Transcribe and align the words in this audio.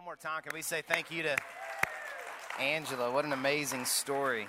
One 0.00 0.06
more 0.06 0.16
time, 0.16 0.40
can 0.40 0.52
we 0.54 0.62
say 0.62 0.80
thank 0.80 1.10
you 1.10 1.24
to 1.24 1.36
Angela? 2.58 3.12
What 3.12 3.26
an 3.26 3.34
amazing 3.34 3.84
story. 3.84 4.46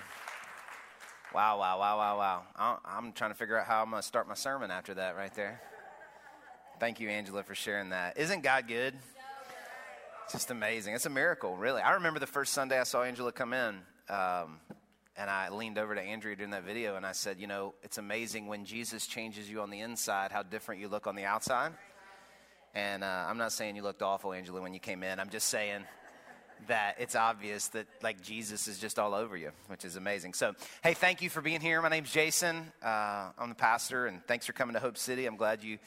Wow, 1.34 1.58
wow, 1.58 1.78
wow, 1.78 1.98
wow, 1.98 2.42
wow. 2.56 2.80
I'm 2.86 3.12
trying 3.12 3.32
to 3.32 3.34
figure 3.34 3.60
out 3.60 3.66
how 3.66 3.82
I'm 3.82 3.90
going 3.90 4.00
to 4.00 4.08
start 4.08 4.26
my 4.26 4.32
sermon 4.32 4.70
after 4.70 4.94
that 4.94 5.14
right 5.14 5.34
there. 5.34 5.60
Thank 6.80 7.00
you, 7.00 7.10
Angela, 7.10 7.42
for 7.42 7.54
sharing 7.54 7.90
that. 7.90 8.16
Isn't 8.16 8.42
God 8.42 8.66
good? 8.66 8.94
It's 10.24 10.32
just 10.32 10.50
amazing. 10.50 10.94
It's 10.94 11.04
a 11.04 11.10
miracle, 11.10 11.54
really. 11.54 11.82
I 11.82 11.92
remember 11.92 12.18
the 12.18 12.26
first 12.26 12.54
Sunday 12.54 12.80
I 12.80 12.84
saw 12.84 13.02
Angela 13.02 13.30
come 13.30 13.52
in, 13.52 13.76
um, 14.08 14.58
and 15.18 15.28
I 15.28 15.50
leaned 15.50 15.76
over 15.76 15.94
to 15.94 16.00
Andrea 16.00 16.34
during 16.34 16.52
that 16.52 16.64
video 16.64 16.96
and 16.96 17.04
I 17.04 17.12
said, 17.12 17.38
You 17.38 17.46
know, 17.46 17.74
it's 17.82 17.98
amazing 17.98 18.46
when 18.46 18.64
Jesus 18.64 19.06
changes 19.06 19.50
you 19.50 19.60
on 19.60 19.68
the 19.68 19.80
inside, 19.80 20.32
how 20.32 20.44
different 20.44 20.80
you 20.80 20.88
look 20.88 21.06
on 21.06 21.14
the 21.14 21.24
outside. 21.24 21.72
And 22.74 23.04
uh, 23.04 23.26
I'm 23.28 23.36
not 23.36 23.52
saying 23.52 23.76
you 23.76 23.82
looked 23.82 24.02
awful, 24.02 24.32
Angela, 24.32 24.62
when 24.62 24.72
you 24.72 24.80
came 24.80 25.02
in. 25.02 25.20
I'm 25.20 25.28
just 25.28 25.48
saying 25.48 25.84
that 26.68 26.96
it's 26.98 27.14
obvious 27.14 27.68
that 27.68 27.86
like 28.02 28.22
Jesus 28.22 28.66
is 28.66 28.78
just 28.78 28.98
all 28.98 29.14
over 29.14 29.36
you, 29.36 29.50
which 29.66 29.84
is 29.84 29.96
amazing. 29.96 30.32
So, 30.32 30.54
hey, 30.82 30.94
thank 30.94 31.20
you 31.20 31.28
for 31.28 31.42
being 31.42 31.60
here. 31.60 31.82
My 31.82 31.90
name's 31.90 32.10
Jason. 32.10 32.72
Uh, 32.82 33.30
I'm 33.38 33.50
the 33.50 33.54
pastor, 33.54 34.06
and 34.06 34.24
thanks 34.26 34.46
for 34.46 34.52
coming 34.52 34.74
to 34.74 34.80
Hope 34.80 34.96
City. 34.96 35.26
I'm 35.26 35.36
glad 35.36 35.62
you 35.62 35.78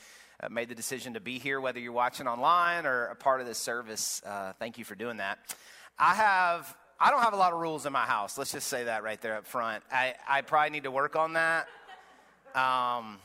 uh, 0.41 0.49
made 0.49 0.69
the 0.69 0.75
decision 0.75 1.13
to 1.15 1.19
be 1.19 1.39
here, 1.39 1.59
whether 1.59 1.79
you're 1.79 1.91
watching 1.91 2.27
online 2.27 2.85
or 2.85 3.05
a 3.05 3.15
part 3.15 3.41
of 3.41 3.47
this 3.47 3.57
service. 3.57 4.21
Uh, 4.23 4.53
thank 4.59 4.77
you 4.77 4.83
for 4.83 4.95
doing 4.95 5.17
that. 5.17 5.39
I 5.97 6.13
have. 6.13 6.75
I 6.97 7.11
don't 7.11 7.21
have 7.21 7.33
a 7.33 7.37
lot 7.37 7.51
of 7.51 7.59
rules 7.59 7.85
in 7.85 7.91
my 7.91 8.05
house. 8.05 8.37
Let's 8.37 8.53
just 8.53 8.67
say 8.67 8.85
that 8.85 9.03
right 9.03 9.19
there 9.21 9.35
up 9.35 9.45
front. 9.45 9.83
I, 9.91 10.13
I 10.29 10.41
probably 10.41 10.69
need 10.69 10.83
to 10.83 10.91
work 10.91 11.17
on 11.17 11.33
that. 11.33 11.67
Um, 12.55 13.17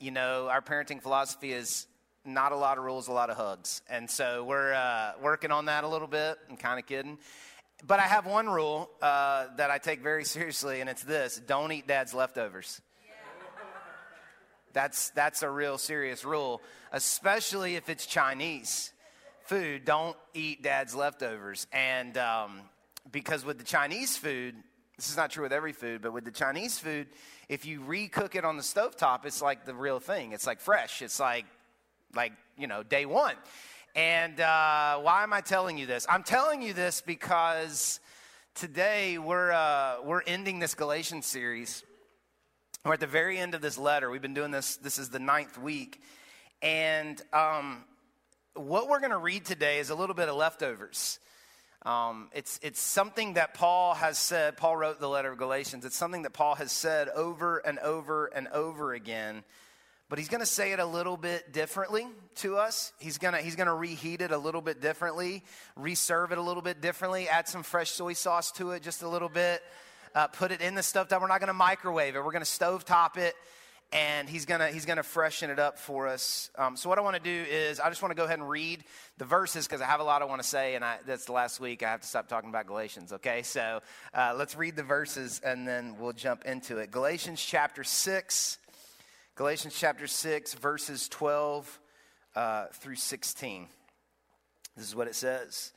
you 0.00 0.10
know, 0.10 0.48
our 0.48 0.62
parenting 0.62 1.02
philosophy 1.02 1.52
is 1.52 1.86
not 2.26 2.52
a 2.52 2.56
lot 2.56 2.78
of 2.78 2.84
rules, 2.84 3.08
a 3.08 3.12
lot 3.12 3.30
of 3.30 3.36
hugs. 3.36 3.82
And 3.88 4.10
so 4.10 4.44
we're 4.44 4.74
uh, 4.74 5.12
working 5.22 5.50
on 5.50 5.66
that 5.66 5.84
a 5.84 5.88
little 5.88 6.08
bit. 6.08 6.38
I'm 6.50 6.56
kind 6.56 6.78
of 6.78 6.86
kidding. 6.86 7.18
But 7.86 8.00
I 8.00 8.04
have 8.04 8.26
one 8.26 8.48
rule 8.48 8.90
uh, 9.00 9.46
that 9.56 9.70
I 9.70 9.78
take 9.78 10.02
very 10.02 10.24
seriously, 10.36 10.80
and 10.80 10.90
it's 10.90 11.02
this 11.02 11.40
don't 11.46 11.72
eat 11.72 11.86
dad's 11.86 12.14
leftovers. 12.14 12.80
That's, 14.72 15.08
that's 15.10 15.42
a 15.42 15.48
real 15.48 15.78
serious 15.78 16.22
rule, 16.22 16.60
especially 16.92 17.76
if 17.76 17.88
it's 17.88 18.04
Chinese 18.04 18.92
food. 19.44 19.86
Don't 19.86 20.18
eat 20.34 20.62
dad's 20.62 20.94
leftovers. 20.94 21.66
And 21.72 22.18
um, 22.18 22.60
because 23.10 23.42
with 23.42 23.56
the 23.56 23.64
Chinese 23.64 24.18
food, 24.18 24.54
this 24.96 25.08
is 25.08 25.16
not 25.16 25.30
true 25.30 25.44
with 25.44 25.52
every 25.52 25.72
food, 25.72 26.02
but 26.02 26.12
with 26.12 26.26
the 26.26 26.30
Chinese 26.30 26.78
food, 26.78 27.06
if 27.48 27.64
you 27.64 27.80
recook 27.80 28.34
it 28.34 28.44
on 28.44 28.58
the 28.58 28.62
stove 28.62 28.96
top, 28.96 29.24
it's 29.24 29.40
like 29.40 29.64
the 29.64 29.74
real 29.74 29.98
thing. 29.98 30.32
It's 30.32 30.46
like 30.46 30.60
fresh. 30.60 31.00
It's 31.00 31.20
like 31.20 31.46
like, 32.14 32.32
you 32.56 32.66
know, 32.66 32.82
day 32.82 33.06
one. 33.06 33.34
And 33.94 34.40
uh, 34.40 34.98
why 34.98 35.22
am 35.22 35.32
I 35.32 35.40
telling 35.40 35.78
you 35.78 35.86
this? 35.86 36.06
I'm 36.08 36.22
telling 36.22 36.60
you 36.60 36.72
this 36.72 37.00
because 37.00 38.00
today 38.54 39.16
we're, 39.18 39.52
uh, 39.52 39.96
we're 40.04 40.22
ending 40.22 40.58
this 40.58 40.74
Galatians 40.74 41.26
series. 41.26 41.82
We're 42.84 42.94
at 42.94 43.00
the 43.00 43.06
very 43.06 43.38
end 43.38 43.54
of 43.54 43.62
this 43.62 43.78
letter. 43.78 44.10
We've 44.10 44.22
been 44.22 44.34
doing 44.34 44.50
this, 44.50 44.76
this 44.76 44.98
is 44.98 45.08
the 45.08 45.18
ninth 45.18 45.58
week. 45.58 46.00
And 46.62 47.20
um, 47.32 47.84
what 48.54 48.88
we're 48.88 49.00
going 49.00 49.12
to 49.12 49.18
read 49.18 49.44
today 49.44 49.78
is 49.78 49.90
a 49.90 49.94
little 49.94 50.14
bit 50.14 50.28
of 50.28 50.36
leftovers. 50.36 51.18
Um, 51.86 52.30
it's, 52.34 52.58
it's 52.62 52.80
something 52.80 53.34
that 53.34 53.54
Paul 53.54 53.94
has 53.94 54.18
said. 54.18 54.56
Paul 54.56 54.76
wrote 54.76 55.00
the 55.00 55.08
letter 55.08 55.32
of 55.32 55.38
Galatians. 55.38 55.84
It's 55.84 55.96
something 55.96 56.22
that 56.22 56.32
Paul 56.32 56.56
has 56.56 56.72
said 56.72 57.08
over 57.08 57.58
and 57.58 57.78
over 57.78 58.26
and 58.26 58.48
over 58.48 58.92
again 58.92 59.44
but 60.08 60.18
he's 60.18 60.28
going 60.28 60.40
to 60.40 60.46
say 60.46 60.72
it 60.72 60.78
a 60.78 60.86
little 60.86 61.16
bit 61.16 61.52
differently 61.52 62.06
to 62.36 62.56
us. 62.56 62.92
He's 62.98 63.18
going 63.18 63.34
to 63.34 63.40
he's 63.40 63.56
going 63.56 63.66
to 63.66 63.74
reheat 63.74 64.20
it 64.20 64.30
a 64.30 64.38
little 64.38 64.60
bit 64.60 64.80
differently, 64.80 65.42
reserve 65.74 66.32
it 66.32 66.38
a 66.38 66.42
little 66.42 66.62
bit 66.62 66.80
differently, 66.80 67.28
add 67.28 67.48
some 67.48 67.62
fresh 67.62 67.90
soy 67.90 68.12
sauce 68.12 68.52
to 68.52 68.70
it 68.70 68.82
just 68.82 69.02
a 69.02 69.08
little 69.08 69.28
bit, 69.28 69.62
uh, 70.14 70.28
put 70.28 70.52
it 70.52 70.60
in 70.60 70.74
the 70.74 70.82
stuff 70.82 71.08
that 71.08 71.20
we're 71.20 71.28
not 71.28 71.40
going 71.40 71.48
to 71.48 71.54
microwave 71.54 72.14
it. 72.14 72.24
We're 72.24 72.32
going 72.32 72.40
to 72.40 72.46
stove 72.46 72.84
top 72.84 73.18
it, 73.18 73.34
and 73.92 74.28
he's 74.28 74.46
going 74.46 74.60
to 74.60 74.68
he's 74.68 74.84
going 74.84 74.98
to 74.98 75.02
freshen 75.02 75.50
it 75.50 75.58
up 75.58 75.78
for 75.78 76.06
us. 76.06 76.50
Um, 76.56 76.76
so 76.76 76.88
what 76.88 76.98
I 76.98 77.02
want 77.02 77.16
to 77.16 77.22
do 77.22 77.50
is 77.50 77.80
I 77.80 77.88
just 77.88 78.00
want 78.00 78.10
to 78.10 78.16
go 78.16 78.24
ahead 78.24 78.38
and 78.38 78.48
read 78.48 78.84
the 79.18 79.24
verses 79.24 79.66
because 79.66 79.80
I 79.80 79.86
have 79.86 80.00
a 80.00 80.04
lot 80.04 80.22
I 80.22 80.26
want 80.26 80.40
to 80.40 80.48
say, 80.48 80.76
and 80.76 80.84
I, 80.84 80.98
that's 81.04 81.24
the 81.24 81.32
last 81.32 81.58
week. 81.58 81.82
I 81.82 81.90
have 81.90 82.02
to 82.02 82.06
stop 82.06 82.28
talking 82.28 82.50
about 82.50 82.66
Galatians. 82.66 83.12
Okay, 83.12 83.42
so 83.42 83.80
uh, 84.14 84.34
let's 84.36 84.56
read 84.56 84.76
the 84.76 84.84
verses 84.84 85.40
and 85.44 85.66
then 85.66 85.96
we'll 85.98 86.12
jump 86.12 86.44
into 86.44 86.78
it. 86.78 86.92
Galatians 86.92 87.44
chapter 87.44 87.82
six 87.82 88.58
Galatians 89.36 89.76
chapter 89.78 90.06
6, 90.06 90.54
verses 90.54 91.10
12 91.10 91.80
uh, 92.34 92.66
through 92.72 92.96
16. 92.96 93.66
This 94.74 94.86
is 94.86 94.96
what 94.96 95.08
it 95.08 95.14
says. 95.14 95.74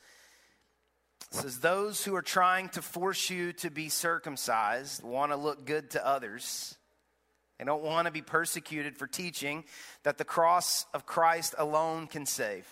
It 1.30 1.36
says, 1.36 1.60
Those 1.60 2.06
who 2.06 2.16
are 2.16 2.22
trying 2.22 2.70
to 2.70 2.82
force 2.82 3.30
you 3.30 3.52
to 3.52 3.70
be 3.70 3.90
circumcised 3.90 5.04
want 5.04 5.34
to 5.34 5.36
look 5.36 5.66
good 5.66 5.90
to 5.90 6.08
others. 6.08 6.78
They 7.58 7.66
don't 7.66 7.84
want 7.84 8.06
to 8.06 8.14
be 8.14 8.22
persecuted 8.22 8.96
for 8.96 9.08
teaching 9.08 9.66
that 10.04 10.18
the 10.18 10.24
cross 10.24 10.86
of 10.94 11.06
Christ 11.06 11.54
alone 11.58 12.08
can 12.08 12.26
save. 12.26 12.66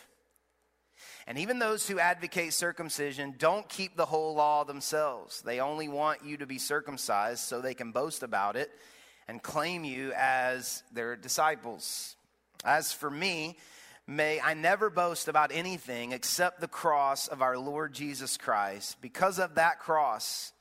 And 1.28 1.38
even 1.38 1.60
those 1.60 1.86
who 1.86 2.00
advocate 2.00 2.54
circumcision 2.54 3.36
don't 3.38 3.68
keep 3.68 3.98
the 3.98 4.06
whole 4.06 4.36
law 4.36 4.64
themselves. 4.64 5.42
They 5.42 5.60
only 5.60 5.90
want 5.90 6.24
you 6.24 6.38
to 6.38 6.46
be 6.46 6.60
circumcised 6.60 7.42
so 7.42 7.60
they 7.60 7.74
can 7.74 7.92
boast 7.92 8.24
about 8.24 8.56
it 8.56 8.72
and 9.28 9.42
claim 9.44 9.84
you 9.84 10.14
as 10.16 10.84
their 10.94 11.16
disciples. 11.16 12.16
As 12.64 12.92
for 12.94 13.10
me, 13.10 13.58
may 14.08 14.40
I 14.40 14.54
never 14.54 14.90
boast 14.90 15.28
about 15.28 15.52
anything 15.52 16.12
except 16.12 16.62
the 16.62 16.68
cross 16.68 17.28
of 17.28 17.42
our 17.42 17.58
Lord 17.58 17.94
Jesus 17.94 18.38
Christ. 18.38 19.02
Because 19.02 19.40
of 19.40 19.56
that 19.56 19.80
cross, 19.80 20.54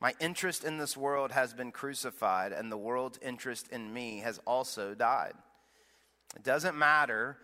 my 0.00 0.14
interest 0.20 0.64
in 0.64 0.78
this 0.78 0.96
world 0.96 1.32
has 1.32 1.52
been 1.52 1.72
crucified, 1.72 2.52
and 2.52 2.70
the 2.70 2.78
world's 2.78 3.18
interest 3.22 3.68
in 3.68 3.92
me 3.92 4.18
has 4.20 4.38
also 4.46 4.94
died. 4.94 5.34
It 6.36 6.42
doesn't 6.42 6.76
matter 6.76 7.36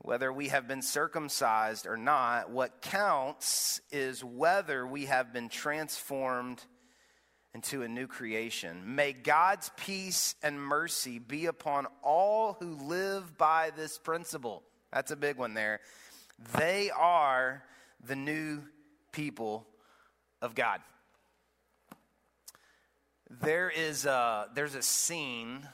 whether 0.00 0.32
we 0.32 0.48
have 0.48 0.68
been 0.68 0.82
circumcised 0.82 1.86
or 1.86 1.96
not. 1.96 2.50
What 2.50 2.82
counts 2.82 3.80
is 3.90 4.22
whether 4.22 4.86
we 4.86 5.06
have 5.06 5.32
been 5.32 5.48
transformed 5.48 6.62
into 7.54 7.82
a 7.82 7.88
new 7.88 8.06
creation. 8.06 8.94
May 8.94 9.12
God's 9.12 9.70
peace 9.76 10.34
and 10.42 10.60
mercy 10.60 11.18
be 11.18 11.46
upon 11.46 11.86
all 12.02 12.56
who 12.60 12.74
live 12.74 13.36
by 13.38 13.70
this 13.76 13.98
principle. 13.98 14.62
That's 14.92 15.10
a 15.10 15.16
big 15.16 15.36
one 15.36 15.54
there. 15.54 15.80
They 16.56 16.90
are 16.90 17.64
the 18.04 18.16
new 18.16 18.62
people 19.12 19.66
of 20.40 20.54
God. 20.54 20.80
There 23.42 23.70
is 23.70 24.06
a, 24.06 24.48
there's 24.54 24.74
a 24.74 24.82
scene 24.82 25.66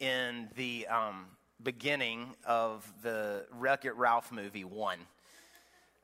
in 0.00 0.48
the 0.56 0.86
um, 0.86 1.26
beginning 1.62 2.34
of 2.46 2.90
the 3.02 3.46
Wreck 3.52 3.84
It 3.84 3.94
Ralph 3.96 4.32
movie, 4.32 4.64
one. 4.64 4.98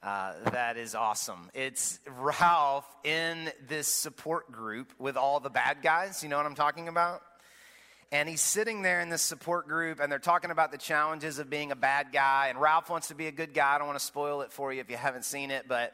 Uh, 0.01 0.33
that 0.53 0.77
is 0.77 0.95
awesome. 0.95 1.51
It's 1.55 1.99
Ralph 2.21 2.87
in 3.03 3.51
this 3.67 3.89
support 3.89 4.53
group 4.53 4.93
with 5.01 5.17
all 5.17 5.41
the 5.41 5.51
bad 5.51 5.79
guys. 5.83 6.23
You 6.23 6.29
know 6.29 6.37
what 6.37 6.47
I'm 6.47 6.55
talking 6.55 6.87
about? 6.87 7.21
And 8.13 8.29
he's 8.29 8.41
sitting 8.41 8.83
there 8.83 9.01
in 9.01 9.09
this 9.09 9.23
support 9.23 9.67
group, 9.67 9.99
and 9.99 10.11
they're 10.11 10.21
talking 10.21 10.53
about 10.53 10.71
the 10.71 10.79
challenges 10.79 11.41
of 11.41 11.51
being 11.51 11.73
a 11.73 11.77
bad 11.77 12.13
guy. 12.13 12.47
And 12.49 12.61
Ralph 12.61 12.89
wants 12.89 13.09
to 13.09 13.17
be 13.17 13.27
a 13.27 13.33
good 13.33 13.53
guy. 13.53 13.75
I 13.75 13.79
don't 13.79 13.89
want 13.89 13.99
to 13.99 14.05
spoil 14.05 14.43
it 14.43 14.53
for 14.53 14.73
you 14.73 14.81
if 14.81 14.89
you 14.89 14.97
haven't 14.97 15.25
seen 15.25 15.51
it, 15.51 15.67
but 15.67 15.93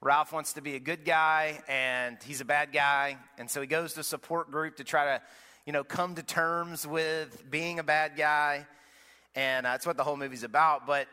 Ralph 0.00 0.32
wants 0.32 0.54
to 0.54 0.62
be 0.62 0.74
a 0.74 0.80
good 0.80 1.04
guy, 1.04 1.60
and 1.68 2.16
he's 2.24 2.40
a 2.40 2.46
bad 2.46 2.72
guy. 2.72 3.18
And 3.36 3.50
so 3.50 3.60
he 3.60 3.66
goes 3.66 3.92
to 3.94 4.02
support 4.02 4.50
group 4.50 4.78
to 4.78 4.84
try 4.84 5.04
to, 5.04 5.22
you 5.66 5.74
know, 5.74 5.84
come 5.84 6.14
to 6.14 6.22
terms 6.22 6.86
with 6.86 7.50
being 7.50 7.80
a 7.80 7.84
bad 7.84 8.16
guy. 8.16 8.66
And 9.34 9.66
uh, 9.66 9.72
that's 9.72 9.86
what 9.86 9.98
the 9.98 10.04
whole 10.04 10.16
movie's 10.16 10.42
about. 10.42 10.86
But 10.86 11.06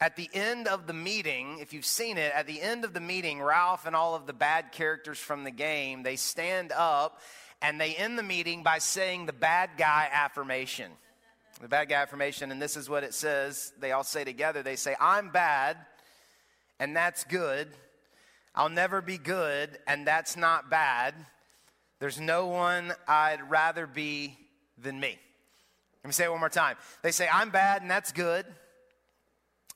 at 0.00 0.16
the 0.16 0.30
end 0.32 0.68
of 0.68 0.86
the 0.86 0.92
meeting, 0.92 1.58
if 1.60 1.72
you've 1.72 1.84
seen 1.84 2.18
it, 2.18 2.32
at 2.34 2.46
the 2.46 2.60
end 2.60 2.84
of 2.84 2.92
the 2.92 3.00
meeting, 3.00 3.42
Ralph 3.42 3.86
and 3.86 3.96
all 3.96 4.14
of 4.14 4.26
the 4.26 4.32
bad 4.32 4.70
characters 4.70 5.18
from 5.18 5.44
the 5.44 5.50
game, 5.50 6.04
they 6.04 6.16
stand 6.16 6.72
up 6.72 7.20
and 7.60 7.80
they 7.80 7.96
end 7.96 8.16
the 8.16 8.22
meeting 8.22 8.62
by 8.62 8.78
saying 8.78 9.26
the 9.26 9.32
bad 9.32 9.70
guy 9.76 10.08
affirmation. 10.12 10.92
The 11.60 11.66
bad 11.66 11.88
guy 11.88 11.96
affirmation, 11.96 12.52
and 12.52 12.62
this 12.62 12.76
is 12.76 12.88
what 12.88 13.02
it 13.02 13.12
says. 13.12 13.72
They 13.80 13.90
all 13.90 14.04
say 14.04 14.22
together, 14.22 14.62
they 14.62 14.76
say, 14.76 14.94
I'm 15.00 15.30
bad, 15.30 15.76
and 16.78 16.96
that's 16.96 17.24
good. 17.24 17.66
I'll 18.54 18.68
never 18.68 19.02
be 19.02 19.18
good, 19.18 19.76
and 19.88 20.06
that's 20.06 20.36
not 20.36 20.70
bad. 20.70 21.14
There's 21.98 22.20
no 22.20 22.46
one 22.46 22.92
I'd 23.08 23.50
rather 23.50 23.88
be 23.88 24.36
than 24.80 25.00
me. 25.00 25.18
Let 26.04 26.08
me 26.08 26.12
say 26.12 26.26
it 26.26 26.30
one 26.30 26.38
more 26.38 26.48
time. 26.48 26.76
They 27.02 27.10
say, 27.10 27.28
I'm 27.32 27.50
bad, 27.50 27.82
and 27.82 27.90
that's 27.90 28.12
good. 28.12 28.46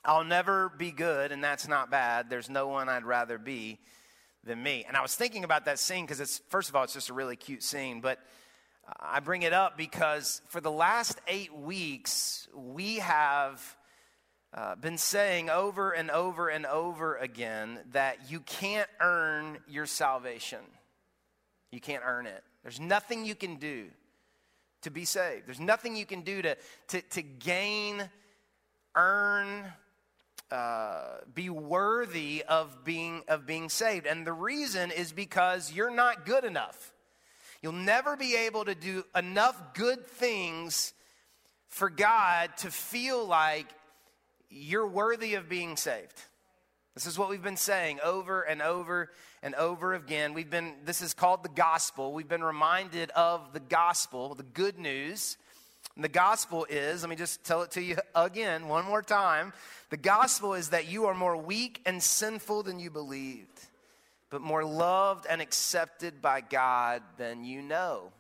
I'll 0.05 0.25
never 0.25 0.69
be 0.69 0.91
good, 0.91 1.31
and 1.31 1.43
that's 1.43 1.69
not 1.69 1.91
bad. 1.91 2.29
There's 2.29 2.51
no 2.51 2.69
one 2.69 2.89
I'd 2.89 3.05
rather 3.05 3.39
be 3.39 3.79
than 4.45 4.61
me. 4.63 4.85
And 4.87 4.97
I 4.97 5.03
was 5.03 5.15
thinking 5.15 5.45
about 5.45 5.67
that 5.67 5.79
scene 5.79 6.05
because 6.05 6.21
it's, 6.21 6.41
first 6.49 6.69
of 6.69 6.77
all, 6.77 6.83
it's 6.85 6.93
just 6.93 7.09
a 7.09 7.15
really 7.15 7.37
cute 7.37 7.63
scene, 7.63 8.01
but 8.01 8.19
I 8.99 9.21
bring 9.21 9.43
it 9.43 9.53
up 9.53 9.77
because 9.77 10.43
for 10.49 10.61
the 10.61 10.71
last 10.71 11.21
eight 11.29 11.55
weeks, 11.55 12.49
we 12.55 12.97
have 12.97 13.77
uh, 14.53 14.75
been 14.75 14.99
saying 14.99 15.49
over 15.49 15.93
and 15.93 16.11
over 16.11 16.49
and 16.49 16.67
over 16.67 17.17
again 17.17 17.79
that 17.93 18.31
you 18.31 18.41
can't 18.41 18.89
earn 19.01 19.59
your 19.69 19.87
salvation. 19.87 20.61
You 21.71 21.81
can't 21.81 22.03
earn 22.05 22.27
it. 22.27 22.43
There's 22.63 22.81
nothing 22.81 23.25
you 23.25 23.35
can 23.35 23.57
do 23.57 23.87
to 24.83 24.91
be 24.91 25.05
saved. 25.05 25.47
There's 25.47 25.61
nothing 25.61 25.97
you 25.97 26.05
can 26.05 26.23
do 26.23 26.43
to, 26.43 26.57
to, 26.89 27.01
to 27.01 27.23
gain, 27.23 28.03
earn, 28.97 29.65
uh, 30.53 31.17
be 31.35 31.49
worthy 31.49 32.45
of 32.47 32.85
being, 32.85 33.23
of 33.27 33.47
being 33.47 33.71
saved. 33.71 34.07
And 34.07 34.27
the 34.27 34.35
reason 34.35 34.91
is 34.91 35.11
because 35.11 35.73
you're 35.73 35.91
not 35.91 36.27
good 36.27 36.45
enough. 36.45 36.93
You'll 37.63 37.73
never 37.73 38.17
be 38.17 38.37
able 38.37 38.67
to 38.67 38.75
do 38.75 39.05
enough 39.17 39.75
good 39.75 40.07
things 40.07 40.93
for 41.69 41.89
God 41.89 42.51
to 42.59 42.71
feel 42.71 43.27
like 43.27 43.67
you're 44.51 44.87
worthy 44.87 45.35
of 45.35 45.49
being 45.49 45.79
saved. 45.79 46.21
This 46.95 47.07
is 47.07 47.19
what 47.19 47.31
we've 47.31 47.43
been 47.43 47.57
saying 47.57 48.01
over 48.05 48.43
and 48.43 48.61
over 48.61 49.11
and 49.43 49.55
over 49.55 49.95
again. 49.95 50.35
We've 50.35 50.51
been 50.51 50.75
this 50.85 51.01
is 51.01 51.15
called 51.15 51.43
the 51.43 51.49
gospel. 51.49 52.13
We've 52.13 52.29
been 52.29 52.45
reminded 52.45 53.11
of 53.13 53.55
the 53.55 53.61
gospel, 53.61 54.35
the 54.35 54.43
good 54.43 54.79
news. 54.79 55.39
And 55.95 56.05
the 56.05 56.09
gospel 56.09 56.67
is, 56.71 57.03
let 57.03 57.11
me 57.11 57.17
just 57.17 57.45
tell 57.45 57.63
it 57.63 57.73
to 57.73 57.83
you 57.83 57.97
again 58.15 58.69
one 58.69 58.85
more 58.85 59.03
time. 59.03 59.53
The 59.91 59.97
gospel 59.97 60.55
is 60.55 60.71
that 60.71 60.89
you 60.89 61.07
are 61.07 61.15
more 61.15 61.37
weak 61.37 61.81
and 61.85 62.03
sinful 62.03 62.63
than 62.63 62.79
you 62.79 62.91
believed, 62.91 63.61
but 64.31 64.41
more 64.41 64.65
loved 64.65 65.27
and 65.29 65.43
accepted 65.43 66.23
by 66.23 66.41
God 66.41 67.03
than 67.19 67.45
you 67.45 67.61
know. 67.61 68.13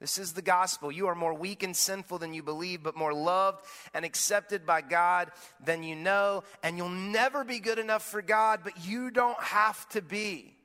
This 0.00 0.16
is 0.16 0.32
the 0.32 0.42
gospel. 0.42 0.90
You 0.90 1.08
are 1.08 1.14
more 1.14 1.34
weak 1.34 1.62
and 1.62 1.76
sinful 1.76 2.18
than 2.18 2.32
you 2.32 2.42
believe, 2.42 2.82
but 2.82 2.96
more 2.96 3.12
loved 3.12 3.64
and 3.92 4.02
accepted 4.04 4.64
by 4.64 4.80
God 4.80 5.30
than 5.62 5.82
you 5.82 5.94
know. 5.94 6.42
And 6.62 6.78
you'll 6.78 6.88
never 6.88 7.44
be 7.44 7.60
good 7.60 7.78
enough 7.78 8.02
for 8.02 8.22
God, 8.22 8.60
but 8.64 8.82
you 8.84 9.10
don't 9.10 9.40
have 9.40 9.86
to 9.90 10.00
be. 10.00 10.56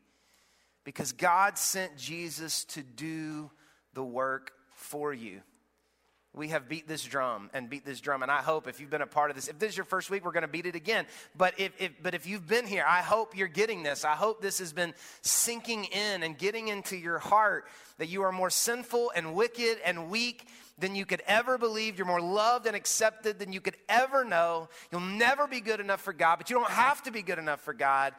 Because 0.86 1.12
God 1.12 1.58
sent 1.58 1.98
Jesus 1.98 2.64
to 2.66 2.82
do 2.82 3.52
the 3.94 4.04
work 4.04 4.54
for 4.74 5.14
you 5.14 5.42
we 6.36 6.50
have 6.50 6.68
beat 6.68 6.88
this 6.88 7.04
drum 7.04 7.50
and 7.54 7.70
beat 7.70 7.86
this 7.86 8.02
drum. 8.02 8.22
And 8.22 8.32
I 8.32 8.42
hope 8.42 8.68
if 8.68 8.80
you've 8.80 8.90
been 8.90 9.02
a 9.02 9.08
part 9.08 9.30
of 9.30 9.36
this, 9.36 9.48
if 9.48 9.58
this 9.58 9.70
is 9.70 9.78
your 9.78 9.86
first 9.86 10.10
week, 10.10 10.26
we're 10.26 10.32
going 10.32 10.42
to 10.42 10.48
beat 10.48 10.66
it 10.66 10.76
again. 10.76 11.06
But 11.38 11.60
if, 11.60 11.72
if, 11.80 11.92
but 12.04 12.14
if 12.14 12.28
you've 12.28 12.48
been 12.48 12.68
here, 12.68 12.84
I 12.88 13.02
hope 13.02 13.38
you're 13.38 13.48
getting 13.48 13.84
this. 13.84 14.04
I 14.04 14.14
hope 14.14 14.42
this 14.42 14.60
has 14.60 14.74
been 14.74 14.94
sinking 15.22 15.86
in 15.86 16.24
and 16.24 16.38
getting 16.38 16.68
into 16.68 16.98
your 16.98 17.20
heart 17.20 17.66
that 17.98 18.10
you 18.10 18.24
are 18.24 18.32
more 18.32 18.50
sinful 18.50 19.12
and 19.16 19.34
wicked 19.34 19.78
and 19.86 20.10
weak 20.10 20.46
than 20.78 20.94
you 20.94 21.06
could 21.06 21.22
ever 21.26 21.58
believe. 21.58 21.98
You're 21.98 22.08
more 22.08 22.22
loved 22.22 22.68
and 22.68 22.76
accepted 22.76 23.40
than 23.40 23.54
you 23.54 23.62
could 23.62 23.78
ever 23.88 24.26
know. 24.26 24.68
You'll 24.92 25.02
never 25.02 25.48
be 25.48 25.62
good 25.62 25.80
enough 25.80 26.02
for 26.02 26.12
God, 26.12 26.36
but 26.36 26.50
you 26.50 26.58
don't 26.58 26.70
have 26.70 27.02
to 27.04 27.12
be 27.12 27.22
good 27.22 27.40
enough 27.40 27.62
for 27.62 27.74
God 27.74 28.14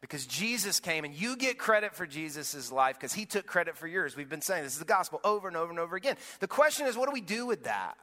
because 0.00 0.26
Jesus 0.26 0.80
came 0.80 1.04
and 1.04 1.14
you 1.14 1.36
get 1.36 1.58
credit 1.58 1.94
for 1.94 2.06
Jesus' 2.06 2.70
life 2.70 2.96
because 2.96 3.12
he 3.12 3.26
took 3.26 3.46
credit 3.46 3.76
for 3.76 3.86
yours. 3.86 4.16
We've 4.16 4.28
been 4.28 4.40
saying 4.40 4.62
this 4.64 4.74
is 4.74 4.78
the 4.78 4.84
gospel 4.84 5.20
over 5.24 5.48
and 5.48 5.56
over 5.56 5.70
and 5.70 5.78
over 5.78 5.96
again. 5.96 6.16
The 6.40 6.48
question 6.48 6.86
is, 6.86 6.96
what 6.96 7.06
do 7.06 7.12
we 7.12 7.20
do 7.20 7.46
with 7.46 7.64
that? 7.64 7.96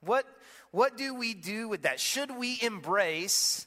What, 0.00 0.26
what 0.70 0.96
do 0.96 1.14
we 1.14 1.34
do 1.34 1.68
with 1.68 1.82
that? 1.82 2.00
Should 2.00 2.36
we 2.36 2.58
embrace 2.62 3.66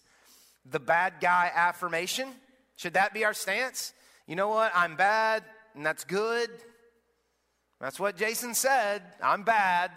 the 0.70 0.80
bad 0.80 1.16
guy 1.22 1.52
affirmation? 1.54 2.30
Should 2.78 2.94
that 2.94 3.14
be 3.14 3.24
our 3.24 3.34
stance? 3.34 3.94
You 4.28 4.36
know 4.36 4.50
what? 4.50 4.72
I'm 4.76 4.96
bad, 4.96 5.44
and 5.76 5.86
that's 5.86 6.04
good. 6.04 6.50
That's 7.80 8.00
what 8.00 8.18
Jason 8.18 8.54
said. 8.54 9.04
I'm 9.22 9.44
bad, 9.44 9.92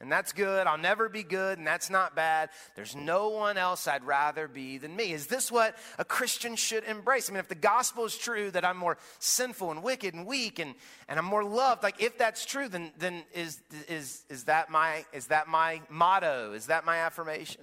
and 0.00 0.10
that's 0.10 0.32
good. 0.32 0.66
I'll 0.66 0.76
never 0.76 1.08
be 1.08 1.22
good, 1.22 1.58
and 1.58 1.66
that's 1.66 1.88
not 1.88 2.16
bad. 2.16 2.50
There's 2.74 2.96
no 2.96 3.28
one 3.28 3.56
else 3.56 3.86
I'd 3.86 4.04
rather 4.04 4.48
be 4.48 4.76
than 4.76 4.94
me. 4.94 5.12
Is 5.12 5.28
this 5.28 5.52
what 5.52 5.76
a 5.98 6.04
Christian 6.04 6.56
should 6.56 6.84
embrace? 6.84 7.30
I 7.30 7.32
mean, 7.32 7.40
if 7.40 7.48
the 7.48 7.54
gospel 7.54 8.04
is 8.04 8.18
true 8.18 8.50
that 8.50 8.64
I'm 8.64 8.76
more 8.76 8.98
sinful 9.20 9.70
and 9.70 9.82
wicked 9.82 10.12
and 10.14 10.26
weak 10.26 10.58
and, 10.58 10.74
and 11.08 11.18
I'm 11.18 11.24
more 11.24 11.44
loved, 11.44 11.82
like 11.82 12.02
if 12.02 12.18
that's 12.18 12.44
true, 12.44 12.68
then, 12.68 12.92
then 12.98 13.22
is, 13.32 13.60
is, 13.88 14.24
is, 14.28 14.44
that 14.44 14.68
my, 14.68 15.04
is 15.12 15.28
that 15.28 15.48
my 15.48 15.80
motto? 15.88 16.52
Is 16.52 16.66
that 16.66 16.84
my 16.84 16.98
affirmation? 16.98 17.62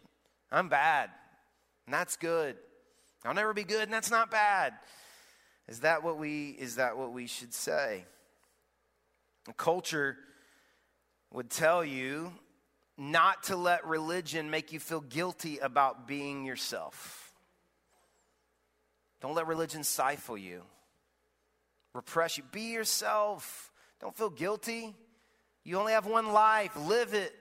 I'm 0.51 0.69
bad, 0.69 1.10
and 1.86 1.94
that's 1.94 2.16
good. 2.16 2.56
I'll 3.25 3.34
never 3.34 3.54
be 3.54 3.63
good, 3.63 3.84
and 3.84 3.94
that's 3.94 4.12
not 4.12 4.31
bad. 4.31 4.74
Is 5.68 5.81
that 5.81 6.01
what 6.04 6.18
we, 6.18 6.50
is 6.50 6.77
that 6.77 6.98
what 6.98 7.12
we 7.12 7.27
should 7.27 7.54
say? 7.54 8.06
Culture 9.57 10.18
would 11.31 11.50
tell 11.50 11.83
you 11.83 12.33
not 12.98 13.44
to 13.44 13.56
let 13.56 13.86
religion 13.86 14.50
make 14.50 14.72
you 14.72 14.80
feel 14.80 15.01
guilty 15.01 15.57
about 15.57 16.07
being 16.07 16.45
yourself. 16.45 17.33
Don't 19.22 19.36
let 19.36 19.48
religion 19.48 19.83
stifle 19.83 20.38
you, 20.38 20.63
repress 21.94 22.38
you. 22.38 22.44
Be 22.51 22.74
yourself. 22.74 23.72
Don't 24.00 24.18
feel 24.18 24.31
guilty. 24.31 24.95
You 25.63 25.78
only 25.78 25.94
have 25.94 26.07
one 26.07 26.33
life, 26.33 26.75
live 26.75 27.13
it. 27.13 27.34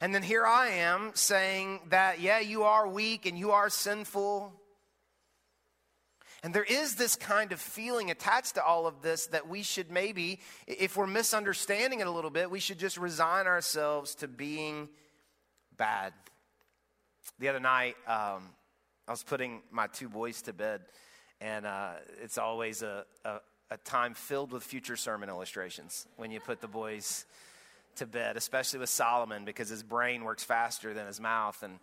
And 0.00 0.14
then 0.14 0.22
here 0.22 0.46
I 0.46 0.68
am 0.68 1.10
saying 1.14 1.80
that, 1.90 2.20
yeah, 2.20 2.40
you 2.40 2.62
are 2.62 2.88
weak 2.88 3.26
and 3.26 3.38
you 3.38 3.50
are 3.50 3.68
sinful. 3.68 4.52
And 6.44 6.52
there 6.52 6.62
is 6.62 6.96
this 6.96 7.16
kind 7.16 7.52
of 7.52 7.58
feeling 7.58 8.10
attached 8.10 8.56
to 8.56 8.62
all 8.62 8.86
of 8.86 9.00
this 9.00 9.28
that 9.28 9.48
we 9.48 9.62
should 9.62 9.90
maybe, 9.90 10.40
if 10.66 10.94
we're 10.94 11.06
misunderstanding 11.06 12.00
it 12.00 12.06
a 12.06 12.10
little 12.10 12.30
bit, 12.30 12.50
we 12.50 12.60
should 12.60 12.78
just 12.78 12.98
resign 12.98 13.46
ourselves 13.46 14.14
to 14.16 14.28
being 14.28 14.90
bad. 15.78 16.12
The 17.38 17.48
other 17.48 17.60
night, 17.60 17.96
um, 18.06 18.42
I 19.08 19.12
was 19.12 19.22
putting 19.22 19.62
my 19.70 19.86
two 19.86 20.10
boys 20.10 20.42
to 20.42 20.52
bed, 20.52 20.82
and 21.40 21.64
uh, 21.64 21.92
it's 22.22 22.36
always 22.36 22.82
a, 22.82 23.06
a, 23.24 23.38
a 23.70 23.78
time 23.78 24.12
filled 24.12 24.52
with 24.52 24.62
future 24.62 24.96
sermon 24.96 25.30
illustrations 25.30 26.06
when 26.16 26.30
you 26.30 26.40
put 26.40 26.60
the 26.60 26.68
boys 26.68 27.24
to 27.96 28.06
bed, 28.06 28.36
especially 28.36 28.80
with 28.80 28.90
Solomon 28.90 29.46
because 29.46 29.70
his 29.70 29.82
brain 29.82 30.24
works 30.24 30.44
faster 30.44 30.92
than 30.92 31.06
his 31.06 31.20
mouth. 31.20 31.62
And 31.62 31.78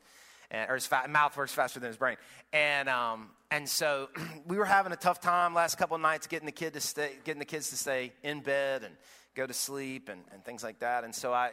and, 0.52 0.70
or 0.70 0.76
his 0.76 0.86
fa- 0.86 1.08
mouth 1.10 1.36
works 1.36 1.54
faster 1.54 1.80
than 1.80 1.88
his 1.88 1.98
brain. 1.98 2.18
And, 2.54 2.90
um, 2.90 3.30
and 3.50 3.68
so 3.68 4.10
we 4.46 4.58
were 4.58 4.66
having 4.66 4.92
a 4.92 4.98
tough 4.98 5.20
time 5.20 5.54
last 5.54 5.78
couple 5.78 5.96
of 5.96 6.02
nights 6.02 6.28
getting 6.28 6.46
the, 6.46 6.52
kid 6.52 6.74
to 6.74 6.82
stay, 6.82 7.14
getting 7.24 7.40
the 7.40 7.46
kids 7.46 7.70
to 7.70 7.78
stay 7.78 8.12
in 8.22 8.42
bed 8.42 8.84
and 8.84 8.94
go 9.34 9.48
to 9.48 9.54
sleep 9.54 10.10
and, 10.10 10.22
and 10.34 10.44
things 10.44 10.64
like 10.64 10.80
that. 10.80 11.04
And 11.06 11.16
so 11.16 11.34
I, 11.34 11.52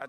I, 0.00 0.06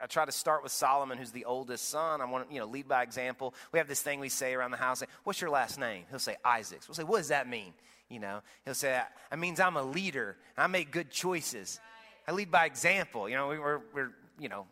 I 0.00 0.06
try 0.06 0.24
to 0.24 0.32
start 0.32 0.62
with 0.62 0.72
Solomon, 0.72 1.18
who's 1.18 1.32
the 1.32 1.44
oldest 1.44 1.88
son. 1.88 2.20
I 2.20 2.24
want 2.24 2.48
to, 2.48 2.54
you 2.54 2.60
know, 2.60 2.66
lead 2.66 2.86
by 2.86 3.02
example. 3.02 3.52
We 3.72 3.78
have 3.78 3.88
this 3.88 4.00
thing 4.00 4.20
we 4.20 4.28
say 4.28 4.54
around 4.54 4.70
the 4.70 4.76
house. 4.76 5.00
Like, 5.02 5.10
What's 5.24 5.40
your 5.40 5.50
last 5.50 5.78
name? 5.78 6.04
He'll 6.08 6.20
say 6.20 6.36
Isaacs. 6.44 6.88
We'll 6.88 6.94
say, 6.94 7.04
what 7.04 7.18
does 7.18 7.28
that 7.28 7.48
mean? 7.48 7.74
You 8.08 8.20
know, 8.20 8.40
he'll 8.64 8.74
say, 8.74 9.00
that 9.30 9.38
means 9.38 9.58
I'm 9.58 9.76
a 9.76 9.82
leader. 9.82 10.36
I 10.56 10.66
make 10.66 10.90
good 10.90 11.10
choices. 11.10 11.80
I 12.28 12.32
lead 12.32 12.50
by 12.50 12.66
example. 12.66 13.28
You 13.28 13.36
know, 13.36 13.48
we, 13.48 13.56
are 13.56 13.82
we're, 13.92 14.10
you 14.38 14.48
know, 14.48 14.66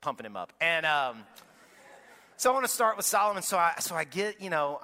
pumping 0.00 0.26
him 0.26 0.36
up. 0.36 0.52
And, 0.60 0.86
um, 0.86 1.18
so 2.36 2.50
I 2.50 2.52
want 2.52 2.66
to 2.66 2.70
start 2.72 2.96
with 2.96 3.06
Solomon. 3.06 3.42
So 3.42 3.56
I, 3.56 3.74
so 3.80 3.94
I 3.94 4.04
get, 4.04 4.40
you 4.40 4.50
know, 4.50 4.80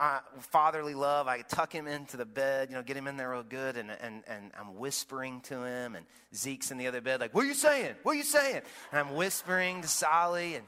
fatherly 0.50 0.94
love. 0.94 1.28
I 1.28 1.42
tuck 1.42 1.72
him 1.72 1.86
into 1.86 2.16
the 2.16 2.24
bed, 2.24 2.70
you 2.70 2.76
know, 2.76 2.82
get 2.82 2.96
him 2.96 3.06
in 3.06 3.16
there 3.16 3.30
real 3.30 3.42
good. 3.42 3.76
And, 3.76 3.90
and, 3.90 4.22
and 4.26 4.50
I'm 4.58 4.76
whispering 4.76 5.40
to 5.42 5.62
him. 5.64 5.94
And 5.94 6.06
Zeke's 6.34 6.70
in 6.70 6.78
the 6.78 6.86
other 6.86 7.00
bed, 7.00 7.20
like, 7.20 7.34
what 7.34 7.44
are 7.44 7.48
you 7.48 7.54
saying? 7.54 7.94
What 8.02 8.12
are 8.12 8.18
you 8.18 8.24
saying? 8.24 8.62
And 8.90 9.00
I'm 9.00 9.14
whispering 9.14 9.82
to 9.82 9.88
Solly. 9.88 10.54
And 10.54 10.64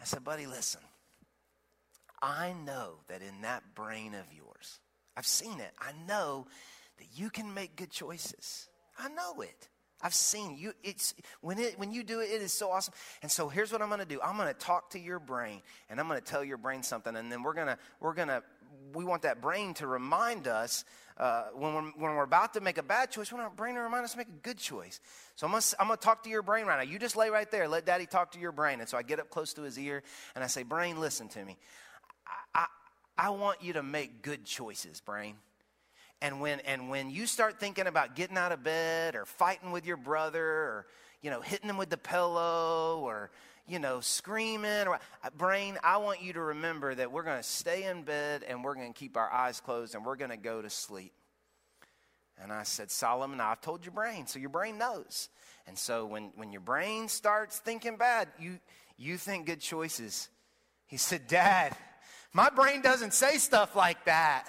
I 0.00 0.04
said, 0.04 0.24
buddy, 0.24 0.46
listen. 0.46 0.80
I 2.22 2.54
know 2.64 3.00
that 3.08 3.20
in 3.20 3.42
that 3.42 3.74
brain 3.74 4.14
of 4.14 4.32
yours, 4.32 4.80
I've 5.16 5.26
seen 5.26 5.60
it. 5.60 5.72
I 5.78 5.92
know 6.08 6.46
that 6.98 7.06
you 7.14 7.28
can 7.28 7.52
make 7.52 7.76
good 7.76 7.90
choices. 7.90 8.68
I 8.98 9.08
know 9.08 9.42
it. 9.42 9.68
I've 10.04 10.14
seen 10.14 10.58
you. 10.58 10.74
It's 10.82 11.14
when 11.40 11.58
it 11.58 11.78
when 11.78 11.90
you 11.90 12.04
do 12.04 12.20
it, 12.20 12.30
it 12.30 12.42
is 12.42 12.52
so 12.52 12.70
awesome. 12.70 12.92
And 13.22 13.30
so 13.30 13.48
here's 13.48 13.72
what 13.72 13.80
I'm 13.80 13.88
going 13.88 14.00
to 14.00 14.06
do. 14.06 14.20
I'm 14.20 14.36
going 14.36 14.48
to 14.48 14.54
talk 14.54 14.90
to 14.90 15.00
your 15.00 15.18
brain, 15.18 15.62
and 15.88 15.98
I'm 15.98 16.06
going 16.06 16.20
to 16.20 16.24
tell 16.24 16.44
your 16.44 16.58
brain 16.58 16.82
something, 16.82 17.16
and 17.16 17.32
then 17.32 17.42
we're 17.42 17.54
gonna 17.54 17.78
we're 18.00 18.12
gonna 18.12 18.42
we 18.92 19.02
want 19.04 19.22
that 19.22 19.40
brain 19.40 19.72
to 19.74 19.86
remind 19.86 20.46
us 20.46 20.84
uh, 21.16 21.44
when 21.54 21.72
we're 21.74 21.82
when 21.82 22.14
we're 22.16 22.24
about 22.24 22.52
to 22.52 22.60
make 22.60 22.76
a 22.76 22.82
bad 22.82 23.10
choice. 23.10 23.32
We 23.32 23.36
want 23.36 23.48
our 23.48 23.56
brain 23.56 23.76
to 23.76 23.80
remind 23.80 24.04
us 24.04 24.12
to 24.12 24.18
make 24.18 24.28
a 24.28 24.42
good 24.42 24.58
choice. 24.58 25.00
So 25.36 25.46
I'm 25.46 25.52
gonna 25.52 25.64
I'm 25.80 25.86
gonna 25.86 25.96
talk 25.96 26.22
to 26.24 26.30
your 26.30 26.42
brain 26.42 26.66
right 26.66 26.76
now. 26.76 26.90
You 26.90 26.98
just 26.98 27.16
lay 27.16 27.30
right 27.30 27.50
there. 27.50 27.66
Let 27.66 27.86
Daddy 27.86 28.04
talk 28.04 28.32
to 28.32 28.38
your 28.38 28.52
brain. 28.52 28.80
And 28.80 28.88
so 28.88 28.98
I 28.98 29.02
get 29.02 29.20
up 29.20 29.30
close 29.30 29.54
to 29.54 29.62
his 29.62 29.78
ear, 29.78 30.02
and 30.34 30.44
I 30.44 30.48
say, 30.48 30.64
Brain, 30.64 31.00
listen 31.00 31.28
to 31.28 31.42
me. 31.42 31.56
I, 32.54 32.60
I, 32.60 33.26
I 33.26 33.30
want 33.30 33.62
you 33.62 33.72
to 33.72 33.82
make 33.82 34.20
good 34.20 34.44
choices, 34.44 35.00
brain. 35.00 35.36
And 36.24 36.40
when, 36.40 36.60
and 36.60 36.88
when 36.88 37.10
you 37.10 37.26
start 37.26 37.60
thinking 37.60 37.86
about 37.86 38.16
getting 38.16 38.38
out 38.38 38.50
of 38.50 38.64
bed 38.64 39.14
or 39.14 39.26
fighting 39.26 39.72
with 39.72 39.84
your 39.84 39.98
brother 39.98 40.42
or, 40.42 40.86
you 41.20 41.30
know, 41.30 41.42
hitting 41.42 41.68
him 41.68 41.76
with 41.76 41.90
the 41.90 41.98
pillow 41.98 43.00
or, 43.04 43.30
you 43.68 43.78
know, 43.78 44.00
screaming 44.00 44.86
or 44.86 44.94
uh, 44.94 45.30
brain, 45.36 45.76
I 45.84 45.98
want 45.98 46.22
you 46.22 46.32
to 46.32 46.40
remember 46.40 46.94
that 46.94 47.12
we're 47.12 47.24
going 47.24 47.36
to 47.36 47.42
stay 47.42 47.84
in 47.84 48.04
bed 48.04 48.42
and 48.48 48.64
we're 48.64 48.74
going 48.74 48.90
to 48.90 48.98
keep 48.98 49.18
our 49.18 49.30
eyes 49.30 49.60
closed 49.60 49.94
and 49.94 50.02
we're 50.02 50.16
going 50.16 50.30
to 50.30 50.38
go 50.38 50.62
to 50.62 50.70
sleep. 50.70 51.12
And 52.42 52.50
I 52.50 52.62
said, 52.62 52.90
Solomon, 52.90 53.40
I've 53.40 53.60
told 53.60 53.84
your 53.84 53.92
brain, 53.92 54.26
so 54.26 54.38
your 54.38 54.48
brain 54.48 54.78
knows. 54.78 55.28
And 55.66 55.76
so 55.76 56.06
when, 56.06 56.32
when 56.36 56.52
your 56.52 56.62
brain 56.62 57.08
starts 57.08 57.58
thinking 57.58 57.98
bad, 57.98 58.28
you 58.40 58.58
You 58.96 59.18
think 59.18 59.46
good 59.46 59.60
choices. 59.60 60.28
He 60.86 60.96
said, 60.96 61.26
Dad, 61.26 61.76
my 62.32 62.48
brain 62.48 62.80
doesn't 62.80 63.12
say 63.12 63.38
stuff 63.38 63.74
like 63.74 64.04
that. 64.04 64.48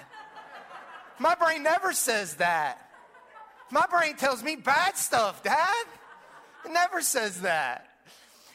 My 1.18 1.34
brain 1.34 1.62
never 1.62 1.92
says 1.92 2.34
that. 2.34 2.78
My 3.70 3.86
brain 3.90 4.16
tells 4.16 4.42
me 4.42 4.56
bad 4.56 4.96
stuff, 4.96 5.42
Dad. 5.42 5.86
It 6.64 6.72
never 6.72 7.00
says 7.00 7.40
that. 7.42 7.88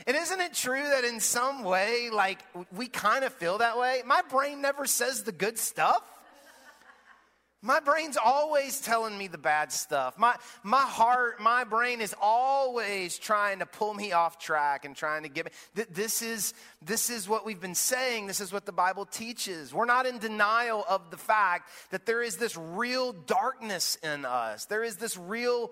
And 0.08 0.18
isn't 0.18 0.40
it 0.40 0.54
true 0.54 0.82
that 0.82 1.04
in 1.04 1.20
some 1.20 1.64
way, 1.64 2.10
like, 2.12 2.40
we 2.72 2.88
kind 2.88 3.24
of 3.24 3.34
feel 3.34 3.60
that 3.60 3.78
way? 3.78 4.02
My 4.06 4.22
brain 4.30 4.62
never 4.62 4.86
says 4.86 5.24
the 5.24 5.32
good 5.32 5.58
stuff. 5.60 6.02
My 7.64 7.80
brain's 7.80 8.18
always 8.18 8.82
telling 8.82 9.16
me 9.16 9.28
the 9.28 9.38
bad 9.38 9.72
stuff. 9.72 10.18
My, 10.18 10.36
my 10.64 10.82
heart, 10.82 11.40
my 11.40 11.64
brain 11.64 12.02
is 12.02 12.16
always 12.20 13.20
trying 13.20 13.60
to 13.60 13.68
pull 13.68 13.94
me 13.94 14.14
off 14.14 14.40
track 14.40 14.84
and 14.84 14.96
trying 14.96 15.24
to 15.24 15.30
get 15.30 15.46
me. 15.46 15.84
This 15.92 16.24
is, 16.24 16.56
this 16.82 17.12
is 17.12 17.30
what 17.30 17.46
we've 17.46 17.62
been 17.62 17.76
saying. 17.76 18.26
This 18.26 18.42
is 18.42 18.52
what 18.52 18.66
the 18.66 18.72
Bible 18.72 19.06
teaches. 19.06 19.76
We're 19.76 19.86
not 19.86 20.08
in 20.08 20.18
denial 20.18 20.84
of 20.90 21.12
the 21.12 21.18
fact 21.18 21.70
that 21.92 22.08
there 22.08 22.24
is 22.24 22.38
this 22.38 22.58
real 22.58 23.14
darkness 23.14 23.96
in 24.02 24.26
us, 24.26 24.66
there 24.66 24.84
is 24.84 24.96
this 24.96 25.16
real 25.16 25.72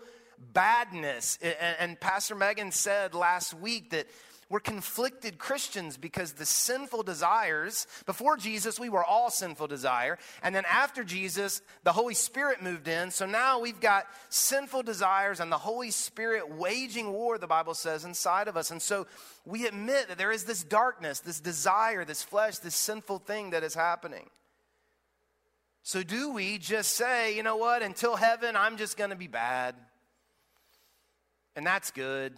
badness. 0.53 1.39
And, 1.41 1.75
and 1.79 1.99
Pastor 1.99 2.35
Megan 2.35 2.71
said 2.71 3.15
last 3.15 3.53
week 3.53 3.89
that 3.89 4.07
we're 4.49 4.59
conflicted 4.59 5.37
Christians 5.37 5.95
because 5.95 6.33
the 6.33 6.45
sinful 6.45 7.03
desires, 7.03 7.85
before 8.07 8.35
Jesus, 8.35 8.79
we 8.79 8.89
were 8.89 9.03
all 9.03 9.29
sinful 9.29 9.67
desire. 9.67 10.17
And 10.41 10.55
then 10.55 10.65
after 10.65 11.03
Jesus, 11.03 11.61
the 11.83 11.91
Holy 11.91 12.15
Spirit 12.15 12.63
moved 12.63 12.87
in. 12.87 13.11
So 13.11 13.27
now 13.27 13.59
we've 13.59 13.79
got 13.79 14.07
sinful 14.29 14.83
desires 14.83 15.39
and 15.39 15.51
the 15.51 15.57
Holy 15.59 15.91
Spirit 15.91 16.49
waging 16.49 17.13
war, 17.13 17.37
the 17.37 17.45
Bible 17.45 17.75
says, 17.75 18.05
inside 18.05 18.47
of 18.47 18.57
us. 18.57 18.71
And 18.71 18.81
so 18.81 19.05
we 19.45 19.67
admit 19.67 20.07
that 20.07 20.17
there 20.17 20.31
is 20.31 20.45
this 20.45 20.63
darkness, 20.63 21.19
this 21.19 21.39
desire, 21.39 22.03
this 22.03 22.23
flesh, 22.23 22.57
this 22.57 22.75
sinful 22.75 23.19
thing 23.19 23.51
that 23.51 23.63
is 23.63 23.75
happening. 23.75 24.31
So 25.83 26.01
do 26.01 26.31
we 26.33 26.57
just 26.57 26.95
say, 26.95 27.35
you 27.35 27.43
know 27.43 27.57
what, 27.57 27.83
until 27.83 28.15
heaven, 28.15 28.55
I'm 28.55 28.77
just 28.77 28.97
going 28.97 29.11
to 29.11 29.15
be 29.15 29.27
bad? 29.27 29.75
And 31.55 31.67
that's 31.67 31.91
good 31.91 32.33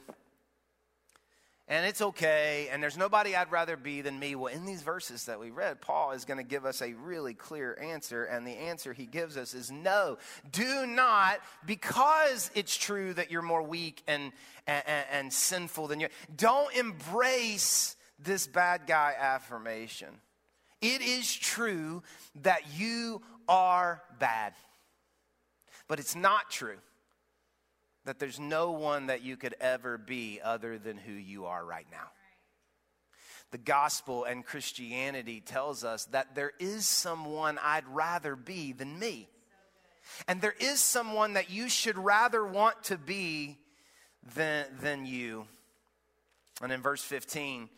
and 1.71 1.85
it's 1.85 2.01
okay, 2.01 2.67
and 2.69 2.83
there's 2.83 2.97
nobody 2.97 3.33
I'd 3.33 3.49
rather 3.49 3.77
be 3.77 4.01
than 4.01 4.19
me. 4.19 4.35
Well, 4.35 4.53
in 4.53 4.65
these 4.65 4.81
verses 4.81 5.27
that 5.27 5.39
we 5.39 5.51
read, 5.51 5.79
Paul 5.79 6.11
is 6.11 6.25
going 6.25 6.37
to 6.37 6.43
give 6.43 6.65
us 6.65 6.81
a 6.81 6.91
really 6.91 7.33
clear 7.33 7.77
answer, 7.81 8.25
and 8.25 8.45
the 8.45 8.51
answer 8.51 8.91
he 8.91 9.05
gives 9.05 9.37
us 9.37 9.53
is 9.53 9.71
no. 9.71 10.17
Do 10.51 10.85
not, 10.85 11.39
because 11.65 12.51
it's 12.55 12.75
true 12.75 13.13
that 13.13 13.31
you're 13.31 13.41
more 13.41 13.63
weak 13.63 14.03
and, 14.05 14.33
and, 14.67 14.83
and 15.13 15.31
sinful 15.31 15.87
than 15.87 16.01
you. 16.01 16.09
Don't 16.35 16.75
embrace 16.75 17.95
this 18.19 18.47
bad 18.47 18.81
guy 18.85 19.15
affirmation. 19.17 20.09
It 20.81 21.01
is 21.01 21.33
true 21.33 22.03
that 22.41 22.63
you 22.77 23.21
are 23.47 24.03
bad, 24.19 24.55
but 25.87 26.01
it's 26.01 26.17
not 26.17 26.51
true 26.51 26.79
that 28.05 28.19
there's 28.19 28.39
no 28.39 28.71
one 28.71 29.07
that 29.07 29.21
you 29.21 29.37
could 29.37 29.55
ever 29.59 29.97
be 29.97 30.39
other 30.43 30.77
than 30.77 30.97
who 30.97 31.13
you 31.13 31.45
are 31.45 31.63
right 31.63 31.85
now. 31.91 32.09
The 33.51 33.57
gospel 33.57 34.23
and 34.23 34.45
Christianity 34.45 35.41
tells 35.41 35.83
us 35.83 36.05
that 36.05 36.35
there 36.35 36.53
is 36.59 36.85
someone 36.85 37.59
I'd 37.61 37.87
rather 37.87 38.35
be 38.35 38.71
than 38.71 38.97
me. 38.97 39.27
And 40.27 40.41
there 40.41 40.55
is 40.59 40.79
someone 40.79 41.33
that 41.33 41.49
you 41.49 41.69
should 41.69 41.97
rather 41.97 42.45
want 42.45 42.83
to 42.85 42.97
be 42.97 43.57
than, 44.35 44.65
than 44.81 45.05
you. 45.05 45.47
And 46.61 46.71
in 46.71 46.81
verse 46.81 47.03
15, 47.03 47.69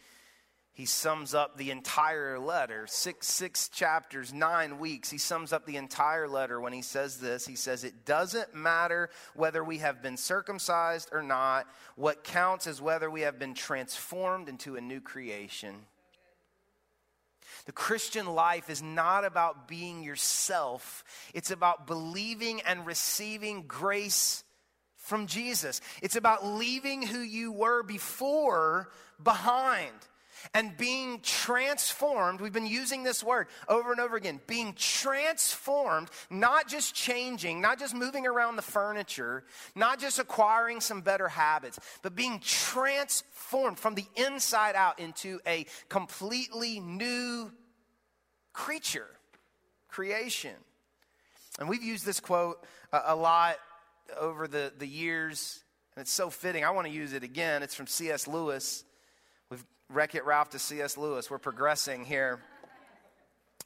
he 0.74 0.88
sums 0.88 1.36
up 1.36 1.56
the 1.56 1.70
entire 1.70 2.40
letter 2.40 2.88
six 2.88 3.28
six 3.28 3.70
chapters 3.70 4.34
nine 4.34 4.80
weeks. 4.80 5.12
He 5.12 5.20
sums 5.20 5.54
up 5.54 5.68
the 5.68 5.78
entire 5.78 6.28
letter 6.28 6.60
when 6.60 6.74
he 6.74 6.82
says 6.82 7.18
this. 7.18 7.46
He 7.46 7.56
says 7.56 7.84
it 7.84 8.06
doesn't 8.06 8.56
matter 8.56 9.12
whether 9.36 9.64
we 9.64 9.78
have 9.78 10.02
been 10.02 10.18
circumcised 10.18 11.10
or 11.12 11.22
not. 11.22 11.68
What 11.96 12.24
counts 12.24 12.66
is 12.66 12.82
whether 12.82 13.10
we 13.10 13.22
have 13.22 13.38
been 13.38 13.54
transformed 13.54 14.50
into 14.50 14.76
a 14.76 14.82
new 14.82 15.00
creation. 15.00 15.76
The 17.66 17.72
Christian 17.72 18.26
life 18.26 18.68
is 18.68 18.82
not 18.82 19.26
about 19.26 19.68
being 19.68 20.02
yourself. 20.02 21.04
It's 21.36 21.52
about 21.52 21.86
believing 21.86 22.62
and 22.62 22.88
receiving 22.88 23.66
grace 23.68 24.44
from 24.98 25.28
Jesus. 25.28 25.82
It's 26.02 26.16
about 26.16 26.44
leaving 26.44 27.04
who 27.04 27.20
you 27.20 27.52
were 27.52 27.84
before 27.84 28.90
behind 29.22 29.94
and 30.54 30.76
being 30.78 31.20
transformed. 31.22 32.42
We've 32.42 32.54
been 32.54 32.66
using 32.66 33.04
this 33.04 33.24
word 33.24 33.48
over 33.68 33.92
and 33.92 34.00
over 34.00 34.16
again. 34.16 34.40
Being 34.48 34.74
transformed, 34.74 36.10
not 36.30 36.68
just 36.68 36.94
changing, 36.94 37.62
not 37.62 37.80
just 37.80 37.96
moving 37.96 38.26
around 38.26 38.56
the 38.56 38.62
furniture, 38.62 39.44
not 39.76 40.00
just 40.00 40.20
acquiring 40.20 40.82
some 40.82 41.02
better 41.02 41.28
habits, 41.28 41.80
but 42.02 42.16
being 42.16 42.40
transformed 42.40 43.80
from 43.80 43.96
the 43.96 44.06
inside 44.16 44.76
out 44.76 45.00
into 45.00 45.40
a 45.48 45.66
completely 45.90 46.80
new 46.80 47.52
creature, 48.54 49.10
creation. 49.88 50.56
And 51.60 51.70
we've 51.70 51.84
used 51.84 52.06
this 52.06 52.20
quote 52.20 52.64
a, 52.92 53.02
a 53.08 53.16
lot 53.16 53.58
over 54.20 54.48
the, 54.48 54.72
the 54.78 54.88
years, 54.88 55.64
and 55.96 56.02
it's 56.02 56.12
so 56.12 56.30
fitting. 56.30 56.64
I 56.64 56.72
want 56.72 56.88
to 56.88 56.94
use 56.94 57.14
it 57.14 57.24
again. 57.24 57.64
It's 57.64 57.76
from 57.76 57.88
C.S. 57.88 58.28
Lewis. 58.28 58.84
Wreck 59.94 60.16
It 60.16 60.26
Ralph 60.26 60.50
to 60.52 60.60
C.S. 60.60 60.98
Lewis. 60.98 61.30
We're 61.30 61.38
progressing 61.38 62.06
here. 62.06 62.40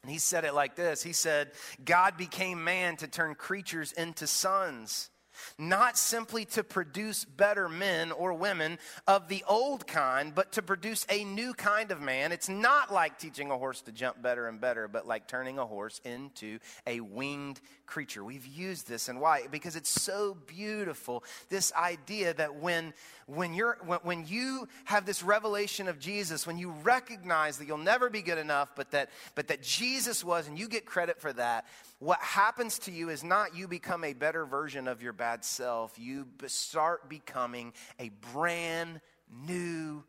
And 0.01 0.11
he 0.11 0.19
said 0.19 0.45
it 0.45 0.53
like 0.53 0.75
this 0.75 1.01
He 1.01 1.13
said, 1.13 1.51
God 1.83 2.17
became 2.17 2.63
man 2.63 2.97
to 2.97 3.07
turn 3.07 3.35
creatures 3.35 3.91
into 3.91 4.27
sons 4.27 5.09
not 5.57 5.97
simply 5.97 6.45
to 6.45 6.63
produce 6.63 7.25
better 7.25 7.69
men 7.69 8.11
or 8.11 8.33
women 8.33 8.77
of 9.07 9.27
the 9.27 9.43
old 9.47 9.87
kind, 9.87 10.33
but 10.33 10.51
to 10.53 10.61
produce 10.61 11.05
a 11.09 11.23
new 11.23 11.53
kind 11.53 11.91
of 11.91 12.01
man. 12.01 12.31
It's 12.31 12.49
not 12.49 12.93
like 12.93 13.19
teaching 13.19 13.51
a 13.51 13.57
horse 13.57 13.81
to 13.83 13.91
jump 13.91 14.21
better 14.21 14.47
and 14.47 14.59
better, 14.59 14.87
but 14.87 15.07
like 15.07 15.27
turning 15.27 15.59
a 15.59 15.65
horse 15.65 16.01
into 16.03 16.59
a 16.85 16.99
winged 16.99 17.59
creature. 17.85 18.23
We've 18.23 18.45
used 18.45 18.87
this 18.87 19.07
and 19.07 19.19
why? 19.19 19.47
Because 19.49 19.75
it's 19.75 19.89
so 19.89 20.37
beautiful. 20.45 21.23
This 21.49 21.73
idea 21.73 22.33
that 22.33 22.55
when 22.55 22.93
when 23.27 23.53
you're 23.53 23.77
when, 23.85 23.99
when 24.03 24.25
you 24.27 24.67
have 24.85 25.05
this 25.05 25.23
revelation 25.23 25.87
of 25.87 25.99
Jesus, 25.99 26.47
when 26.47 26.57
you 26.57 26.71
recognize 26.83 27.57
that 27.57 27.67
you'll 27.67 27.77
never 27.77 28.09
be 28.09 28.21
good 28.21 28.37
enough, 28.37 28.69
but 28.75 28.91
that 28.91 29.09
but 29.35 29.47
that 29.47 29.61
Jesus 29.61 30.23
was, 30.23 30.47
and 30.47 30.57
you 30.57 30.67
get 30.67 30.85
credit 30.85 31.19
for 31.19 31.33
that, 31.33 31.65
what 31.99 32.19
happens 32.19 32.79
to 32.79 32.91
you 32.91 33.09
is 33.09 33.23
not 33.23 33.55
you 33.55 33.67
become 33.67 34.03
a 34.03 34.13
better 34.13 34.45
version 34.45 34.87
of 34.87 35.01
your 35.01 35.13
bad 35.13 35.43
self. 35.43 35.97
You 35.97 36.27
start 36.45 37.09
becoming 37.09 37.73
a 37.99 38.09
brand 38.33 39.01
new 39.31 40.03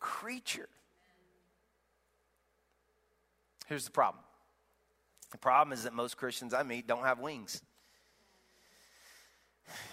creature. 0.00 0.68
Here's 3.66 3.84
the 3.84 3.90
problem 3.90 4.24
the 5.30 5.38
problem 5.38 5.72
is 5.72 5.84
that 5.84 5.92
most 5.92 6.16
Christians 6.16 6.54
I 6.54 6.62
meet 6.62 6.86
don't 6.86 7.04
have 7.04 7.20
wings. 7.20 7.62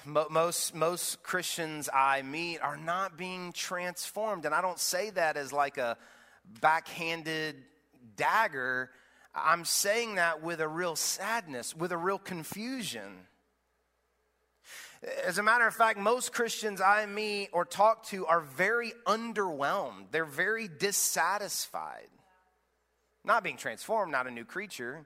Most, 0.06 0.74
most 0.74 1.22
Christians 1.24 1.90
I 1.94 2.22
meet 2.22 2.60
are 2.60 2.78
not 2.78 3.18
being 3.18 3.52
transformed. 3.52 4.46
And 4.46 4.56
I 4.56 4.62
don't 4.62 4.80
say 4.80 5.10
that 5.12 5.36
as 5.36 5.52
like 5.52 5.78
a 5.78 5.98
backhanded 6.62 7.58
dagger. 8.16 8.90
I'm 9.36 9.66
saying 9.66 10.16
that 10.16 10.42
with 10.42 10.62
a 10.62 10.68
real 10.68 10.96
sadness, 10.96 11.76
with 11.76 11.92
a 11.92 11.98
real 11.98 12.18
confusion. 12.18 13.28
As 15.24 15.38
a 15.38 15.44
matter 15.44 15.68
of 15.68 15.76
fact, 15.76 16.00
most 16.00 16.34
Christians 16.34 16.82
I 16.82 17.06
meet 17.06 17.50
or 17.52 17.66
talk 17.66 18.06
to 18.08 18.26
are 18.26 18.40
very 18.40 18.94
underwhelmed. 19.06 20.12
They're 20.12 20.26
very 20.26 20.68
dissatisfied. 20.68 22.08
Not 23.24 23.44
being 23.44 23.58
transformed, 23.58 24.12
not 24.12 24.28
a 24.28 24.32
new 24.32 24.46
creature. 24.46 25.06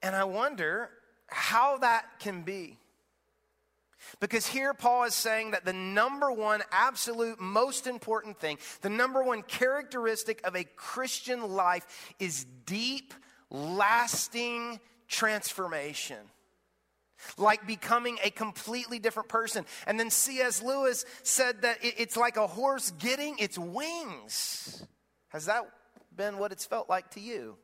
And 0.00 0.14
I 0.14 0.24
wonder 0.24 0.90
how 1.26 1.78
that 1.78 2.04
can 2.20 2.42
be. 2.42 2.78
Because 4.20 4.46
here 4.46 4.74
Paul 4.74 5.04
is 5.04 5.14
saying 5.14 5.52
that 5.52 5.64
the 5.64 5.72
number 5.72 6.30
one, 6.30 6.62
absolute, 6.70 7.40
most 7.40 7.86
important 7.86 8.38
thing, 8.38 8.58
the 8.80 8.90
number 8.90 9.22
one 9.22 9.42
characteristic 9.42 10.40
of 10.44 10.56
a 10.56 10.64
Christian 10.64 11.52
life 11.52 12.14
is 12.18 12.46
deep, 12.66 13.14
lasting 13.50 14.80
transformation. 15.08 16.18
Like 17.38 17.66
becoming 17.66 18.18
a 18.24 18.30
completely 18.30 18.98
different 18.98 19.28
person. 19.28 19.64
And 19.86 19.98
then 19.98 20.10
C.S. 20.10 20.60
Lewis 20.60 21.04
said 21.22 21.62
that 21.62 21.78
it's 21.82 22.16
like 22.16 22.36
a 22.36 22.48
horse 22.48 22.90
getting 22.98 23.38
its 23.38 23.56
wings. 23.56 24.84
Has 25.28 25.46
that 25.46 25.62
been 26.14 26.38
what 26.38 26.50
it's 26.50 26.64
felt 26.64 26.88
like 26.88 27.10
to 27.12 27.20
you? 27.20 27.56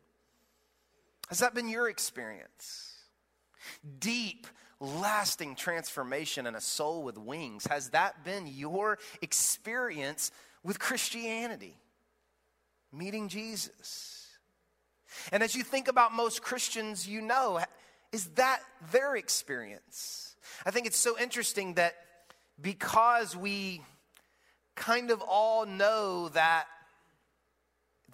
Has 1.29 1.41
that 1.41 1.55
been 1.55 1.69
your 1.69 1.89
experience? 1.89 2.95
Deep, 3.99 4.47
lasting 4.81 5.57
transformation 5.57 6.47
and 6.47 6.57
a 6.57 6.61
soul 6.61 7.03
with 7.03 7.19
wings. 7.19 7.67
Has 7.67 7.91
that 7.91 8.25
been 8.25 8.47
your 8.47 8.99
experience 9.21 10.31
with 10.63 10.79
Christianity, 10.79 11.75
meeting 12.93 13.29
Jesus. 13.29 14.27
And 15.33 15.43
as 15.43 15.55
you 15.55 15.63
think 15.63 15.89
about 15.89 16.13
most 16.13 16.43
Christians 16.43 17.09
you 17.09 17.23
know, 17.23 17.61
is 18.13 18.27
that 18.35 18.61
their 18.93 19.17
experience? 19.17 20.37
I 20.67 20.71
think 20.71 20.87
it's 20.87 20.99
so 20.99 21.19
interesting 21.19 21.75
that 21.75 21.95
because 22.61 23.37
we 23.37 23.83
kind 24.75 25.11
of 25.11 25.23
all 25.23 25.67
know 25.67 26.29
that 26.31 26.67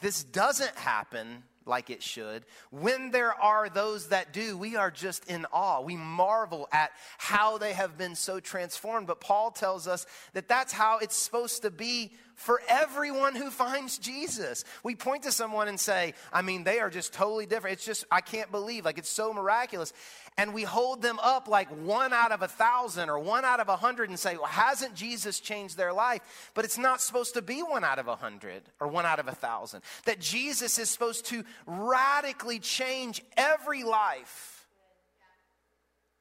this 0.00 0.25
doesn't 0.25 0.76
happen 0.76 1.44
like 1.66 1.90
it 1.90 2.02
should. 2.02 2.44
When 2.71 3.11
there 3.11 3.35
are 3.35 3.68
those 3.68 4.09
that 4.09 4.33
do, 4.33 4.56
we 4.56 4.76
are 4.76 4.90
just 4.90 5.25
in 5.30 5.47
awe. 5.52 5.80
We 5.80 5.97
marvel 5.97 6.68
at 6.73 6.92
how 7.18 7.59
they 7.59 7.73
have 7.73 7.97
been 7.97 8.14
so 8.14 8.40
transformed. 8.40 9.06
But 9.06 9.21
Paul 9.21 9.50
tells 9.50 9.87
us 9.88 10.06
that 10.33 10.49
that's 10.49 10.73
how 10.73 10.99
it's 10.99 11.16
supposed 11.16 11.62
to 11.62 11.71
be 11.71 12.12
for 12.35 12.61
everyone 12.69 13.35
who 13.35 13.50
finds 13.50 13.99
Jesus. 13.99 14.64
We 14.83 14.95
point 14.95 15.23
to 15.25 15.33
someone 15.33 15.69
and 15.69 15.79
say, 15.79 16.14
I 16.33 16.43
mean, 16.43 16.64
they 16.64 16.81
are 16.81 16.91
just 16.91 17.12
totally 17.12 17.47
different. 17.47 17.75
It's 17.75 17.85
just, 17.85 18.05
I 18.11 18.21
can't 18.21 18.50
believe, 18.50 18.85
like, 18.85 18.99
it's 18.99 19.09
so 19.09 19.33
miraculous. 19.33 19.93
And 20.37 20.53
we 20.53 20.64
hold 20.64 21.00
them 21.00 21.21
up 21.23 21.47
like 21.47 21.69
one 21.69 22.12
out 22.12 22.33
of 22.33 22.43
a 22.43 22.49
thousand 22.49 23.09
or 23.09 23.21
one 23.21 23.45
out 23.45 23.61
of 23.61 23.69
a 23.69 23.76
hundred 23.76 24.09
and 24.09 24.19
say, 24.19 24.37
well, 24.37 24.47
hasn't 24.47 24.95
Jesus 24.95 25.38
changed 25.38 25.76
their 25.76 25.93
life? 25.93 26.50
But 26.55 26.64
it's 26.64 26.79
not 26.79 27.00
supposed 27.00 27.35
to 27.35 27.43
be 27.43 27.62
one 27.62 27.85
out 27.85 28.00
of 28.00 28.09
a 28.09 28.17
hundred 28.17 28.62
or 28.81 28.88
one 28.88 29.07
out 29.07 29.21
of 29.21 29.29
a 29.29 29.35
thousand. 29.35 29.83
That 30.07 30.19
Jesus 30.19 30.79
is 30.79 30.91
supposed 30.91 31.26
to 31.26 31.45
radically 31.67 32.59
change 32.59 33.23
every 33.37 33.85
life 33.85 34.67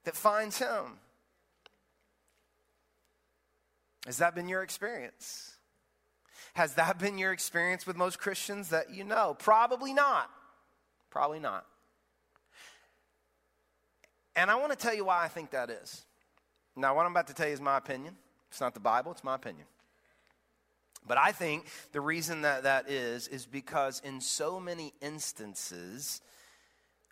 that 0.03 0.15
finds 0.15 0.59
him. 0.59 0.99
Has 4.05 4.17
that 4.17 4.35
been 4.35 4.49
your 4.49 4.61
experience? 4.61 5.52
Has 6.53 6.75
that 6.75 6.99
been 6.99 7.17
your 7.17 7.33
experience 7.33 7.87
with 7.87 7.97
most 7.97 8.19
Christians 8.19 8.69
that 8.69 8.93
you 8.93 9.03
know? 9.03 9.35
Probably 9.39 9.93
not. 9.93 10.29
Probably 11.09 11.39
not. 11.39 11.65
And 14.35 14.49
I 14.49 14.55
want 14.55 14.71
to 14.71 14.77
tell 14.77 14.95
you 14.95 15.05
why 15.05 15.23
I 15.23 15.27
think 15.27 15.51
that 15.51 15.69
is. 15.69 16.03
Now, 16.75 16.95
what 16.95 17.05
I'm 17.05 17.11
about 17.11 17.27
to 17.27 17.33
tell 17.33 17.47
you 17.47 17.53
is 17.53 17.61
my 17.61 17.77
opinion. 17.77 18.15
It's 18.49 18.61
not 18.61 18.73
the 18.73 18.79
Bible, 18.79 19.11
it's 19.11 19.23
my 19.23 19.35
opinion. 19.35 19.65
But 21.07 21.17
I 21.17 21.31
think 21.31 21.65
the 21.91 22.01
reason 22.01 22.43
that 22.43 22.63
that 22.63 22.89
is, 22.89 23.27
is 23.27 23.45
because 23.45 24.01
in 24.05 24.21
so 24.21 24.59
many 24.59 24.93
instances, 25.01 26.21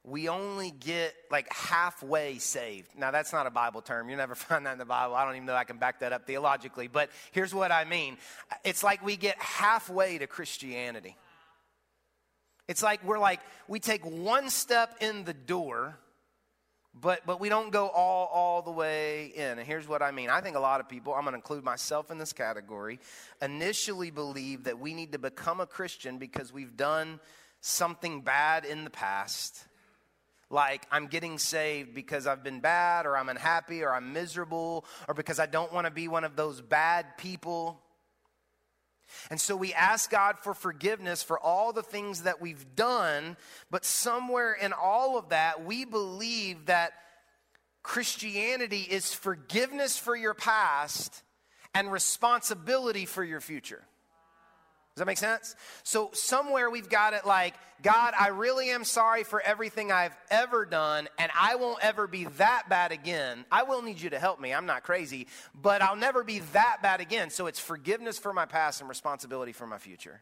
we 0.03 0.29
only 0.29 0.71
get 0.71 1.13
like 1.29 1.51
halfway 1.53 2.39
saved. 2.39 2.97
Now, 2.97 3.11
that's 3.11 3.31
not 3.31 3.45
a 3.45 3.51
Bible 3.51 3.81
term. 3.81 4.09
You 4.09 4.15
never 4.15 4.35
find 4.35 4.65
that 4.65 4.73
in 4.73 4.79
the 4.79 4.85
Bible. 4.85 5.15
I 5.15 5.25
don't 5.25 5.35
even 5.35 5.45
know 5.45 5.55
I 5.55 5.63
can 5.63 5.77
back 5.77 5.99
that 5.99 6.11
up 6.13 6.25
theologically. 6.25 6.87
But 6.87 7.09
here's 7.31 7.53
what 7.53 7.71
I 7.71 7.85
mean 7.85 8.17
it's 8.63 8.83
like 8.83 9.03
we 9.03 9.15
get 9.15 9.37
halfway 9.39 10.17
to 10.17 10.27
Christianity. 10.27 11.15
It's 12.67 12.81
like 12.81 13.03
we're 13.03 13.19
like, 13.19 13.41
we 13.67 13.79
take 13.79 14.05
one 14.05 14.49
step 14.49 14.95
in 15.01 15.25
the 15.25 15.33
door, 15.33 15.97
but, 16.93 17.21
but 17.25 17.39
we 17.39 17.49
don't 17.49 17.71
go 17.71 17.89
all, 17.89 18.27
all 18.27 18.61
the 18.61 18.71
way 18.71 19.33
in. 19.35 19.59
And 19.59 19.67
here's 19.67 19.87
what 19.87 20.01
I 20.01 20.11
mean 20.11 20.29
I 20.29 20.41
think 20.41 20.55
a 20.55 20.59
lot 20.59 20.79
of 20.79 20.89
people, 20.89 21.13
I'm 21.13 21.21
going 21.21 21.33
to 21.33 21.37
include 21.37 21.63
myself 21.63 22.09
in 22.09 22.17
this 22.17 22.33
category, 22.33 22.99
initially 23.41 24.09
believe 24.09 24.63
that 24.63 24.79
we 24.79 24.93
need 24.93 25.11
to 25.11 25.19
become 25.19 25.59
a 25.59 25.67
Christian 25.67 26.17
because 26.17 26.51
we've 26.51 26.75
done 26.75 27.19
something 27.59 28.21
bad 28.21 28.65
in 28.65 28.83
the 28.83 28.89
past 28.89 29.65
like 30.51 30.85
I'm 30.91 31.07
getting 31.07 31.37
saved 31.37 31.93
because 31.95 32.27
I've 32.27 32.43
been 32.43 32.59
bad 32.59 33.05
or 33.05 33.17
I'm 33.17 33.29
unhappy 33.29 33.83
or 33.83 33.93
I'm 33.93 34.13
miserable 34.13 34.85
or 35.07 35.13
because 35.13 35.39
I 35.39 35.45
don't 35.45 35.73
want 35.73 35.87
to 35.87 35.91
be 35.91 36.07
one 36.07 36.23
of 36.23 36.35
those 36.35 36.61
bad 36.61 37.17
people. 37.17 37.81
And 39.29 39.39
so 39.39 39.55
we 39.55 39.73
ask 39.73 40.09
God 40.09 40.37
for 40.39 40.53
forgiveness 40.53 41.23
for 41.23 41.39
all 41.39 41.73
the 41.73 41.83
things 41.83 42.23
that 42.23 42.41
we've 42.41 42.75
done, 42.75 43.37
but 43.69 43.85
somewhere 43.85 44.53
in 44.53 44.73
all 44.73 45.17
of 45.17 45.29
that, 45.29 45.65
we 45.65 45.85
believe 45.85 46.67
that 46.67 46.93
Christianity 47.83 48.87
is 48.89 49.13
forgiveness 49.13 49.97
for 49.97 50.15
your 50.15 50.33
past 50.33 51.23
and 51.73 51.91
responsibility 51.91 53.05
for 53.05 53.23
your 53.23 53.41
future. 53.41 53.83
Does 54.93 55.01
that 55.01 55.07
make 55.07 55.17
sense? 55.17 55.55
So, 55.83 56.09
somewhere 56.13 56.69
we've 56.69 56.89
got 56.89 57.13
it 57.13 57.25
like, 57.25 57.53
God, 57.81 58.13
I 58.19 58.27
really 58.27 58.71
am 58.71 58.83
sorry 58.83 59.23
for 59.23 59.41
everything 59.41 59.89
I've 59.89 60.15
ever 60.29 60.65
done, 60.65 61.07
and 61.17 61.31
I 61.39 61.55
won't 61.55 61.79
ever 61.81 62.07
be 62.07 62.25
that 62.37 62.63
bad 62.67 62.91
again. 62.91 63.45
I 63.49 63.63
will 63.63 63.81
need 63.81 64.01
you 64.01 64.09
to 64.09 64.19
help 64.19 64.41
me. 64.41 64.53
I'm 64.53 64.65
not 64.65 64.83
crazy, 64.83 65.27
but 65.59 65.81
I'll 65.81 65.95
never 65.95 66.25
be 66.25 66.39
that 66.51 66.79
bad 66.81 66.99
again. 66.99 67.29
So, 67.29 67.47
it's 67.47 67.59
forgiveness 67.59 68.19
for 68.19 68.33
my 68.33 68.45
past 68.45 68.81
and 68.81 68.89
responsibility 68.89 69.53
for 69.53 69.65
my 69.65 69.77
future. 69.77 70.19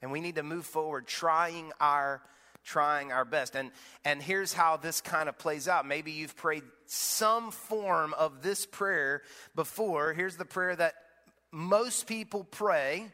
And 0.00 0.12
we 0.12 0.20
need 0.20 0.36
to 0.36 0.44
move 0.44 0.64
forward 0.64 1.08
trying 1.08 1.72
our 1.80 2.22
trying 2.62 3.12
our 3.12 3.24
best. 3.24 3.56
And 3.56 3.72
and 4.04 4.22
here's 4.22 4.52
how 4.52 4.76
this 4.76 5.00
kind 5.00 5.28
of 5.28 5.38
plays 5.38 5.66
out. 5.66 5.86
Maybe 5.86 6.12
you've 6.12 6.36
prayed 6.36 6.62
some 6.86 7.50
form 7.50 8.14
of 8.14 8.42
this 8.42 8.64
prayer 8.64 9.22
before. 9.56 10.12
Here's 10.12 10.36
the 10.36 10.44
prayer 10.44 10.76
that 10.76 10.94
most 11.54 12.06
people 12.06 12.44
pray 12.44 13.10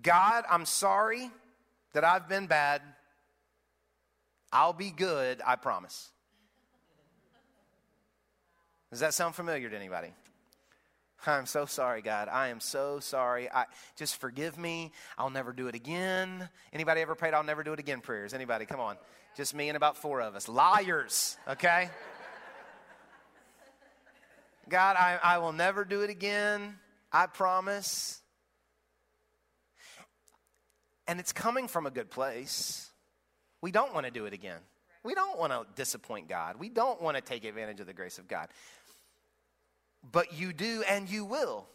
God, 0.00 0.44
I'm 0.48 0.64
sorry 0.64 1.30
that 1.92 2.04
I've 2.04 2.28
been 2.28 2.46
bad. 2.46 2.80
I'll 4.52 4.72
be 4.72 4.90
good, 4.90 5.40
I 5.46 5.56
promise. 5.56 6.10
Does 8.90 9.00
that 9.00 9.14
sound 9.14 9.34
familiar 9.34 9.68
to 9.68 9.76
anybody? 9.76 10.08
I'm 11.26 11.46
so 11.46 11.66
sorry, 11.66 12.02
God. 12.02 12.28
I 12.28 12.48
am 12.48 12.58
so 12.58 12.98
sorry. 13.00 13.50
I 13.50 13.66
just 13.96 14.20
forgive 14.20 14.58
me. 14.58 14.92
I'll 15.16 15.30
never 15.30 15.52
do 15.52 15.68
it 15.68 15.74
again. 15.74 16.48
Anybody 16.72 17.00
ever 17.00 17.14
prayed 17.14 17.32
I'll 17.32 17.44
never 17.44 17.62
do 17.62 17.72
it 17.72 17.78
again 17.78 18.00
prayers? 18.00 18.34
Anybody? 18.34 18.66
Come 18.66 18.80
on. 18.80 18.96
Just 19.36 19.54
me 19.54 19.68
and 19.68 19.76
about 19.76 19.96
four 19.96 20.20
of 20.20 20.34
us. 20.34 20.48
Liars, 20.48 21.38
okay? 21.48 21.88
God, 24.68 24.96
I, 24.96 25.18
I 25.22 25.38
will 25.38 25.52
never 25.52 25.84
do 25.84 26.02
it 26.02 26.10
again. 26.10 26.78
I 27.12 27.26
promise. 27.26 28.20
And 31.06 31.20
it's 31.20 31.32
coming 31.32 31.68
from 31.68 31.86
a 31.86 31.90
good 31.90 32.10
place. 32.10 32.90
We 33.60 33.70
don't 33.70 33.92
want 33.94 34.06
to 34.06 34.12
do 34.12 34.26
it 34.26 34.32
again. 34.32 34.60
We 35.04 35.14
don't 35.14 35.38
want 35.38 35.52
to 35.52 35.66
disappoint 35.74 36.28
God. 36.28 36.56
We 36.58 36.68
don't 36.68 37.02
want 37.02 37.16
to 37.16 37.22
take 37.22 37.44
advantage 37.44 37.80
of 37.80 37.86
the 37.86 37.92
grace 37.92 38.18
of 38.18 38.28
God. 38.28 38.48
But 40.10 40.32
you 40.32 40.52
do 40.52 40.82
and 40.88 41.08
you 41.08 41.24
will 41.24 41.66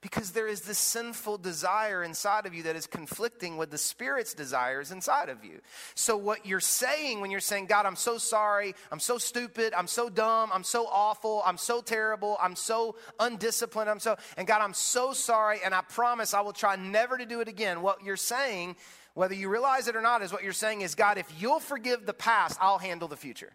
because 0.00 0.32
there 0.32 0.48
is 0.48 0.62
this 0.62 0.78
sinful 0.78 1.38
desire 1.38 2.02
inside 2.02 2.46
of 2.46 2.54
you 2.54 2.64
that 2.64 2.76
is 2.76 2.86
conflicting 2.86 3.56
with 3.56 3.70
the 3.70 3.78
Spirit's 3.78 4.34
desires 4.34 4.90
inside 4.90 5.28
of 5.28 5.44
you. 5.44 5.60
So, 5.94 6.16
what 6.16 6.44
you're 6.44 6.60
saying 6.60 7.20
when 7.20 7.30
you're 7.30 7.40
saying, 7.40 7.66
God, 7.66 7.86
I'm 7.86 7.96
so 7.96 8.18
sorry, 8.18 8.74
I'm 8.90 9.00
so 9.00 9.18
stupid, 9.18 9.72
I'm 9.74 9.86
so 9.86 10.08
dumb, 10.08 10.50
I'm 10.52 10.64
so 10.64 10.86
awful, 10.86 11.42
I'm 11.46 11.56
so 11.56 11.80
terrible, 11.80 12.36
I'm 12.40 12.56
so 12.56 12.96
undisciplined, 13.20 13.88
I'm 13.88 14.00
so, 14.00 14.16
and 14.36 14.46
God, 14.46 14.60
I'm 14.60 14.74
so 14.74 15.12
sorry, 15.12 15.60
and 15.64 15.74
I 15.74 15.82
promise 15.82 16.34
I 16.34 16.40
will 16.40 16.52
try 16.52 16.76
never 16.76 17.16
to 17.16 17.26
do 17.26 17.40
it 17.40 17.48
again. 17.48 17.82
What 17.82 18.02
you're 18.04 18.16
saying, 18.16 18.76
whether 19.14 19.34
you 19.34 19.48
realize 19.48 19.88
it 19.88 19.96
or 19.96 20.02
not, 20.02 20.22
is 20.22 20.32
what 20.32 20.42
you're 20.42 20.52
saying 20.52 20.80
is, 20.80 20.94
God, 20.94 21.18
if 21.18 21.32
you'll 21.38 21.60
forgive 21.60 22.06
the 22.06 22.14
past, 22.14 22.58
I'll 22.60 22.78
handle 22.78 23.08
the 23.08 23.16
future. 23.16 23.52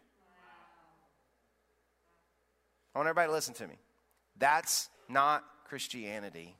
I 2.95 2.99
want 2.99 3.09
everybody 3.09 3.27
to 3.27 3.33
listen 3.33 3.53
to 3.55 3.67
me. 3.67 3.75
That's 4.39 4.89
not 5.09 5.43
Christianity. 5.67 6.55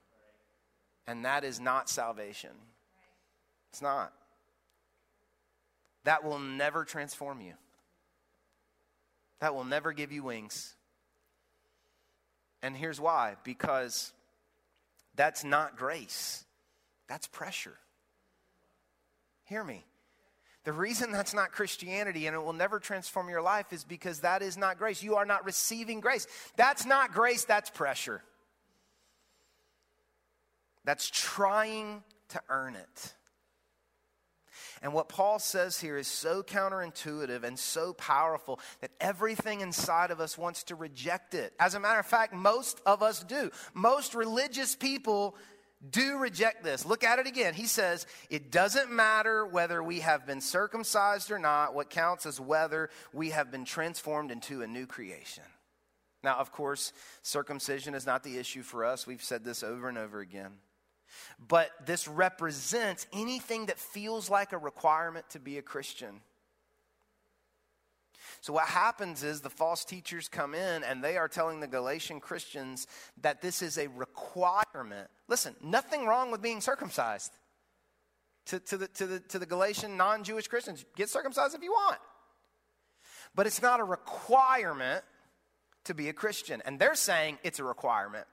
And 1.07 1.25
that 1.25 1.43
is 1.43 1.59
not 1.59 1.89
salvation. 1.89 2.51
It's 3.71 3.81
not. 3.81 4.13
That 6.03 6.23
will 6.23 6.39
never 6.39 6.83
transform 6.83 7.41
you. 7.41 7.53
That 9.39 9.55
will 9.55 9.65
never 9.65 9.93
give 9.93 10.11
you 10.11 10.23
wings. 10.23 10.73
And 12.61 12.75
here's 12.75 12.99
why 12.99 13.35
because 13.43 14.11
that's 15.15 15.43
not 15.43 15.77
grace, 15.77 16.43
that's 17.07 17.27
pressure. 17.27 17.77
Hear 19.45 19.63
me. 19.63 19.85
The 20.65 20.73
reason 20.73 21.13
that's 21.13 21.33
not 21.33 21.53
Christianity 21.53 22.27
and 22.27 22.35
it 22.35 22.43
will 22.43 22.51
never 22.51 22.79
transform 22.79 23.29
your 23.29 23.41
life 23.41 23.71
is 23.71 23.85
because 23.85 24.19
that 24.19 24.41
is 24.41 24.57
not 24.57 24.77
grace. 24.77 25.01
You 25.01 25.15
are 25.15 25.25
not 25.25 25.45
receiving 25.45 26.01
grace. 26.01 26.27
That's 26.57 26.85
not 26.85 27.13
grace, 27.13 27.45
that's 27.45 27.69
pressure 27.69 28.21
that's 30.87 31.09
trying 31.09 32.01
to 32.29 32.41
earn 32.47 32.75
it. 32.75 33.13
And 34.81 34.93
what 34.93 35.09
Paul 35.09 35.37
says 35.37 35.81
here 35.81 35.97
is 35.97 36.07
so 36.07 36.41
counterintuitive 36.41 37.43
and 37.43 37.59
so 37.59 37.91
powerful 37.91 38.61
that 38.79 38.91
everything 39.01 39.59
inside 39.59 40.11
of 40.11 40.21
us 40.21 40.37
wants 40.37 40.63
to 40.65 40.75
reject 40.75 41.33
it. 41.33 41.51
As 41.59 41.73
a 41.73 41.79
matter 41.81 41.99
of 41.99 42.05
fact, 42.05 42.33
most 42.33 42.79
of 42.85 43.03
us 43.03 43.21
do. 43.21 43.51
Most 43.73 44.15
religious 44.15 44.77
people 44.77 45.35
do 45.91 46.19
reject 46.19 46.63
this. 46.63 46.85
Look 46.85 47.03
at 47.03 47.19
it 47.19 47.27
again. 47.27 47.53
He 47.53 47.65
says, 47.65 48.07
It 48.29 48.49
doesn't 48.49 48.89
matter 48.89 49.45
whether 49.45 49.83
we 49.83 49.99
have 49.99 50.25
been 50.25 50.39
circumcised 50.39 51.31
or 51.31 51.39
not. 51.39 51.75
What 51.75 51.89
counts 51.89 52.25
is 52.25 52.39
whether 52.39 52.89
we 53.11 53.31
have 53.31 53.51
been 53.51 53.65
transformed 53.65 54.31
into 54.31 54.61
a 54.61 54.67
new 54.67 54.87
creation. 54.87 55.43
Now, 56.23 56.37
of 56.37 56.53
course, 56.53 56.93
circumcision 57.23 57.93
is 57.93 58.05
not 58.05 58.23
the 58.23 58.37
issue 58.37 58.63
for 58.63 58.85
us. 58.85 59.05
We've 59.05 59.23
said 59.23 59.43
this 59.43 59.63
over 59.63 59.89
and 59.89 59.97
over 59.97 60.21
again. 60.21 60.53
But 61.47 61.69
this 61.85 62.07
represents 62.07 63.07
anything 63.13 63.67
that 63.67 63.79
feels 63.79 64.29
like 64.29 64.53
a 64.53 64.57
requirement 64.57 65.29
to 65.31 65.39
be 65.39 65.57
a 65.57 65.61
Christian. 65.61 66.21
So, 68.41 68.53
what 68.53 68.67
happens 68.67 69.23
is 69.23 69.41
the 69.41 69.49
false 69.49 69.83
teachers 69.83 70.27
come 70.27 70.53
in 70.53 70.83
and 70.83 71.03
they 71.03 71.17
are 71.17 71.27
telling 71.27 71.59
the 71.59 71.67
Galatian 71.67 72.19
Christians 72.19 72.87
that 73.21 73.41
this 73.41 73.61
is 73.61 73.77
a 73.77 73.87
requirement. 73.87 75.09
Listen, 75.27 75.55
nothing 75.61 76.05
wrong 76.05 76.31
with 76.31 76.41
being 76.41 76.61
circumcised. 76.61 77.33
To, 78.47 78.59
to, 78.61 78.77
the, 78.77 78.87
to, 78.87 79.05
the, 79.07 79.19
to 79.19 79.39
the 79.39 79.45
Galatian 79.45 79.97
non 79.97 80.23
Jewish 80.23 80.47
Christians, 80.47 80.85
get 80.95 81.09
circumcised 81.09 81.55
if 81.55 81.61
you 81.61 81.71
want. 81.71 81.99
But 83.35 83.45
it's 83.45 83.61
not 83.61 83.79
a 83.79 83.83
requirement 83.83 85.03
to 85.85 85.93
be 85.93 86.07
a 86.09 86.13
Christian. 86.13 86.61
And 86.65 86.79
they're 86.79 86.95
saying 86.95 87.39
it's 87.43 87.59
a 87.59 87.63
requirement. 87.63 88.25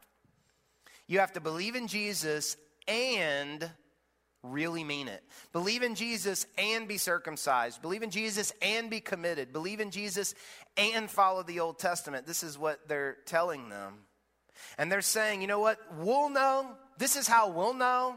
You 1.06 1.18
have 1.18 1.32
to 1.32 1.40
believe 1.40 1.74
in 1.74 1.88
Jesus 1.88 2.56
and 2.86 3.70
really 4.42 4.84
mean 4.84 5.08
it. 5.08 5.22
Believe 5.52 5.82
in 5.82 5.94
Jesus 5.94 6.46
and 6.58 6.86
be 6.86 6.98
circumcised. 6.98 7.80
Believe 7.82 8.02
in 8.02 8.10
Jesus 8.10 8.52
and 8.60 8.90
be 8.90 9.00
committed. 9.00 9.52
Believe 9.52 9.80
in 9.80 9.90
Jesus 9.90 10.34
and 10.76 11.10
follow 11.10 11.42
the 11.42 11.60
Old 11.60 11.78
Testament. 11.78 12.26
This 12.26 12.42
is 12.42 12.58
what 12.58 12.86
they're 12.88 13.16
telling 13.26 13.68
them. 13.68 13.94
And 14.78 14.92
they're 14.92 15.00
saying, 15.00 15.40
you 15.40 15.46
know 15.46 15.60
what? 15.60 15.78
We'll 15.98 16.28
know. 16.28 16.72
This 16.98 17.16
is 17.16 17.26
how 17.26 17.48
we'll 17.48 17.74
know. 17.74 18.16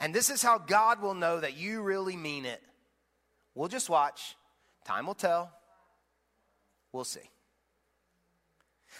And 0.00 0.14
this 0.14 0.30
is 0.30 0.42
how 0.42 0.58
God 0.58 1.02
will 1.02 1.14
know 1.14 1.40
that 1.40 1.56
you 1.56 1.82
really 1.82 2.16
mean 2.16 2.46
it. 2.46 2.62
We'll 3.54 3.68
just 3.68 3.90
watch. 3.90 4.36
Time 4.84 5.06
will 5.06 5.14
tell. 5.14 5.52
We'll 6.92 7.04
see. 7.04 7.20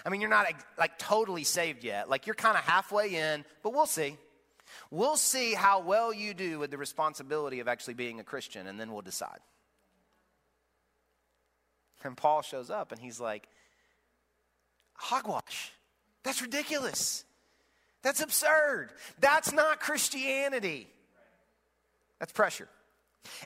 I 0.04 0.08
mean, 0.08 0.20
you're 0.20 0.30
not 0.30 0.46
like 0.78 0.98
totally 0.98 1.44
saved 1.44 1.84
yet. 1.84 2.08
Like 2.08 2.26
you're 2.26 2.34
kind 2.34 2.56
of 2.56 2.64
halfway 2.64 3.14
in, 3.14 3.44
but 3.62 3.72
we'll 3.72 3.86
see. 3.86 4.16
We'll 4.92 5.16
see 5.16 5.54
how 5.54 5.80
well 5.80 6.12
you 6.12 6.34
do 6.34 6.58
with 6.58 6.70
the 6.70 6.76
responsibility 6.76 7.60
of 7.60 7.66
actually 7.66 7.94
being 7.94 8.20
a 8.20 8.24
Christian, 8.24 8.66
and 8.66 8.78
then 8.78 8.92
we'll 8.92 9.00
decide. 9.00 9.38
And 12.04 12.14
Paul 12.14 12.42
shows 12.42 12.68
up 12.68 12.92
and 12.92 13.00
he's 13.00 13.18
like, 13.18 13.48
Hogwash. 14.92 15.72
That's 16.24 16.42
ridiculous. 16.42 17.24
That's 18.02 18.20
absurd. 18.20 18.90
That's 19.18 19.50
not 19.50 19.80
Christianity. 19.80 20.88
That's 22.18 22.32
pressure 22.32 22.68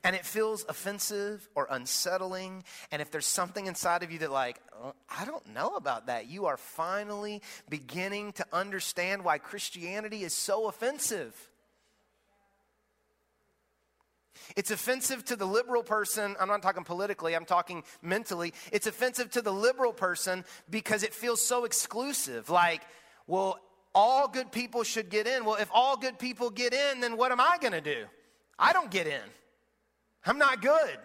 and 0.04 0.16
it 0.16 0.24
feels 0.24 0.64
offensive 0.68 1.48
or 1.54 1.66
unsettling, 1.70 2.64
and 2.90 3.02
if 3.02 3.10
there's 3.10 3.26
something 3.26 3.66
inside 3.66 4.02
of 4.02 4.10
you 4.10 4.18
that, 4.20 4.30
like, 4.30 4.60
oh, 4.82 4.94
I 5.08 5.24
don't 5.24 5.46
know 5.54 5.76
about 5.76 6.06
that, 6.06 6.28
you 6.28 6.46
are 6.46 6.56
finally 6.56 7.42
beginning 7.68 8.32
to 8.32 8.46
understand 8.52 9.24
why 9.24 9.38
Christianity 9.38 10.22
is 10.24 10.34
so 10.34 10.68
offensive. 10.68 11.34
It's 14.54 14.70
offensive 14.70 15.24
to 15.26 15.36
the 15.36 15.46
liberal 15.46 15.82
person. 15.82 16.36
I'm 16.38 16.48
not 16.48 16.62
talking 16.62 16.84
politically, 16.84 17.34
I'm 17.34 17.46
talking 17.46 17.82
mentally. 18.02 18.54
It's 18.70 18.86
offensive 18.86 19.30
to 19.32 19.42
the 19.42 19.52
liberal 19.52 19.92
person 19.92 20.44
because 20.70 21.02
it 21.02 21.14
feels 21.14 21.40
so 21.40 21.64
exclusive. 21.64 22.48
Like, 22.48 22.82
well, 23.26 23.58
all 23.94 24.28
good 24.28 24.52
people 24.52 24.84
should 24.84 25.08
get 25.08 25.26
in. 25.26 25.44
Well, 25.44 25.56
if 25.56 25.68
all 25.72 25.96
good 25.96 26.18
people 26.18 26.50
get 26.50 26.74
in, 26.74 27.00
then 27.00 27.16
what 27.16 27.32
am 27.32 27.40
I 27.40 27.56
going 27.60 27.72
to 27.72 27.80
do? 27.80 28.04
I 28.58 28.72
don't 28.72 28.90
get 28.90 29.06
in. 29.06 29.22
I'm 30.26 30.38
not 30.38 30.60
good. 30.60 30.98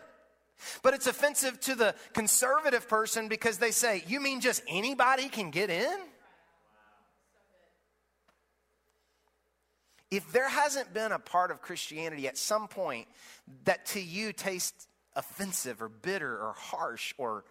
But 0.84 0.94
it's 0.94 1.08
offensive 1.08 1.60
to 1.62 1.76
the 1.76 1.96
conservative 2.14 2.88
person 2.88 3.28
because 3.28 3.58
they 3.58 3.72
say, 3.72 4.04
You 4.08 4.20
mean 4.20 4.42
just 4.42 4.62
anybody 4.68 5.28
can 5.30 5.52
get 5.52 5.70
in? 5.70 5.98
If 10.12 10.32
there 10.34 10.50
hasn't 10.50 10.94
been 10.94 11.14
a 11.14 11.20
part 11.20 11.52
of 11.52 11.62
Christianity 11.62 12.28
at 12.28 12.38
some 12.38 12.68
point 12.68 13.08
that 13.64 13.86
to 13.88 14.02
you 14.02 14.34
tastes 14.34 14.88
offensive 15.16 15.82
or 15.82 15.88
bitter 15.88 16.34
or 16.34 16.54
harsh 16.58 17.14
or 17.18 17.46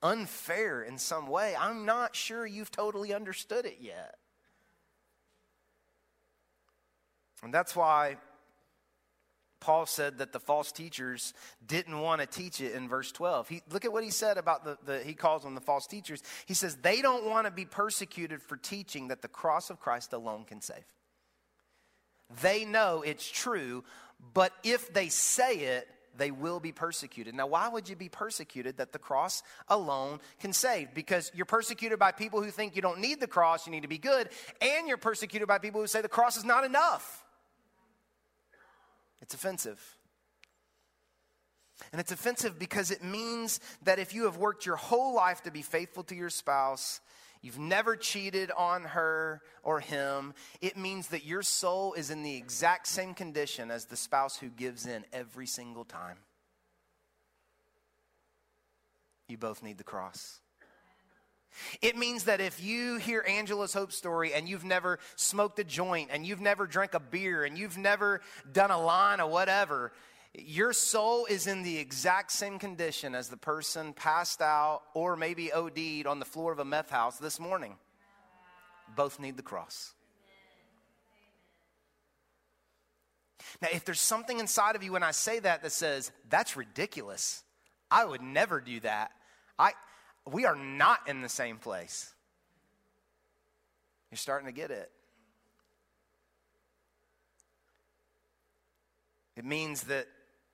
unfair 0.00 0.82
in 0.82 0.96
some 0.96 1.26
way, 1.26 1.56
I'm 1.58 1.84
not 1.84 2.14
sure 2.14 2.46
you've 2.46 2.70
totally 2.70 3.12
understood 3.12 3.66
it 3.66 3.78
yet. 3.80 4.14
And 7.42 7.52
that's 7.52 7.74
why 7.74 8.16
Paul 9.60 9.86
said 9.86 10.18
that 10.18 10.32
the 10.32 10.38
false 10.38 10.70
teachers 10.70 11.34
didn't 11.66 12.00
want 12.00 12.20
to 12.20 12.26
teach 12.26 12.60
it 12.60 12.74
in 12.74 12.88
verse 12.88 13.10
12. 13.12 13.48
He, 13.48 13.62
look 13.72 13.84
at 13.84 13.92
what 13.92 14.04
he 14.04 14.10
said 14.10 14.38
about 14.38 14.64
the, 14.64 14.78
the, 14.84 15.00
he 15.00 15.14
calls 15.14 15.42
them 15.42 15.54
the 15.54 15.60
false 15.60 15.86
teachers. 15.86 16.22
He 16.46 16.54
says, 16.54 16.76
they 16.76 17.02
don't 17.02 17.24
want 17.24 17.46
to 17.46 17.50
be 17.50 17.64
persecuted 17.64 18.40
for 18.42 18.56
teaching 18.56 19.08
that 19.08 19.22
the 19.22 19.28
cross 19.28 19.70
of 19.70 19.80
Christ 19.80 20.12
alone 20.12 20.44
can 20.44 20.60
save. 20.60 20.84
They 22.42 22.64
know 22.64 23.02
it's 23.02 23.28
true, 23.28 23.84
but 24.34 24.52
if 24.62 24.92
they 24.92 25.08
say 25.08 25.54
it, 25.54 25.88
they 26.16 26.30
will 26.30 26.60
be 26.60 26.72
persecuted. 26.72 27.34
Now, 27.34 27.46
why 27.46 27.68
would 27.68 27.88
you 27.88 27.96
be 27.96 28.08
persecuted 28.08 28.76
that 28.78 28.92
the 28.92 28.98
cross 28.98 29.42
alone 29.68 30.20
can 30.40 30.52
save? 30.52 30.92
Because 30.92 31.30
you're 31.34 31.46
persecuted 31.46 31.98
by 31.98 32.12
people 32.12 32.42
who 32.42 32.50
think 32.50 32.76
you 32.76 32.82
don't 32.82 33.00
need 33.00 33.20
the 33.20 33.26
cross, 33.26 33.66
you 33.66 33.72
need 33.72 33.82
to 33.82 33.88
be 33.88 33.98
good, 33.98 34.28
and 34.60 34.88
you're 34.88 34.96
persecuted 34.96 35.48
by 35.48 35.58
people 35.58 35.80
who 35.80 35.86
say 35.86 36.02
the 36.02 36.08
cross 36.08 36.36
is 36.36 36.44
not 36.44 36.64
enough. 36.64 37.24
It's 39.20 39.34
offensive. 39.34 39.80
And 41.92 42.00
it's 42.00 42.12
offensive 42.12 42.58
because 42.58 42.90
it 42.90 43.04
means 43.04 43.60
that 43.82 43.98
if 43.98 44.14
you 44.14 44.24
have 44.24 44.36
worked 44.36 44.66
your 44.66 44.76
whole 44.76 45.14
life 45.14 45.42
to 45.42 45.50
be 45.50 45.62
faithful 45.62 46.02
to 46.04 46.14
your 46.14 46.30
spouse, 46.30 47.00
you've 47.40 47.58
never 47.58 47.96
cheated 47.96 48.50
on 48.50 48.84
her 48.84 49.42
or 49.62 49.80
him, 49.80 50.34
it 50.60 50.76
means 50.76 51.08
that 51.08 51.24
your 51.24 51.42
soul 51.42 51.94
is 51.94 52.10
in 52.10 52.22
the 52.22 52.36
exact 52.36 52.88
same 52.88 53.14
condition 53.14 53.70
as 53.70 53.86
the 53.86 53.96
spouse 53.96 54.36
who 54.36 54.48
gives 54.48 54.86
in 54.86 55.04
every 55.12 55.46
single 55.46 55.84
time. 55.84 56.18
You 59.28 59.36
both 59.36 59.62
need 59.62 59.78
the 59.78 59.84
cross. 59.84 60.40
It 61.82 61.96
means 61.96 62.24
that 62.24 62.40
if 62.40 62.62
you 62.62 62.96
hear 62.96 63.24
Angela's 63.26 63.72
hope 63.72 63.92
story 63.92 64.32
and 64.32 64.48
you've 64.48 64.64
never 64.64 64.98
smoked 65.16 65.58
a 65.58 65.64
joint 65.64 66.10
and 66.12 66.26
you've 66.26 66.40
never 66.40 66.66
drank 66.66 66.94
a 66.94 67.00
beer 67.00 67.44
and 67.44 67.58
you've 67.58 67.78
never 67.78 68.20
done 68.50 68.70
a 68.70 68.80
line 68.80 69.20
or 69.20 69.30
whatever, 69.30 69.92
your 70.34 70.72
soul 70.72 71.26
is 71.26 71.46
in 71.46 71.62
the 71.62 71.78
exact 71.78 72.32
same 72.32 72.58
condition 72.58 73.14
as 73.14 73.28
the 73.28 73.36
person 73.36 73.92
passed 73.92 74.40
out 74.40 74.82
or 74.94 75.16
maybe 75.16 75.52
OD'd 75.52 76.06
on 76.06 76.18
the 76.18 76.24
floor 76.24 76.52
of 76.52 76.58
a 76.58 76.64
meth 76.64 76.90
house 76.90 77.18
this 77.18 77.40
morning. 77.40 77.76
Both 78.96 79.20
need 79.20 79.36
the 79.36 79.42
cross. 79.42 79.94
Now, 83.62 83.68
if 83.72 83.84
there's 83.84 84.00
something 84.00 84.38
inside 84.38 84.76
of 84.76 84.82
you 84.82 84.92
when 84.92 85.02
I 85.02 85.10
say 85.10 85.38
that 85.40 85.62
that 85.62 85.72
says, 85.72 86.12
that's 86.28 86.56
ridiculous, 86.56 87.42
I 87.90 88.04
would 88.04 88.22
never 88.22 88.60
do 88.60 88.80
that. 88.80 89.12
I, 89.58 89.72
we 90.32 90.44
are 90.44 90.56
not 90.56 91.08
in 91.08 91.22
the 91.22 91.28
same 91.28 91.58
place. 91.58 92.12
You're 94.10 94.18
starting 94.18 94.46
to 94.46 94.52
get 94.52 94.70
it. 94.70 94.90
It 99.36 99.44
means 99.44 99.84
that 99.84 100.06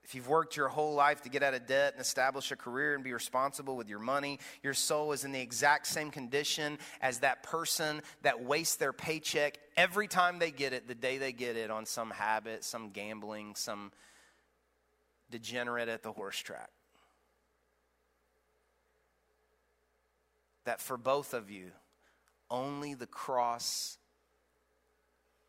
if 0.05 0.15
you've 0.15 0.29
worked 0.29 0.57
your 0.57 0.69
whole 0.69 0.95
life 0.95 1.23
to 1.23 1.31
get 1.31 1.43
out 1.43 1.55
of 1.55 1.67
debt 1.67 1.95
and 1.95 2.01
establish 2.01 2.53
a 2.53 2.57
career 2.57 2.95
and 2.95 3.03
be 3.03 3.15
responsible 3.15 3.75
with 3.77 3.89
your 3.89 3.99
money, 3.99 4.39
your 4.63 4.75
soul 4.75 5.13
is 5.13 5.25
in 5.25 5.33
the 5.33 5.41
exact 5.41 5.87
same 5.87 6.11
condition 6.11 6.79
as 7.01 7.21
that 7.21 7.43
person 7.43 8.03
that 8.21 8.45
wastes 8.45 8.77
their 8.77 8.93
paycheck 8.93 9.59
every 9.79 10.07
time 10.07 10.39
they 10.39 10.51
get 10.51 10.75
it, 10.75 10.87
the 10.87 10.95
day 10.95 11.17
they 11.17 11.33
get 11.33 11.57
it, 11.57 11.71
on 11.71 11.87
some 11.87 12.11
habit, 12.11 12.63
some 12.65 12.91
gambling, 12.91 13.55
some 13.55 13.93
degenerate 15.31 15.89
at 15.89 16.03
the 16.03 16.13
horse 16.13 16.39
track. 16.39 16.69
That 20.65 20.81
for 20.81 20.97
both 20.97 21.35
of 21.35 21.51
you, 21.51 21.71
only 22.51 22.95
the 22.95 23.07
cross 23.07 23.99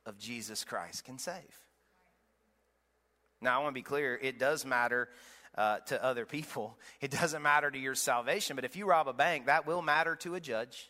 of 0.05 0.17
Jesus 0.17 0.63
Christ 0.63 1.03
can 1.03 1.17
save. 1.17 1.59
Now, 3.41 3.59
I 3.59 3.63
want 3.63 3.73
to 3.73 3.79
be 3.79 3.83
clear 3.83 4.17
it 4.21 4.39
does 4.39 4.65
matter 4.65 5.09
uh, 5.57 5.77
to 5.87 6.03
other 6.03 6.25
people, 6.25 6.77
it 7.01 7.11
doesn't 7.11 7.41
matter 7.41 7.71
to 7.71 7.77
your 7.77 7.95
salvation, 7.95 8.55
but 8.55 8.65
if 8.65 8.75
you 8.75 8.85
rob 8.85 9.07
a 9.07 9.13
bank, 9.13 9.45
that 9.45 9.65
will 9.65 9.81
matter 9.81 10.15
to 10.17 10.35
a 10.35 10.39
judge. 10.39 10.89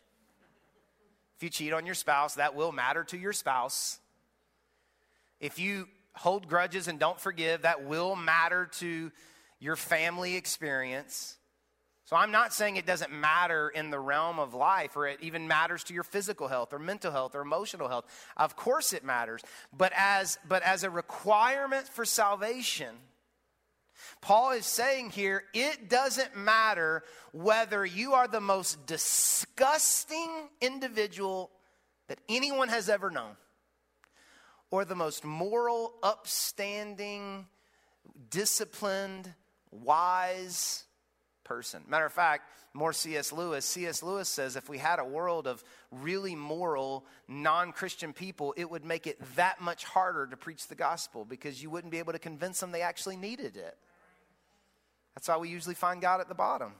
If 1.38 1.44
you 1.44 1.50
cheat 1.50 1.74
on 1.74 1.86
your 1.86 1.96
spouse, 1.96 2.36
that 2.36 2.56
will 2.56 2.72
matter 2.72 3.04
to 3.06 3.18
your 3.18 3.34
spouse. 3.34 4.00
If 5.42 5.60
you 5.60 5.88
hold 6.14 6.48
grudges 6.48 6.88
and 6.88 6.98
don't 6.98 7.20
forgive, 7.20 7.64
that 7.64 7.86
will 7.86 8.16
matter 8.16 8.70
to 8.80 9.12
your 9.60 9.76
family 9.76 10.38
experience. 10.38 11.38
So 12.06 12.16
I'm 12.16 12.32
not 12.32 12.54
saying 12.54 12.76
it 12.76 12.86
doesn't 12.86 13.12
matter 13.12 13.70
in 13.70 13.90
the 13.90 14.00
realm 14.00 14.38
of 14.38 14.54
life 14.54 14.96
or 14.96 15.08
it 15.08 15.18
even 15.22 15.48
matters 15.48 15.84
to 15.86 15.94
your 15.94 16.04
physical 16.04 16.48
health 16.48 16.72
or 16.72 16.78
mental 16.78 17.12
health 17.12 17.34
or 17.34 17.42
emotional 17.42 17.88
health. 17.88 18.06
Of 18.38 18.56
course 18.56 18.94
it 18.94 19.04
matters. 19.04 19.42
But 19.76 19.92
as 19.96 20.38
but 20.48 20.62
as 20.62 20.84
a 20.84 20.90
requirement 20.92 21.88
for 21.88 22.06
salvation, 22.06 22.96
Paul 24.22 24.52
is 24.52 24.68
saying 24.68 25.12
here 25.12 25.46
it 25.56 25.90
doesn't 25.90 26.38
matter 26.38 27.04
whether 27.32 27.84
you 27.84 28.14
are 28.14 28.28
the 28.28 28.42
most 28.42 28.86
disgusting 28.86 30.30
individual 30.62 31.50
that 32.08 32.20
anyone 32.30 32.70
has 32.70 32.88
ever 32.88 33.10
known 33.10 33.36
or 34.70 34.86
the 34.86 34.96
most 34.96 35.26
moral, 35.26 35.94
upstanding, 36.04 37.48
disciplined, 38.30 39.34
wise 39.72 40.85
person. 41.46 41.84
Matter 41.88 42.06
of 42.06 42.12
fact, 42.12 42.50
more 42.74 42.92
C.S. 42.92 43.32
Lewis. 43.32 43.64
C.S. 43.66 44.04
Lewis 44.04 44.28
says 44.28 44.58
if 44.58 44.68
we 44.68 44.78
had 44.78 45.00
a 45.00 45.06
world 45.06 45.48
of 45.48 45.64
really 45.92 46.36
moral, 46.36 47.06
non 47.28 47.72
Christian 47.72 48.12
people, 48.12 48.54
it 48.58 48.70
would 48.70 48.84
make 48.84 49.08
it 49.08 49.18
that 49.36 49.62
much 49.62 49.86
harder 49.86 50.28
to 50.28 50.36
preach 50.36 50.68
the 50.68 50.76
gospel 50.76 51.24
because 51.24 51.64
you 51.64 51.70
wouldn't 51.70 51.92
be 51.92 52.00
able 52.00 52.14
to 52.14 52.20
convince 52.20 52.60
them 52.60 52.72
they 52.72 52.82
actually 52.82 53.16
needed 53.16 53.56
it. 53.56 53.78
That's 55.16 55.30
why 55.30 55.38
we 55.38 55.48
usually 55.48 55.76
find 55.76 56.02
God 56.02 56.20
at 56.20 56.28
the 56.28 56.36
bottom. 56.36 56.74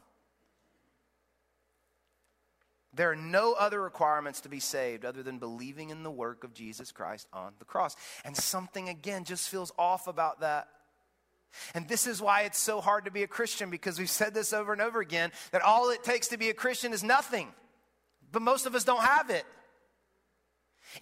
There 2.96 3.12
are 3.12 3.16
no 3.16 3.54
other 3.54 3.82
requirements 3.82 4.42
to 4.42 4.50
be 4.50 4.60
saved 4.60 5.04
other 5.04 5.22
than 5.22 5.38
believing 5.38 5.90
in 5.90 6.04
the 6.04 6.12
work 6.12 6.44
of 6.44 6.54
Jesus 6.54 6.92
Christ 6.92 7.28
on 7.34 7.54
the 7.60 7.66
cross. 7.66 7.96
And 8.24 8.36
something, 8.38 8.88
again, 8.88 9.26
just 9.26 9.50
feels 9.50 9.74
off 9.78 10.08
about 10.08 10.40
that. 10.40 10.70
And 11.74 11.88
this 11.88 12.08
is 12.08 12.22
why 12.22 12.42
it's 12.42 12.60
so 12.60 12.82
hard 12.82 13.06
to 13.06 13.12
be 13.12 13.24
a 13.24 13.28
Christian 13.28 13.70
because 13.70 14.00
we've 14.00 14.10
said 14.10 14.34
this 14.34 14.54
over 14.54 14.74
and 14.74 14.82
over 14.82 15.00
again 15.00 15.32
that 15.52 15.62
all 15.62 15.90
it 15.90 16.04
takes 16.04 16.30
to 16.30 16.38
be 16.38 16.50
a 16.50 16.54
Christian 16.54 16.94
is 16.94 17.04
nothing. 17.04 17.48
But 18.32 18.42
most 18.42 18.66
of 18.66 18.76
us 18.76 18.84
don't 18.84 19.04
have 19.04 19.30
it. 19.30 19.46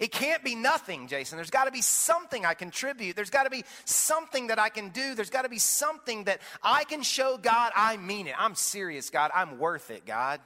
It 0.00 0.10
can't 0.10 0.42
be 0.42 0.54
nothing, 0.54 1.06
Jason. 1.06 1.36
There's 1.36 1.50
got 1.50 1.64
to 1.66 1.70
be 1.70 1.82
something 1.82 2.44
I 2.44 2.54
contribute. 2.54 3.14
There's 3.14 3.30
got 3.30 3.44
to 3.44 3.50
be 3.50 3.64
something 3.84 4.48
that 4.48 4.58
I 4.58 4.68
can 4.68 4.88
do. 4.88 5.14
There's 5.14 5.30
got 5.30 5.42
to 5.42 5.48
be 5.48 5.58
something 5.58 6.24
that 6.24 6.40
I 6.62 6.84
can 6.84 7.02
show 7.02 7.36
God 7.36 7.72
I 7.76 7.96
mean 7.96 8.26
it. 8.26 8.34
I'm 8.38 8.54
serious, 8.54 9.10
God. 9.10 9.30
I'm 9.34 9.58
worth 9.58 9.90
it, 9.90 10.04
God. 10.04 10.40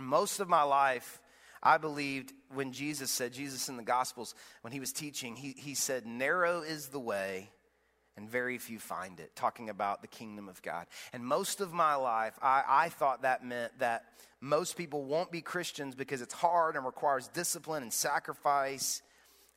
Most 0.00 0.38
of 0.38 0.48
my 0.48 0.62
life, 0.62 1.20
I 1.62 1.78
believed 1.78 2.32
when 2.54 2.72
Jesus 2.72 3.10
said, 3.10 3.32
Jesus 3.32 3.68
in 3.68 3.76
the 3.76 3.82
Gospels, 3.82 4.34
when 4.62 4.72
he 4.72 4.80
was 4.80 4.92
teaching, 4.92 5.36
he, 5.36 5.54
he 5.56 5.74
said, 5.74 6.06
Narrow 6.06 6.62
is 6.62 6.88
the 6.88 6.98
way, 6.98 7.50
and 8.16 8.28
very 8.28 8.56
few 8.58 8.78
find 8.78 9.20
it, 9.20 9.36
talking 9.36 9.68
about 9.68 10.00
the 10.00 10.08
kingdom 10.08 10.48
of 10.48 10.62
God. 10.62 10.86
And 11.12 11.24
most 11.24 11.60
of 11.60 11.72
my 11.72 11.94
life, 11.94 12.38
I, 12.40 12.64
I 12.66 12.88
thought 12.88 13.22
that 13.22 13.44
meant 13.44 13.78
that 13.78 14.04
most 14.40 14.76
people 14.76 15.04
won't 15.04 15.30
be 15.30 15.42
Christians 15.42 15.94
because 15.94 16.22
it's 16.22 16.34
hard 16.34 16.76
and 16.76 16.84
requires 16.84 17.28
discipline 17.28 17.82
and 17.82 17.92
sacrifice. 17.92 19.02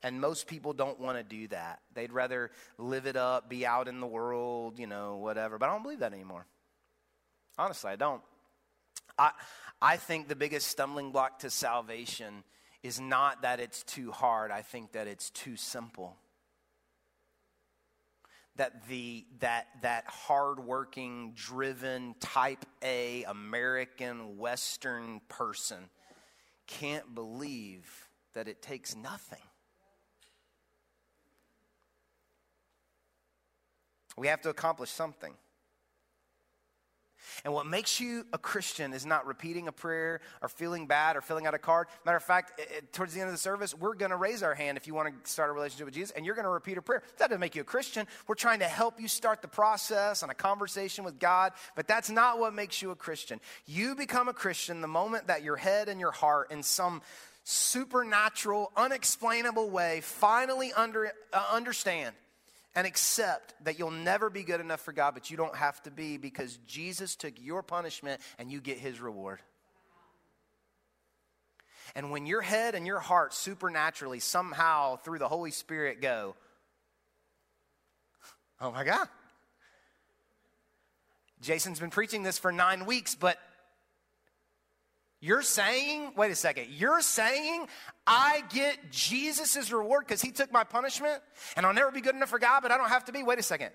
And 0.06 0.20
most 0.20 0.48
people 0.48 0.74
don't 0.74 1.00
want 1.00 1.18
to 1.18 1.24
do 1.24 1.48
that. 1.48 1.80
They'd 1.94 2.12
rather 2.12 2.52
live 2.78 3.06
it 3.06 3.16
up, 3.16 3.50
be 3.50 3.66
out 3.66 3.88
in 3.88 4.02
the 4.02 4.08
world, 4.08 4.78
you 4.78 4.88
know, 4.88 5.16
whatever. 5.16 5.58
But 5.58 5.70
I 5.70 5.72
don't 5.72 5.84
believe 5.84 6.00
that 6.00 6.12
anymore. 6.12 6.46
Honestly, 7.58 7.92
I 7.92 7.96
don't. 7.96 8.22
I, 9.18 9.32
I 9.82 9.98
think 9.98 10.28
the 10.28 10.36
biggest 10.36 10.68
stumbling 10.68 11.12
block 11.12 11.40
to 11.40 11.50
salvation 11.50 12.44
is 12.82 13.00
not 13.00 13.44
that 13.44 13.60
it's 13.60 13.84
too 13.84 14.12
hard, 14.12 14.52
I 14.52 14.62
think 14.62 14.94
that 14.94 15.08
it's 15.08 15.30
too 15.30 15.56
simple. 15.56 16.18
That 18.58 18.88
the 18.88 19.26
that 19.40 19.68
that 19.82 20.06
hardworking, 20.08 21.34
driven, 21.36 22.14
type 22.20 22.66
A 22.84 23.24
American 23.24 24.38
Western 24.38 25.22
person 25.28 25.90
can't 26.68 27.16
believe 27.16 28.10
that 28.34 28.48
it 28.48 28.62
takes 28.62 28.96
nothing. 28.96 29.42
We 34.16 34.28
have 34.28 34.42
to 34.42 34.50
accomplish 34.50 34.92
something. 34.92 35.34
And 37.44 37.54
what 37.54 37.66
makes 37.66 38.00
you 38.00 38.26
a 38.34 38.38
Christian 38.38 38.94
is 38.94 39.06
not 39.06 39.26
repeating 39.26 39.68
a 39.68 39.72
prayer 39.72 40.22
or 40.42 40.50
feeling 40.50 40.88
bad 40.88 41.16
or 41.16 41.22
filling 41.22 41.46
out 41.46 41.54
a 41.54 41.60
card. 41.60 41.88
Matter 42.06 42.18
of 42.18 42.24
fact, 42.24 42.62
towards 42.92 43.14
the 43.14 43.22
end 43.22 43.30
of 43.30 43.34
the 43.34 43.40
service, 43.40 43.74
we're 43.74 43.96
going 43.96 44.12
to 44.12 44.18
raise 44.18 44.44
our 44.44 44.54
hand 44.54 44.78
if 44.78 44.88
you 44.88 44.94
want 44.94 45.24
to 45.24 45.30
start 45.30 45.50
a 45.50 45.54
relationship 45.54 45.86
with 45.86 45.94
Jesus, 45.94 46.12
and 46.12 46.26
you're 46.26 46.36
going 46.36 46.46
to 46.46 46.50
repeat 46.50 46.78
a 46.78 46.82
prayer. 46.82 47.04
That 47.18 47.30
doesn't 47.30 47.40
make 47.40 47.56
you 47.56 47.62
a 47.62 47.66
Christian. 47.66 48.08
We're 48.28 48.36
trying 48.36 48.60
to 48.60 48.68
help 48.68 49.00
you 49.00 49.08
start 49.08 49.42
the 49.42 49.48
process 49.48 50.22
and 50.22 50.32
a 50.32 50.36
conversation 50.36 51.04
with 51.04 51.20
God, 51.20 51.54
but 51.76 51.88
that's 51.88 52.10
not 52.10 52.40
what 52.40 52.54
makes 52.54 52.82
you 52.82 52.92
a 52.92 52.96
Christian. 52.96 53.40
You 53.66 53.96
become 53.96 54.28
a 54.28 54.34
Christian 54.34 54.82
the 54.82 54.88
moment 54.88 55.28
that 55.28 55.44
your 55.44 55.58
head 55.58 55.90
and 55.90 56.00
your 56.00 56.12
heart, 56.12 56.52
in 56.52 56.64
some 56.64 57.02
supernatural, 57.44 58.72
unexplainable 58.78 59.70
way, 59.70 60.02
finally 60.02 60.72
under, 60.74 61.12
uh, 61.34 61.46
understand 61.52 62.16
and 62.76 62.88
accept 62.88 63.54
that 63.64 63.78
you'll 63.78 63.92
never 63.92 64.30
be 64.30 64.44
good 64.44 64.60
enough 64.60 64.82
for 64.82 64.94
God, 64.94 65.14
but 65.14 65.30
you 65.30 65.38
don't 65.38 65.56
have 65.56 65.82
to 65.84 65.92
be 65.92 66.18
because 66.18 66.58
Jesus 66.66 67.16
took 67.16 67.34
your 67.40 67.62
punishment 67.62 68.20
and 68.40 68.52
you 68.52 68.60
get 68.62 68.78
his 68.78 69.00
reward. 69.00 69.40
And 71.96 72.10
when 72.10 72.26
your 72.26 72.42
head 72.42 72.74
and 72.74 72.88
your 72.88 73.00
heart 73.00 73.34
supernaturally, 73.34 74.20
somehow 74.20 74.96
through 74.98 75.20
the 75.20 75.28
Holy 75.28 75.52
Spirit, 75.52 76.02
go, 76.02 76.36
oh 78.60 78.72
my 78.72 78.84
God. 78.84 79.08
Jason's 81.42 81.80
been 81.80 81.90
preaching 81.90 82.24
this 82.24 82.40
for 82.40 82.52
nine 82.52 82.86
weeks, 82.86 83.16
but 83.16 83.38
you're 85.24 85.42
saying, 85.42 86.12
wait 86.18 86.32
a 86.32 86.36
second, 86.36 86.68
you're 86.70 87.00
saying 87.00 87.68
I 88.06 88.44
get 88.50 88.92
Jesus' 88.92 89.72
reward 89.72 90.04
because 90.06 90.22
he 90.22 90.32
took 90.32 90.52
my 90.52 90.66
punishment 90.66 91.22
and 91.56 91.66
I'll 91.66 91.74
never 91.74 91.92
be 91.92 92.02
good 92.02 92.14
enough 92.14 92.28
for 92.28 92.40
God, 92.40 92.60
but 92.62 92.74
I 92.74 92.78
don't 92.78 92.90
have 92.90 93.06
to 93.06 93.14
be? 93.14 93.24
Wait 93.24 93.40
a 93.40 93.44
second. 93.44 93.70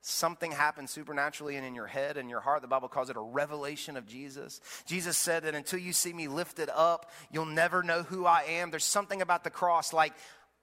Something 0.00 0.50
happens 0.50 0.90
supernaturally 0.90 1.56
and 1.56 1.66
in 1.66 1.74
your 1.74 1.88
head 1.88 2.16
and 2.16 2.30
your 2.30 2.40
heart. 2.40 2.62
The 2.62 2.68
Bible 2.68 2.88
calls 2.88 3.10
it 3.10 3.16
a 3.16 3.20
revelation 3.20 3.98
of 3.98 4.06
Jesus. 4.06 4.62
Jesus 4.86 5.18
said 5.18 5.42
that 5.42 5.54
until 5.54 5.78
you 5.78 5.92
see 5.92 6.14
me 6.14 6.26
lifted 6.26 6.70
up, 6.74 7.10
you'll 7.30 7.44
never 7.44 7.82
know 7.82 8.02
who 8.04 8.24
I 8.24 8.44
am. 8.44 8.70
There's 8.70 8.82
something 8.82 9.20
about 9.20 9.44
the 9.44 9.50
cross 9.50 9.92
like 9.92 10.14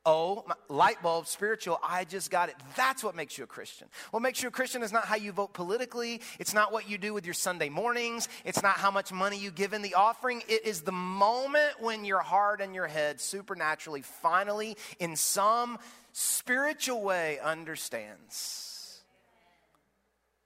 Oh, 0.08 0.46
light 0.70 1.02
bulb, 1.02 1.26
spiritual, 1.26 1.80
I 1.84 2.04
just 2.04 2.30
got 2.30 2.50
it. 2.50 2.56
That's 2.76 3.04
what 3.04 3.15
makes 3.15 3.39
you 3.39 3.44
a 3.44 3.48
Christian. 3.48 3.88
What 4.12 4.22
makes 4.22 4.44
you 4.44 4.50
a 4.50 4.52
Christian 4.52 4.84
is 4.84 4.91
not 4.91 5.06
how 5.06 5.15
you 5.15 5.32
vote 5.32 5.54
politically. 5.54 6.22
It's 6.38 6.54
not 6.54 6.72
what 6.72 6.88
you 6.88 7.00
do 7.00 7.12
with 7.12 7.26
your 7.26 7.34
Sunday 7.34 7.70
mornings. 7.70 8.30
It's 8.44 8.62
not 8.62 8.76
how 8.76 8.91
much 8.91 9.12
money 9.12 9.39
you 9.39 9.50
give 9.50 9.74
in 9.74 9.82
the 9.82 9.96
offering. 9.96 10.44
It 10.48 10.63
is 10.63 10.82
the 10.82 10.91
moment 10.91 11.82
when 11.82 12.06
your 12.06 12.20
heart 12.20 12.62
and 12.62 12.76
your 12.76 12.86
head 12.86 13.20
supernaturally, 13.20 14.04
finally, 14.04 14.78
in 15.00 15.15
some 15.15 15.80
spiritual 16.12 17.02
way, 17.02 17.39
understands 17.39 19.02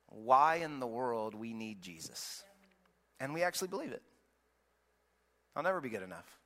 why 0.07 0.55
in 0.55 0.79
the 0.79 0.87
world 0.87 1.35
we 1.35 1.53
need 1.53 1.81
Jesus. 1.81 2.45
And 3.19 3.33
we 3.33 3.43
actually 3.43 3.67
believe 3.67 3.91
it. 3.91 4.03
I'll 5.53 5.63
never 5.63 5.81
be 5.81 5.89
good 5.89 6.03
enough. 6.03 6.39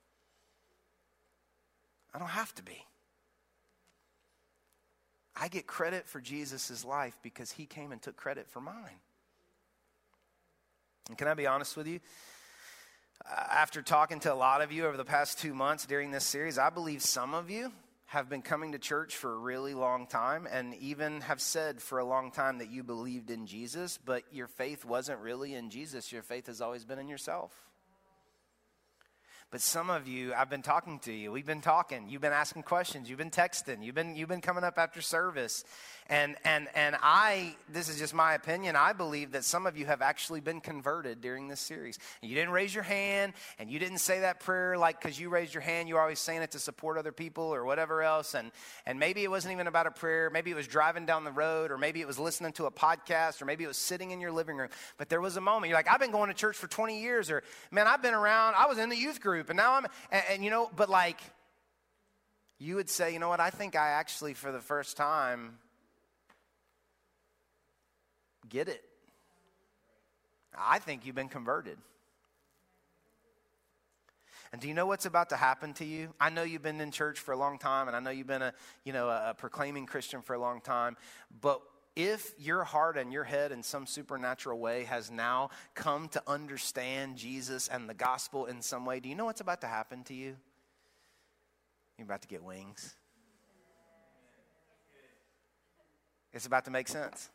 I 2.12 2.18
don't 2.18 2.30
have 2.30 2.54
to 2.56 2.64
be. 2.64 2.84
I 5.36 5.48
get 5.48 5.68
credit 5.68 6.08
for 6.08 6.22
Jesus' 6.22 6.86
life 6.86 7.18
because 7.24 7.52
he 7.52 7.66
came 7.66 7.92
and 7.92 8.02
took 8.02 8.16
credit 8.16 8.48
for 8.50 8.62
mine. 8.62 9.00
And 11.10 11.18
can 11.18 11.28
I 11.28 11.34
be 11.34 11.48
honest 11.48 11.76
with 11.76 11.88
you? 11.88 12.00
After 13.52 13.82
talking 13.82 14.20
to 14.22 14.34
a 14.34 14.36
lot 14.36 14.62
of 14.62 14.72
you 14.72 14.86
over 14.86 14.98
the 14.98 15.06
past 15.06 15.40
two 15.40 15.54
months 15.54 15.86
during 15.86 16.12
this 16.12 16.26
series, 16.26 16.58
I 16.58 16.70
believe 16.70 17.02
some 17.02 17.34
of 17.34 17.50
you 17.50 17.72
have 18.08 18.30
been 18.30 18.42
coming 18.42 18.74
to 18.74 18.78
church 18.78 19.16
for 19.16 19.34
a 19.34 19.38
really 19.38 19.74
long 19.74 20.06
time 20.06 20.48
and 20.52 20.76
even 20.76 21.22
have 21.22 21.42
said 21.42 21.82
for 21.82 22.00
a 22.00 22.06
long 22.06 22.32
time 22.32 22.60
that 22.60 22.70
you 22.70 22.84
believed 22.84 23.32
in 23.32 23.48
Jesus, 23.48 23.98
but 23.98 24.24
your 24.32 24.48
faith 24.48 24.86
wasn't 24.86 25.20
really 25.20 25.56
in 25.56 25.72
Jesus. 25.72 26.12
Your 26.12 26.22
faith 26.22 26.46
has 26.48 26.62
always 26.62 26.86
been 26.86 27.00
in 27.00 27.08
yourself. 27.08 27.52
But 29.54 29.62
some 29.62 29.92
of 29.92 30.08
you, 30.08 30.34
I've 30.34 30.50
been 30.50 30.64
talking 30.64 30.98
to 31.02 31.14
you. 31.14 31.32
We've 31.32 31.46
been 31.46 31.62
talking. 31.62 32.10
You've 32.10 32.24
been 32.24 32.34
asking 32.34 32.64
questions. 32.64 33.08
You've 33.08 33.20
been 33.20 33.30
texting. 33.30 33.84
You've 33.86 33.94
been, 33.94 34.16
you've 34.16 34.28
been 34.28 34.42
coming 34.42 34.64
up 34.64 34.80
after 34.80 35.00
service. 35.00 35.64
And, 36.10 36.36
and, 36.44 36.68
and 36.76 36.96
I, 37.02 37.56
this 37.70 37.88
is 37.88 37.98
just 37.98 38.14
my 38.14 38.34
opinion, 38.34 38.76
I 38.76 38.94
believe 38.94 39.32
that 39.32 39.46
some 39.46 39.66
of 39.66 39.78
you 39.78 39.86
have 39.86 40.02
actually 40.02 40.42
been 40.42 40.60
converted 40.60 41.22
during 41.22 41.48
this 41.48 41.60
series. 41.60 41.98
You 42.22 42.36
didn't 42.36 42.52
raise 42.52 42.74
your 42.74 42.84
hand 42.84 43.34
and 43.58 43.70
you 43.70 43.80
didn't 43.80 44.00
say 44.00 44.22
that 44.22 44.40
prayer 44.42 44.78
like 44.78 45.02
because 45.02 45.20
you 45.20 45.30
raised 45.30 45.54
your 45.54 45.62
hand, 45.62 45.88
you 45.88 45.96
were 45.96 46.02
always 46.02 46.20
saying 46.20 46.42
it 46.42 46.52
to 46.52 46.60
support 46.60 46.98
other 46.98 47.12
people 47.12 47.44
or 47.46 47.64
whatever 47.64 48.04
else. 48.04 48.34
And, 48.34 48.52
and 48.86 49.00
maybe 49.00 49.24
it 49.24 49.30
wasn't 49.30 49.54
even 49.54 49.68
about 49.68 49.88
a 49.88 49.92
prayer. 49.92 50.30
Maybe 50.30 50.52
it 50.52 50.56
was 50.56 50.68
driving 50.68 51.06
down 51.06 51.24
the 51.24 51.32
road 51.32 51.72
or 51.72 51.78
maybe 51.78 52.02
it 52.02 52.08
was 52.08 52.20
listening 52.20 52.52
to 52.54 52.66
a 52.66 52.72
podcast 52.72 53.42
or 53.42 53.46
maybe 53.46 53.64
it 53.64 53.68
was 53.68 53.78
sitting 53.78 54.12
in 54.12 54.20
your 54.20 54.32
living 54.32 54.58
room. 54.58 54.70
But 54.98 55.10
there 55.10 55.22
was 55.22 55.38
a 55.38 55.42
moment 55.42 55.70
you're 55.70 55.78
like, 55.78 55.90
I've 55.90 56.00
been 56.00 56.12
going 56.12 56.30
to 56.30 56.36
church 56.36 56.58
for 56.58 56.68
20 56.68 57.02
years 57.02 57.30
or 57.30 57.44
man, 57.72 57.88
I've 57.88 58.02
been 58.02 58.14
around, 58.14 58.56
I 58.56 58.66
was 58.66 58.78
in 58.78 58.90
the 58.90 58.98
youth 58.98 59.22
group 59.22 59.50
and 59.50 59.58
now 59.58 59.74
I'm, 59.74 59.86
and, 60.12 60.24
and 60.32 60.44
you 60.44 60.50
know, 60.50 60.70
but 60.76 60.90
like, 60.90 61.20
you 62.60 62.76
would 62.76 62.90
say, 62.90 63.12
you 63.12 63.20
know 63.20 63.30
what, 63.30 63.40
I 63.40 63.50
think 63.50 63.76
I 63.76 63.90
actually, 63.90 64.34
for 64.34 64.52
the 64.52 64.62
first 64.62 64.96
time, 64.96 65.58
get 68.54 68.70
it. 68.70 68.84
I 70.58 70.78
think 70.78 71.06
you've 71.06 71.16
been 71.16 71.28
converted. 71.28 71.78
And 74.52 74.62
do 74.62 74.68
you 74.68 74.76
know 74.76 74.86
what's 74.86 75.08
about 75.08 75.30
to 75.30 75.36
happen 75.36 75.74
to 75.74 75.86
you? 75.86 76.14
I 76.20 76.30
know 76.30 76.44
you've 76.44 76.62
been 76.62 76.80
in 76.80 76.92
church 76.92 77.20
for 77.20 77.32
a 77.32 77.38
long 77.38 77.58
time, 77.58 77.88
and 77.88 77.98
I 77.98 78.00
know 78.00 78.12
you've 78.12 78.28
been 78.28 78.44
a, 78.44 78.54
you 78.84 78.94
know, 78.94 79.10
a, 79.10 79.34
proclaiming 79.36 79.88
Christian 79.88 80.22
for 80.22 80.36
a 80.36 80.40
long 80.40 80.62
time, 80.62 80.96
but 81.42 81.60
if 81.96 82.34
your 82.38 82.64
heart 82.64 82.96
and 82.96 83.12
your 83.12 83.24
head 83.24 83.52
in 83.52 83.64
some 83.64 83.88
supernatural 83.88 84.60
way 84.60 84.84
has 84.84 85.10
now 85.10 85.50
come 85.74 86.08
to 86.10 86.22
understand 86.28 87.18
Jesus 87.18 87.68
and 87.68 87.90
the 87.90 87.96
gospel 87.96 88.46
in 88.46 88.62
some 88.62 88.86
way, 88.86 89.00
do 89.00 89.10
you 89.10 89.16
know 89.16 89.26
what's 89.26 89.42
about 89.42 89.62
to 89.62 89.68
happen 89.68 90.04
to 90.04 90.14
you? 90.14 90.36
You're 91.98 92.06
about 92.06 92.22
to 92.22 92.28
get 92.28 92.44
wings. 92.44 92.96
It's 96.32 96.46
about 96.46 96.66
to 96.66 96.72
make 96.72 96.88
sense. 96.88 97.30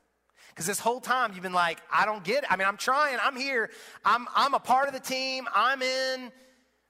Because 0.51 0.67
this 0.67 0.81
whole 0.81 1.01
time 1.01 1.33
you've 1.33 1.43
been 1.43 1.53
like, 1.53 1.81
I 1.93 2.05
don't 2.05 2.25
get 2.25 2.45
it. 2.45 2.53
I 2.53 2.57
mean, 2.57 2.67
I'm 2.67 2.77
trying, 2.77 3.19
I'm 3.23 3.37
here, 3.37 3.71
I'm, 4.05 4.27
I'm 4.35 4.55
a 4.55 4.59
part 4.59 4.89
of 4.89 4.95
the 4.95 5.01
team, 5.01 5.47
I'm 5.55 5.83
in. 5.83 6.33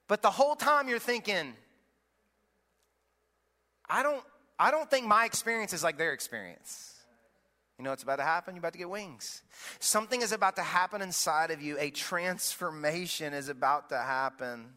But 0.07 0.23
the 0.23 0.31
whole 0.31 0.57
time 0.57 0.89
you're 0.89 0.99
thinking, 0.99 1.55
I 3.89 4.03
don't, 4.03 4.23
I 4.59 4.71
don't 4.71 4.91
think 4.91 5.07
my 5.07 5.25
experience 5.25 5.73
is 5.73 5.85
like 5.85 5.99
their 5.99 6.13
experience. 6.13 6.95
You 7.79 7.85
know 7.85 7.91
what's 7.91 8.03
about 8.03 8.17
to 8.17 8.25
happen? 8.25 8.55
You're 8.55 8.61
about 8.61 8.73
to 8.73 8.79
get 8.79 8.91
wings. 8.91 9.43
Something 9.79 10.23
is 10.23 10.33
about 10.33 10.57
to 10.57 10.63
happen 10.63 11.01
inside 11.01 11.53
of 11.53 11.63
you. 11.63 11.77
A 11.79 11.91
transformation 11.91 13.35
is 13.35 13.49
about 13.49 13.91
to 13.91 13.99
happen. 13.99 14.71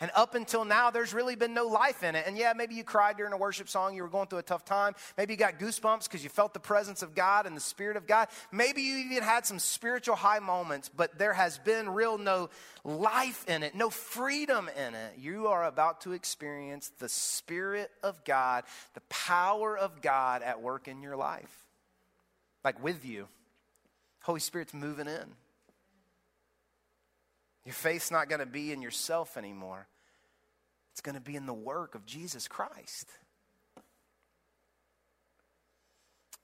And 0.00 0.10
up 0.14 0.34
until 0.34 0.64
now, 0.64 0.90
there's 0.90 1.14
really 1.14 1.36
been 1.36 1.54
no 1.54 1.66
life 1.66 2.02
in 2.02 2.14
it. 2.14 2.24
And 2.26 2.36
yeah, 2.36 2.52
maybe 2.56 2.74
you 2.74 2.84
cried 2.84 3.16
during 3.16 3.32
a 3.32 3.36
worship 3.36 3.68
song, 3.68 3.94
you 3.94 4.02
were 4.02 4.08
going 4.08 4.28
through 4.28 4.38
a 4.38 4.42
tough 4.42 4.64
time. 4.64 4.94
Maybe 5.16 5.34
you 5.34 5.36
got 5.36 5.58
goosebumps 5.58 6.04
because 6.04 6.22
you 6.22 6.30
felt 6.30 6.54
the 6.54 6.60
presence 6.60 7.02
of 7.02 7.14
God 7.14 7.46
and 7.46 7.56
the 7.56 7.60
Spirit 7.60 7.96
of 7.96 8.06
God. 8.06 8.28
Maybe 8.52 8.82
you 8.82 8.98
even 8.98 9.22
had 9.22 9.46
some 9.46 9.58
spiritual 9.58 10.16
high 10.16 10.38
moments, 10.38 10.88
but 10.88 11.18
there 11.18 11.32
has 11.32 11.58
been 11.58 11.90
real 11.90 12.18
no 12.18 12.50
life 12.84 13.44
in 13.48 13.62
it, 13.62 13.74
no 13.74 13.90
freedom 13.90 14.68
in 14.76 14.94
it. 14.94 15.14
You 15.18 15.48
are 15.48 15.64
about 15.64 16.02
to 16.02 16.12
experience 16.12 16.90
the 16.98 17.08
Spirit 17.08 17.90
of 18.02 18.24
God, 18.24 18.64
the 18.94 19.02
power 19.08 19.76
of 19.76 20.00
God 20.02 20.42
at 20.42 20.62
work 20.62 20.88
in 20.88 21.02
your 21.02 21.16
life, 21.16 21.54
like 22.64 22.82
with 22.82 23.04
you. 23.04 23.28
Holy 24.22 24.40
Spirit's 24.40 24.74
moving 24.74 25.06
in. 25.06 25.34
Your 27.64 27.74
faith's 27.74 28.10
not 28.10 28.28
going 28.28 28.40
to 28.40 28.46
be 28.46 28.72
in 28.72 28.82
yourself 28.82 29.36
anymore, 29.36 29.86
it's 30.92 31.00
going 31.00 31.14
to 31.14 31.20
be 31.20 31.36
in 31.36 31.46
the 31.46 31.54
work 31.54 31.94
of 31.94 32.06
Jesus 32.06 32.48
Christ. 32.48 33.08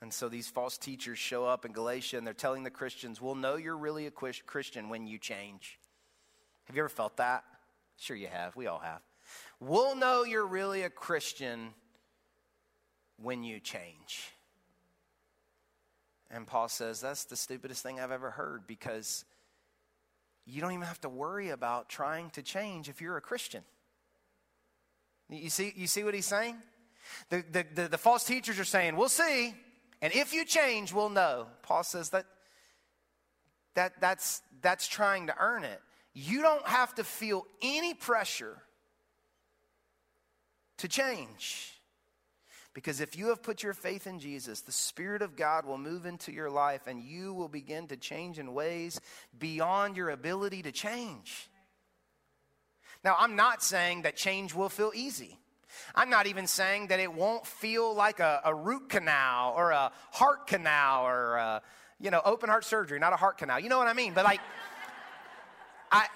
And 0.03 0.13
so 0.13 0.29
these 0.29 0.49
false 0.49 0.77
teachers 0.77 1.19
show 1.19 1.47
up 1.47 1.65
in 1.65 1.73
Galatia 1.73 2.19
and 2.19 2.27
they're 2.27 2.35
telling 2.35 2.65
the 2.65 2.71
Christians, 2.71 3.21
we'll 3.21 3.35
know 3.35 3.57
you're 3.57 3.77
really 3.77 4.07
a 4.07 4.11
Christian 4.11 4.91
when 4.91 5.07
you 5.07 5.19
change. 5.19 5.79
Have 6.65 6.77
you 6.77 6.83
ever 6.83 6.89
felt 6.89 7.17
that? 7.17 7.45
Sure, 7.97 8.17
you 8.17 8.29
have. 8.29 8.55
We 8.57 8.67
all 8.67 8.79
have. 8.79 9.01
We'll 9.59 9.97
know 9.97 10.23
you're 10.23 10.47
really 10.47 10.83
a 10.83 10.91
Christian 10.91 11.71
when 13.21 13.43
you 13.43 13.59
change. 13.59 14.33
And 16.31 16.47
Paul 16.47 16.69
says, 16.69 17.01
that's 17.01 17.25
the 17.25 17.37
stupidest 17.37 17.83
thing 17.83 17.99
I've 17.99 18.11
ever 18.11 18.31
heard 18.31 18.67
because 18.67 19.25
you 20.47 20.61
don't 20.61 20.73
even 20.73 20.87
have 20.87 21.01
to 21.01 21.09
worry 21.09 21.51
about 21.51 21.89
trying 21.89 22.31
to 22.31 22.43
change 22.43 22.89
if 22.89 23.01
you're 23.01 23.17
a 23.17 23.21
Christian. 23.21 23.63
You 25.29 25.51
see, 25.51 25.73
you 25.77 25.89
see 25.89 26.05
what 26.05 26.15
he's 26.15 26.27
saying? 26.27 26.57
The, 27.31 27.45
the, 27.51 27.67
the, 27.75 27.89
the, 27.89 27.99
false 27.99 28.25
teachers 28.25 28.59
are 28.59 28.65
saying, 28.65 28.97
We'll 28.97 29.09
see, 29.09 29.55
and 30.01 30.13
if 30.13 30.33
you 30.33 30.45
change, 30.45 30.93
we'll 30.93 31.09
know. 31.09 31.47
Paul 31.63 31.83
says 31.83 32.11
that, 32.11 32.27
that 33.75 34.01
that's, 34.01 34.43
that's 34.61 34.87
trying 34.87 35.27
to 35.29 35.35
earn 35.39 35.65
it. 35.65 35.81
You 36.15 36.43
don't 36.43 36.67
have 36.67 36.95
to 36.97 37.05
feel 37.05 37.47
any 37.63 37.95
pressure 37.95 38.57
to 40.79 40.89
change. 40.89 41.76
Because 42.77 43.01
if 43.01 43.17
you 43.17 43.29
have 43.29 43.43
put 43.43 43.63
your 43.63 43.73
faith 43.73 44.07
in 44.07 44.19
Jesus, 44.19 44.61
the 44.61 44.71
Spirit 44.71 45.23
of 45.23 45.35
God 45.35 45.65
will 45.65 45.79
move 45.79 46.05
into 46.05 46.31
your 46.31 46.51
life 46.51 46.83
and 46.87 47.03
you 47.03 47.33
will 47.33 47.49
begin 47.49 47.87
to 47.87 47.97
change 47.97 48.39
in 48.39 48.53
ways 48.53 49.01
beyond 49.39 49.97
your 49.97 50.11
ability 50.11 50.61
to 50.61 50.71
change. 50.71 51.49
Now, 53.03 53.17
I'm 53.19 53.35
not 53.35 53.63
saying 53.63 54.03
that 54.03 54.15
change 54.15 54.55
will 54.55 54.69
feel 54.69 54.93
easy. 54.95 55.39
I'm 55.95 56.11
not 56.11 56.27
even 56.27 56.47
saying 56.47 56.89
that 56.89 57.01
it 57.01 57.11
won't 57.11 57.47
feel 57.47 57.95
like 57.95 58.21
a, 58.21 58.43
a 58.45 58.55
root 58.55 58.91
canal 58.91 59.55
or 59.57 59.71
a 59.71 59.91
heart 60.13 60.47
canal 60.47 61.07
or, 61.07 61.37
a, 61.37 61.63
you 61.99 62.11
know, 62.11 62.21
open 62.27 62.51
heart 62.51 62.67
surgery, 62.67 62.99
not 62.99 63.15
a 63.15 63.17
heart 63.17 63.39
canal. 63.39 63.59
You 63.59 63.71
know 63.71 63.79
what 63.79 63.89
I 63.89 63.95
mean? 63.95 64.13
But 64.13 64.27
like, 64.27 64.43
I, 65.91 66.09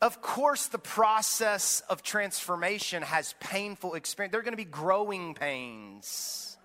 of 0.00 0.22
course, 0.22 0.68
the 0.68 0.78
process 0.78 1.82
of 1.90 2.02
transformation 2.02 3.02
has 3.02 3.34
painful 3.38 3.94
experience. 3.94 4.32
There 4.32 4.40
are 4.40 4.44
going 4.44 4.52
to 4.52 4.56
be 4.56 4.64
growing 4.64 5.34
pains, 5.34 6.56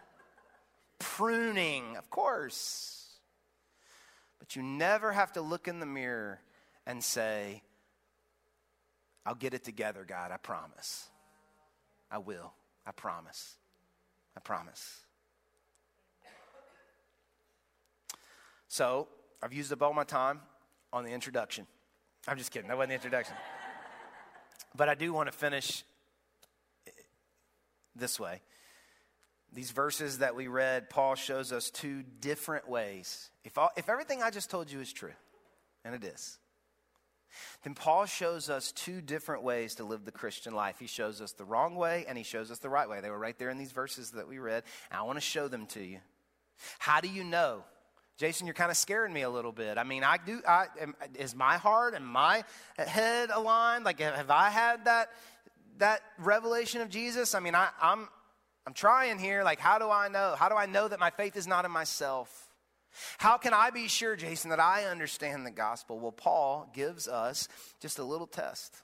pruning, 0.99 1.97
of 1.97 2.09
course. 2.09 3.07
But 4.39 4.55
you 4.55 4.63
never 4.63 5.11
have 5.11 5.33
to 5.33 5.41
look 5.41 5.67
in 5.67 5.79
the 5.79 5.85
mirror 5.85 6.39
and 6.85 7.03
say, 7.03 7.61
I'll 9.25 9.35
get 9.35 9.53
it 9.53 9.63
together, 9.63 10.05
God, 10.07 10.31
I 10.31 10.37
promise. 10.37 11.09
I 12.09 12.19
will. 12.19 12.53
I 12.85 12.91
promise. 12.91 13.55
I 14.37 14.39
promise. 14.39 15.01
So, 18.67 19.07
I've 19.41 19.53
used 19.53 19.73
up 19.73 19.81
all 19.81 19.93
my 19.93 20.03
time 20.03 20.41
on 20.93 21.03
the 21.03 21.11
introduction. 21.11 21.67
I'm 22.27 22.37
just 22.37 22.51
kidding. 22.51 22.67
That 22.67 22.77
wasn't 22.77 22.89
the 22.89 22.95
introduction. 22.95 23.35
but 24.75 24.89
I 24.89 24.95
do 24.95 25.13
want 25.13 25.31
to 25.31 25.37
finish 25.37 25.83
this 27.95 28.19
way. 28.19 28.41
These 29.53 29.71
verses 29.71 30.17
that 30.17 30.35
we 30.35 30.47
read, 30.47 30.89
Paul 30.89 31.15
shows 31.15 31.51
us 31.51 31.69
two 31.69 32.03
different 32.19 32.67
ways. 32.67 33.29
If, 33.43 33.57
all, 33.57 33.69
if 33.77 33.89
everything 33.89 34.21
I 34.21 34.29
just 34.29 34.49
told 34.49 34.71
you 34.71 34.81
is 34.81 34.91
true, 34.91 35.13
and 35.85 35.95
it 35.95 36.03
is, 36.03 36.39
then 37.63 37.73
Paul 37.73 38.05
shows 38.05 38.49
us 38.49 38.71
two 38.71 39.01
different 39.01 39.43
ways 39.43 39.75
to 39.75 39.83
live 39.83 40.03
the 40.03 40.11
Christian 40.11 40.53
life. 40.53 40.77
He 40.79 40.87
shows 40.87 41.21
us 41.21 41.33
the 41.33 41.45
wrong 41.45 41.75
way 41.75 42.05
and 42.07 42.17
he 42.17 42.23
shows 42.23 42.49
us 42.49 42.59
the 42.59 42.69
right 42.69 42.89
way. 42.89 43.01
They 43.01 43.09
were 43.09 43.19
right 43.19 43.37
there 43.37 43.49
in 43.49 43.57
these 43.57 43.71
verses 43.71 44.11
that 44.11 44.27
we 44.27 44.39
read, 44.39 44.63
I 44.91 45.03
want 45.03 45.17
to 45.17 45.21
show 45.21 45.47
them 45.47 45.65
to 45.67 45.83
you. 45.83 45.99
How 46.79 47.01
do 47.01 47.09
you 47.09 47.23
know 47.23 47.63
Jason, 48.17 48.47
you're 48.47 48.53
kind 48.53 48.71
of 48.71 48.77
scaring 48.77 49.11
me 49.11 49.23
a 49.23 49.29
little 49.29 49.51
bit. 49.51 49.77
I 49.77 49.83
mean, 49.83 50.03
I 50.03 50.17
do. 50.17 50.41
I, 50.47 50.67
am, 50.79 50.95
is 51.15 51.35
my 51.35 51.57
heart 51.57 51.93
and 51.93 52.05
my 52.05 52.43
head 52.77 53.29
aligned? 53.29 53.83
Like, 53.83 53.99
have 53.99 54.29
I 54.29 54.49
had 54.49 54.85
that 54.85 55.09
that 55.79 56.01
revelation 56.17 56.81
of 56.81 56.89
Jesus? 56.89 57.35
I 57.35 57.41
mean, 57.41 57.55
I, 57.55 57.69
I'm 57.81 58.07
I'm 58.65 58.73
trying 58.73 59.19
here. 59.19 59.43
Like, 59.43 59.59
how 59.59 59.79
do 59.79 59.89
I 59.89 60.07
know? 60.07 60.35
How 60.37 60.49
do 60.49 60.55
I 60.55 60.65
know 60.65 60.87
that 60.87 60.99
my 60.99 61.09
faith 61.09 61.35
is 61.35 61.45
not 61.45 61.65
in 61.65 61.71
myself? 61.71 62.47
How 63.17 63.37
can 63.37 63.53
I 63.53 63.69
be 63.71 63.89
sure, 63.89 64.15
Jason, 64.15 64.49
that 64.51 64.59
I 64.59 64.85
understand 64.85 65.45
the 65.45 65.51
gospel? 65.51 65.99
Well, 65.99 66.13
Paul 66.13 66.69
gives 66.73 67.09
us 67.09 67.49
just 67.81 67.99
a 67.99 68.03
little 68.03 68.27
test. 68.27 68.81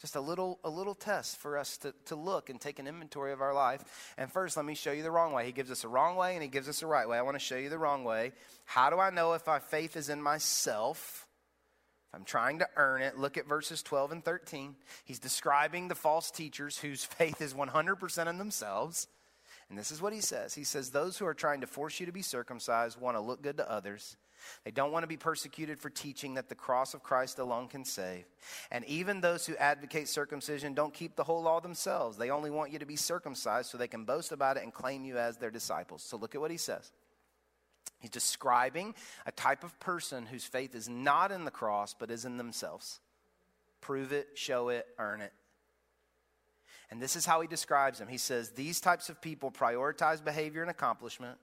Just 0.00 0.16
a 0.16 0.20
little, 0.20 0.58
a 0.64 0.70
little 0.70 0.94
test 0.94 1.36
for 1.36 1.58
us 1.58 1.76
to, 1.78 1.92
to 2.06 2.16
look 2.16 2.48
and 2.48 2.58
take 2.58 2.78
an 2.78 2.86
inventory 2.86 3.32
of 3.32 3.42
our 3.42 3.52
life. 3.52 3.84
And 4.16 4.32
first, 4.32 4.56
let 4.56 4.64
me 4.64 4.74
show 4.74 4.92
you 4.92 5.02
the 5.02 5.10
wrong 5.10 5.32
way. 5.34 5.44
He 5.44 5.52
gives 5.52 5.70
us 5.70 5.84
a 5.84 5.88
wrong 5.88 6.16
way 6.16 6.34
and 6.34 6.42
he 6.42 6.48
gives 6.48 6.68
us 6.68 6.82
a 6.82 6.86
right 6.86 7.06
way. 7.06 7.18
I 7.18 7.22
want 7.22 7.34
to 7.34 7.44
show 7.44 7.56
you 7.56 7.68
the 7.68 7.78
wrong 7.78 8.04
way. 8.04 8.32
How 8.64 8.88
do 8.88 8.98
I 8.98 9.10
know 9.10 9.34
if 9.34 9.46
my 9.46 9.58
faith 9.58 9.96
is 9.96 10.08
in 10.08 10.22
myself? 10.22 11.26
If 12.08 12.14
I'm 12.14 12.24
trying 12.24 12.60
to 12.60 12.68
earn 12.76 13.02
it, 13.02 13.18
look 13.18 13.36
at 13.36 13.46
verses 13.46 13.82
12 13.82 14.12
and 14.12 14.24
13. 14.24 14.74
He's 15.04 15.18
describing 15.18 15.88
the 15.88 15.94
false 15.94 16.30
teachers 16.30 16.78
whose 16.78 17.04
faith 17.18 17.42
is 17.42 17.52
100% 17.52 18.26
in 18.26 18.38
themselves. 18.38 19.06
And 19.68 19.78
this 19.78 19.92
is 19.92 20.00
what 20.00 20.14
he 20.14 20.20
says 20.20 20.54
He 20.54 20.64
says, 20.64 20.90
Those 20.90 21.18
who 21.18 21.26
are 21.26 21.34
trying 21.34 21.60
to 21.60 21.66
force 21.66 22.00
you 22.00 22.06
to 22.06 22.12
be 22.12 22.22
circumcised 22.22 22.98
want 22.98 23.16
to 23.16 23.20
look 23.20 23.42
good 23.42 23.58
to 23.58 23.70
others 23.70 24.16
they 24.64 24.70
don't 24.70 24.92
want 24.92 25.02
to 25.02 25.08
be 25.08 25.16
persecuted 25.16 25.78
for 25.78 25.90
teaching 25.90 26.34
that 26.34 26.48
the 26.48 26.54
cross 26.54 26.94
of 26.94 27.02
Christ 27.02 27.38
alone 27.38 27.68
can 27.68 27.84
save. 27.84 28.24
And 28.70 28.84
even 28.84 29.20
those 29.20 29.46
who 29.46 29.56
advocate 29.56 30.08
circumcision 30.08 30.74
don't 30.74 30.94
keep 30.94 31.16
the 31.16 31.24
whole 31.24 31.42
law 31.42 31.60
themselves. 31.60 32.16
They 32.16 32.30
only 32.30 32.50
want 32.50 32.72
you 32.72 32.78
to 32.78 32.86
be 32.86 32.96
circumcised 32.96 33.70
so 33.70 33.78
they 33.78 33.88
can 33.88 34.04
boast 34.04 34.32
about 34.32 34.56
it 34.56 34.62
and 34.62 34.72
claim 34.72 35.04
you 35.04 35.18
as 35.18 35.36
their 35.36 35.50
disciples. 35.50 36.02
So 36.02 36.16
look 36.16 36.34
at 36.34 36.40
what 36.40 36.50
he 36.50 36.56
says. 36.56 36.92
He's 38.00 38.10
describing 38.10 38.94
a 39.26 39.32
type 39.32 39.62
of 39.62 39.78
person 39.78 40.26
whose 40.26 40.44
faith 40.44 40.74
is 40.74 40.88
not 40.88 41.32
in 41.32 41.44
the 41.44 41.50
cross 41.50 41.94
but 41.98 42.10
is 42.10 42.24
in 42.24 42.36
themselves. 42.36 43.00
Prove 43.80 44.12
it, 44.12 44.28
show 44.34 44.68
it, 44.70 44.86
earn 44.98 45.20
it. 45.20 45.32
And 46.90 47.00
this 47.00 47.14
is 47.14 47.24
how 47.24 47.40
he 47.40 47.46
describes 47.46 47.98
them. 47.98 48.08
He 48.08 48.18
says, 48.18 48.50
These 48.50 48.80
types 48.80 49.08
of 49.08 49.20
people 49.20 49.50
prioritize 49.50 50.24
behavior 50.24 50.62
and 50.62 50.70
accomplishment 50.70 51.38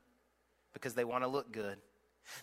because 0.74 0.94
they 0.94 1.06
want 1.06 1.24
to 1.24 1.28
look 1.28 1.52
good. 1.52 1.78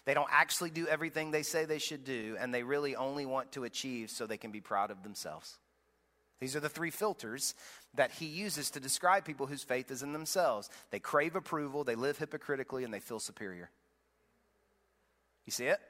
They 0.05 0.15
don't 0.15 0.29
actually 0.31 0.71
do 0.71 0.87
everything 0.87 1.31
they 1.31 1.43
say 1.43 1.65
they 1.65 1.79
should 1.79 2.05
do, 2.05 2.37
and 2.39 2.53
they 2.53 2.63
really 2.63 2.97
only 2.97 3.27
want 3.27 3.53
to 3.53 3.65
achieve 3.65 4.11
so 4.11 4.27
they 4.27 4.37
can 4.37 4.51
be 4.51 4.61
proud 4.61 4.91
of 4.91 5.03
themselves. 5.03 5.59
These 6.41 6.57
are 6.57 6.61
the 6.61 6.69
three 6.69 6.91
filters 6.91 7.55
that 7.95 8.11
he 8.11 8.27
uses 8.27 8.71
to 8.73 8.81
describe 8.81 9.25
people 9.25 9.47
whose 9.47 9.63
faith 9.63 9.91
is 9.91 10.03
in 10.03 10.13
themselves. 10.13 10.69
They 10.91 10.99
crave 10.99 11.37
approval, 11.37 11.85
they 11.85 11.95
live 11.95 12.19
hypocritically, 12.19 12.85
and 12.85 12.93
they 12.93 13.01
feel 13.01 13.21
superior. 13.21 13.71
You 15.47 15.53
see 15.53 15.67
it? 15.67 15.81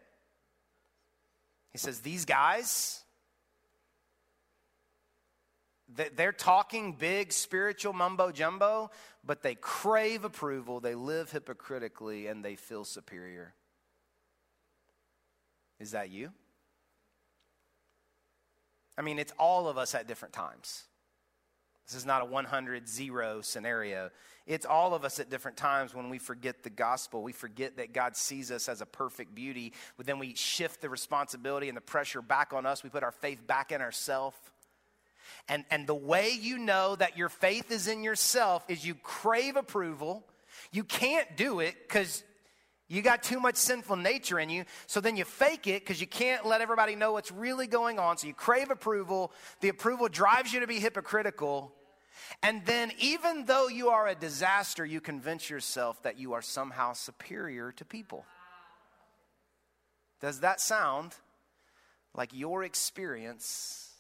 He 1.73 1.79
says, 1.79 2.01
These 2.01 2.25
guys, 2.25 3.05
They're 5.89 6.33
talking 6.33 6.93
big 6.93 7.33
spiritual 7.33 7.93
mumbo 7.93 8.33
jumbo, 8.33 8.91
but 9.25 9.43
they 9.43 9.55
crave 9.55 10.25
approval, 10.25 10.81
they 10.81 10.95
live 10.95 11.31
hypocritically, 11.31 12.27
and 12.27 12.45
they 12.45 12.57
feel 12.57 12.85
superior. 12.85 13.55
Is 15.85 15.91
that 15.91 16.11
you? 16.11 16.31
I 18.97 19.03
mean, 19.03 19.19
it's 19.19 19.35
all 19.39 19.69
of 19.69 19.77
us 19.77 19.95
at 19.95 20.09
different 20.09 20.33
times. 20.33 20.85
This 21.87 21.95
is 21.95 22.07
not 22.07 22.23
a 22.23 22.25
100 22.25 22.89
0 22.89 23.43
scenario. 23.43 24.09
It's 24.47 24.65
all 24.65 24.95
of 24.95 25.05
us 25.05 25.21
at 25.21 25.29
different 25.29 25.59
times 25.59 25.95
when 25.95 26.09
we 26.09 26.19
forget 26.19 26.63
the 26.63 26.71
gospel. 26.71 27.23
We 27.23 27.33
forget 27.33 27.77
that 27.77 27.93
God 27.93 28.17
sees 28.17 28.51
us 28.51 28.67
as 28.67 28.81
a 28.81 28.87
perfect 28.87 29.35
beauty. 29.35 29.75
But 29.99 30.07
then 30.07 30.19
we 30.19 30.35
shift 30.35 30.81
the 30.81 30.89
responsibility 30.89 31.69
and 31.69 31.77
the 31.77 31.83
pressure 31.83 32.23
back 32.23 32.55
on 32.55 32.65
us. 32.65 32.83
We 32.83 32.89
put 32.89 33.03
our 33.03 33.13
faith 33.13 33.47
back 33.47 33.71
in 33.71 33.83
ourselves. 33.83 34.39
And, 35.51 35.67
and 35.71 35.87
the 35.87 35.95
way 35.95 36.31
you 36.31 36.57
know 36.57 36.97
that 36.97 37.19
your 37.19 37.29
faith 37.29 37.71
is 37.71 37.89
in 37.89 38.03
yourself 38.03 38.65
is 38.69 38.87
you 38.87 38.95
crave 38.95 39.57
approval. 39.57 40.25
You 40.73 40.85
can't 40.85 41.37
do 41.37 41.61
it 41.61 41.75
because 41.87 42.25
you 42.95 43.03
got 43.03 43.23
too 43.23 43.41
much 43.41 43.57
sinful 43.57 43.97
nature 43.97 44.39
in 44.39 44.49
you. 44.49 44.65
So 44.87 45.01
then 45.01 45.17
you 45.17 45.25
fake 45.25 45.67
it 45.67 45.83
because 45.83 46.01
you 46.01 46.07
can't 46.07 46.47
let 46.47 46.61
everybody 46.61 46.95
know 46.95 47.13
what's 47.13 47.33
really 47.33 47.67
going 47.67 47.99
on. 47.99 48.19
So 48.19 48.27
you 48.27 48.35
crave 48.35 48.71
approval. 48.71 49.33
The 49.61 49.69
approval 49.69 50.09
drives 50.09 50.53
you 50.53 50.61
to 50.61 50.67
be 50.67 50.79
hypocritical. 50.79 51.73
And 52.43 52.65
then, 52.65 52.93
even 52.99 53.45
though 53.45 53.69
you 53.69 53.91
are 53.91 54.07
a 54.07 54.15
disaster, 54.15 54.85
you 54.85 55.01
convince 55.01 55.51
yourself 55.51 56.03
that 56.03 56.19
you 56.19 56.33
are 56.33 56.43
somehow 56.43 56.93
superior 56.93 57.73
to 57.73 57.85
people. 57.85 58.25
Does 60.21 60.41
that 60.41 60.61
sound 60.61 61.15
like 62.15 62.31
your 62.33 62.65
experience 62.65 63.91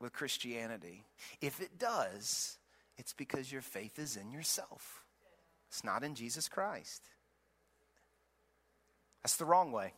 with 0.00 0.12
Christianity? 0.12 1.04
If 1.40 1.60
it 1.60 1.78
does, 1.78 2.58
it's 2.98 3.12
because 3.12 3.50
your 3.50 3.62
faith 3.62 3.98
is 3.98 4.16
in 4.16 4.30
yourself, 4.30 5.02
it's 5.68 5.82
not 5.82 6.04
in 6.04 6.14
Jesus 6.14 6.48
Christ. 6.48 7.02
That's 9.22 9.36
the 9.36 9.44
wrong 9.44 9.72
way. 9.72 9.92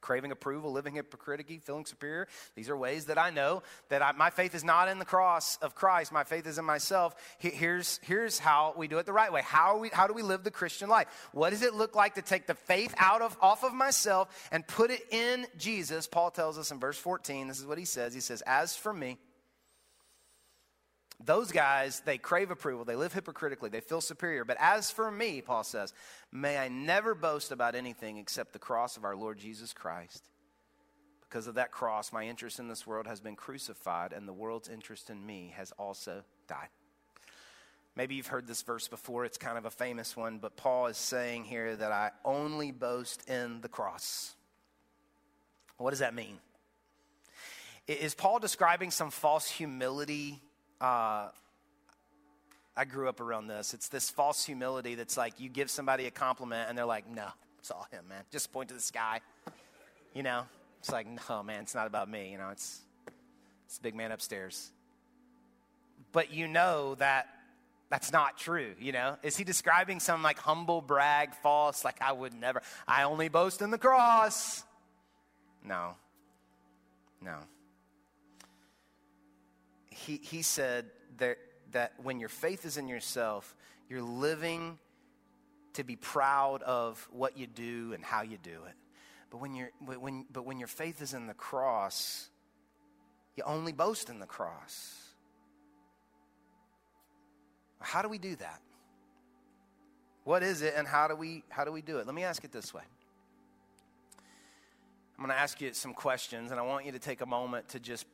Craving 0.00 0.32
approval, 0.32 0.70
living 0.70 0.96
hypocritically, 0.96 1.58
feeling 1.58 1.86
superior. 1.86 2.28
These 2.54 2.68
are 2.68 2.76
ways 2.76 3.06
that 3.06 3.16
I 3.16 3.30
know 3.30 3.62
that 3.88 4.02
I, 4.02 4.12
my 4.12 4.28
faith 4.28 4.54
is 4.54 4.62
not 4.62 4.88
in 4.88 4.98
the 4.98 5.06
cross 5.06 5.56
of 5.62 5.74
Christ. 5.74 6.12
My 6.12 6.24
faith 6.24 6.46
is 6.46 6.58
in 6.58 6.64
myself. 6.66 7.16
Here's, 7.38 8.00
here's 8.02 8.38
how 8.38 8.74
we 8.76 8.86
do 8.86 8.98
it 8.98 9.06
the 9.06 9.14
right 9.14 9.32
way. 9.32 9.40
How, 9.42 9.78
we, 9.78 9.88
how 9.88 10.06
do 10.06 10.12
we 10.12 10.20
live 10.20 10.44
the 10.44 10.50
Christian 10.50 10.90
life? 10.90 11.06
What 11.32 11.50
does 11.50 11.62
it 11.62 11.72
look 11.72 11.96
like 11.96 12.16
to 12.16 12.22
take 12.22 12.46
the 12.46 12.54
faith 12.54 12.94
out 12.98 13.22
of, 13.22 13.34
off 13.40 13.64
of 13.64 13.72
myself 13.72 14.28
and 14.52 14.66
put 14.66 14.90
it 14.90 15.00
in 15.10 15.46
Jesus? 15.56 16.06
Paul 16.06 16.30
tells 16.30 16.58
us 16.58 16.70
in 16.70 16.78
verse 16.78 16.98
14, 16.98 17.48
this 17.48 17.58
is 17.58 17.66
what 17.66 17.78
he 17.78 17.86
says. 17.86 18.12
He 18.12 18.20
says, 18.20 18.42
As 18.42 18.76
for 18.76 18.92
me, 18.92 19.16
those 21.22 21.52
guys, 21.52 22.00
they 22.00 22.18
crave 22.18 22.50
approval. 22.50 22.84
They 22.84 22.96
live 22.96 23.12
hypocritically. 23.12 23.70
They 23.70 23.80
feel 23.80 24.00
superior. 24.00 24.44
But 24.44 24.56
as 24.60 24.90
for 24.90 25.10
me, 25.10 25.40
Paul 25.40 25.64
says, 25.64 25.92
may 26.32 26.58
I 26.58 26.68
never 26.68 27.14
boast 27.14 27.52
about 27.52 27.74
anything 27.74 28.18
except 28.18 28.52
the 28.52 28.58
cross 28.58 28.96
of 28.96 29.04
our 29.04 29.16
Lord 29.16 29.38
Jesus 29.38 29.72
Christ. 29.72 30.24
Because 31.22 31.46
of 31.46 31.54
that 31.54 31.72
cross, 31.72 32.12
my 32.12 32.24
interest 32.26 32.58
in 32.58 32.68
this 32.68 32.86
world 32.86 33.06
has 33.06 33.20
been 33.20 33.36
crucified, 33.36 34.12
and 34.12 34.28
the 34.28 34.32
world's 34.32 34.68
interest 34.68 35.10
in 35.10 35.24
me 35.24 35.52
has 35.56 35.72
also 35.72 36.22
died. 36.46 36.68
Maybe 37.96 38.16
you've 38.16 38.26
heard 38.26 38.46
this 38.46 38.62
verse 38.62 38.88
before. 38.88 39.24
It's 39.24 39.38
kind 39.38 39.56
of 39.56 39.64
a 39.64 39.70
famous 39.70 40.16
one, 40.16 40.38
but 40.38 40.56
Paul 40.56 40.86
is 40.86 40.96
saying 40.96 41.44
here 41.44 41.76
that 41.76 41.92
I 41.92 42.10
only 42.24 42.72
boast 42.72 43.28
in 43.28 43.60
the 43.60 43.68
cross. 43.68 44.34
What 45.76 45.90
does 45.90 46.00
that 46.00 46.14
mean? 46.14 46.38
Is 47.86 48.14
Paul 48.14 48.38
describing 48.38 48.90
some 48.90 49.10
false 49.10 49.48
humility 49.48 50.40
uh, 50.80 51.28
I 52.76 52.84
grew 52.84 53.08
up 53.08 53.20
around 53.20 53.46
this. 53.46 53.74
It's 53.74 53.88
this 53.88 54.10
false 54.10 54.44
humility 54.44 54.94
that's 54.94 55.16
like 55.16 55.38
you 55.38 55.48
give 55.48 55.70
somebody 55.70 56.06
a 56.06 56.10
compliment 56.10 56.68
and 56.68 56.76
they're 56.76 56.84
like, 56.84 57.08
no, 57.08 57.26
it's 57.58 57.70
all 57.70 57.86
him, 57.90 58.08
man. 58.08 58.22
Just 58.32 58.52
point 58.52 58.68
to 58.68 58.74
the 58.74 58.80
sky. 58.80 59.20
You 60.12 60.22
know? 60.22 60.44
It's 60.80 60.90
like, 60.90 61.06
no, 61.28 61.42
man, 61.42 61.62
it's 61.62 61.74
not 61.74 61.86
about 61.86 62.10
me. 62.10 62.30
You 62.32 62.38
know, 62.38 62.50
it's, 62.50 62.80
it's 63.66 63.78
the 63.78 63.82
big 63.82 63.94
man 63.94 64.12
upstairs. 64.12 64.70
But 66.12 66.32
you 66.32 66.48
know 66.48 66.94
that 66.96 67.28
that's 67.90 68.12
not 68.12 68.38
true, 68.38 68.74
you 68.80 68.92
know? 68.92 69.16
Is 69.22 69.36
he 69.36 69.44
describing 69.44 70.00
some 70.00 70.22
like 70.22 70.38
humble 70.38 70.80
brag, 70.80 71.34
false, 71.36 71.84
like 71.84 72.02
I 72.02 72.12
would 72.12 72.34
never, 72.34 72.60
I 72.88 73.04
only 73.04 73.28
boast 73.28 73.62
in 73.62 73.70
the 73.70 73.78
cross? 73.78 74.64
No. 75.64 75.94
No 77.22 77.38
he, 79.94 80.20
he 80.22 80.42
said 80.42 80.86
that, 81.18 81.38
that 81.72 81.92
when 82.02 82.20
your 82.20 82.28
faith 82.28 82.64
is 82.64 82.76
in 82.76 82.88
yourself, 82.88 83.56
you're 83.88 84.02
living 84.02 84.78
to 85.74 85.84
be 85.84 85.96
proud 85.96 86.62
of 86.62 87.06
what 87.12 87.36
you 87.36 87.46
do 87.46 87.92
and 87.94 88.04
how 88.04 88.22
you 88.22 88.38
do 88.38 88.64
it. 88.68 88.74
But 89.30 89.38
when, 89.38 89.54
you're, 89.54 89.70
when, 89.84 90.26
but 90.30 90.44
when 90.44 90.58
your 90.58 90.68
faith 90.68 91.02
is 91.02 91.14
in 91.14 91.26
the 91.26 91.34
cross, 91.34 92.28
you 93.36 93.42
only 93.44 93.72
boast 93.72 94.08
in 94.08 94.18
the 94.18 94.26
cross. 94.26 95.00
How 97.80 98.02
do 98.02 98.08
we 98.08 98.18
do 98.18 98.36
that? 98.36 98.60
What 100.24 100.42
is 100.42 100.62
it 100.62 100.74
and 100.76 100.88
how 100.88 101.06
do 101.06 101.14
we 101.14 101.44
how 101.50 101.64
do 101.64 101.72
we 101.72 101.82
do 101.82 101.98
it? 101.98 102.06
Let 102.06 102.14
me 102.14 102.24
ask 102.24 102.42
it 102.44 102.52
this 102.52 102.72
way. 102.72 102.82
I'm 105.18 105.24
going 105.24 105.28
to 105.28 105.40
ask 105.40 105.60
you 105.60 105.72
some 105.74 105.92
questions 105.92 106.50
and 106.50 106.58
I 106.58 106.62
want 106.62 106.86
you 106.86 106.92
to 106.92 106.98
take 106.98 107.20
a 107.20 107.26
moment 107.26 107.68
to 107.68 107.78
just 107.78 108.06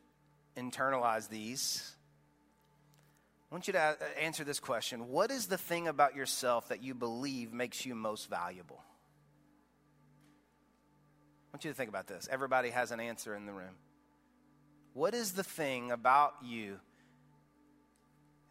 internalize 0.56 1.28
these, 1.28 1.94
I 3.50 3.54
want 3.54 3.66
you 3.66 3.72
to 3.72 3.80
uh, 3.80 3.94
answer 4.20 4.44
this 4.44 4.60
question 4.60 5.08
What 5.08 5.30
is 5.30 5.46
the 5.46 5.58
thing 5.58 5.88
about 5.88 6.14
yourself 6.14 6.68
that 6.68 6.82
you 6.82 6.94
believe 6.94 7.52
makes 7.52 7.84
you 7.84 7.94
most 7.94 8.30
valuable? 8.30 8.80
I 11.52 11.56
want 11.56 11.64
you 11.64 11.70
to 11.70 11.76
think 11.76 11.88
about 11.88 12.06
this. 12.06 12.28
Everybody 12.30 12.70
has 12.70 12.92
an 12.92 13.00
answer 13.00 13.34
in 13.34 13.46
the 13.46 13.52
room. 13.52 13.74
What 14.92 15.14
is 15.14 15.32
the 15.32 15.42
thing 15.42 15.90
about 15.90 16.34
you 16.44 16.78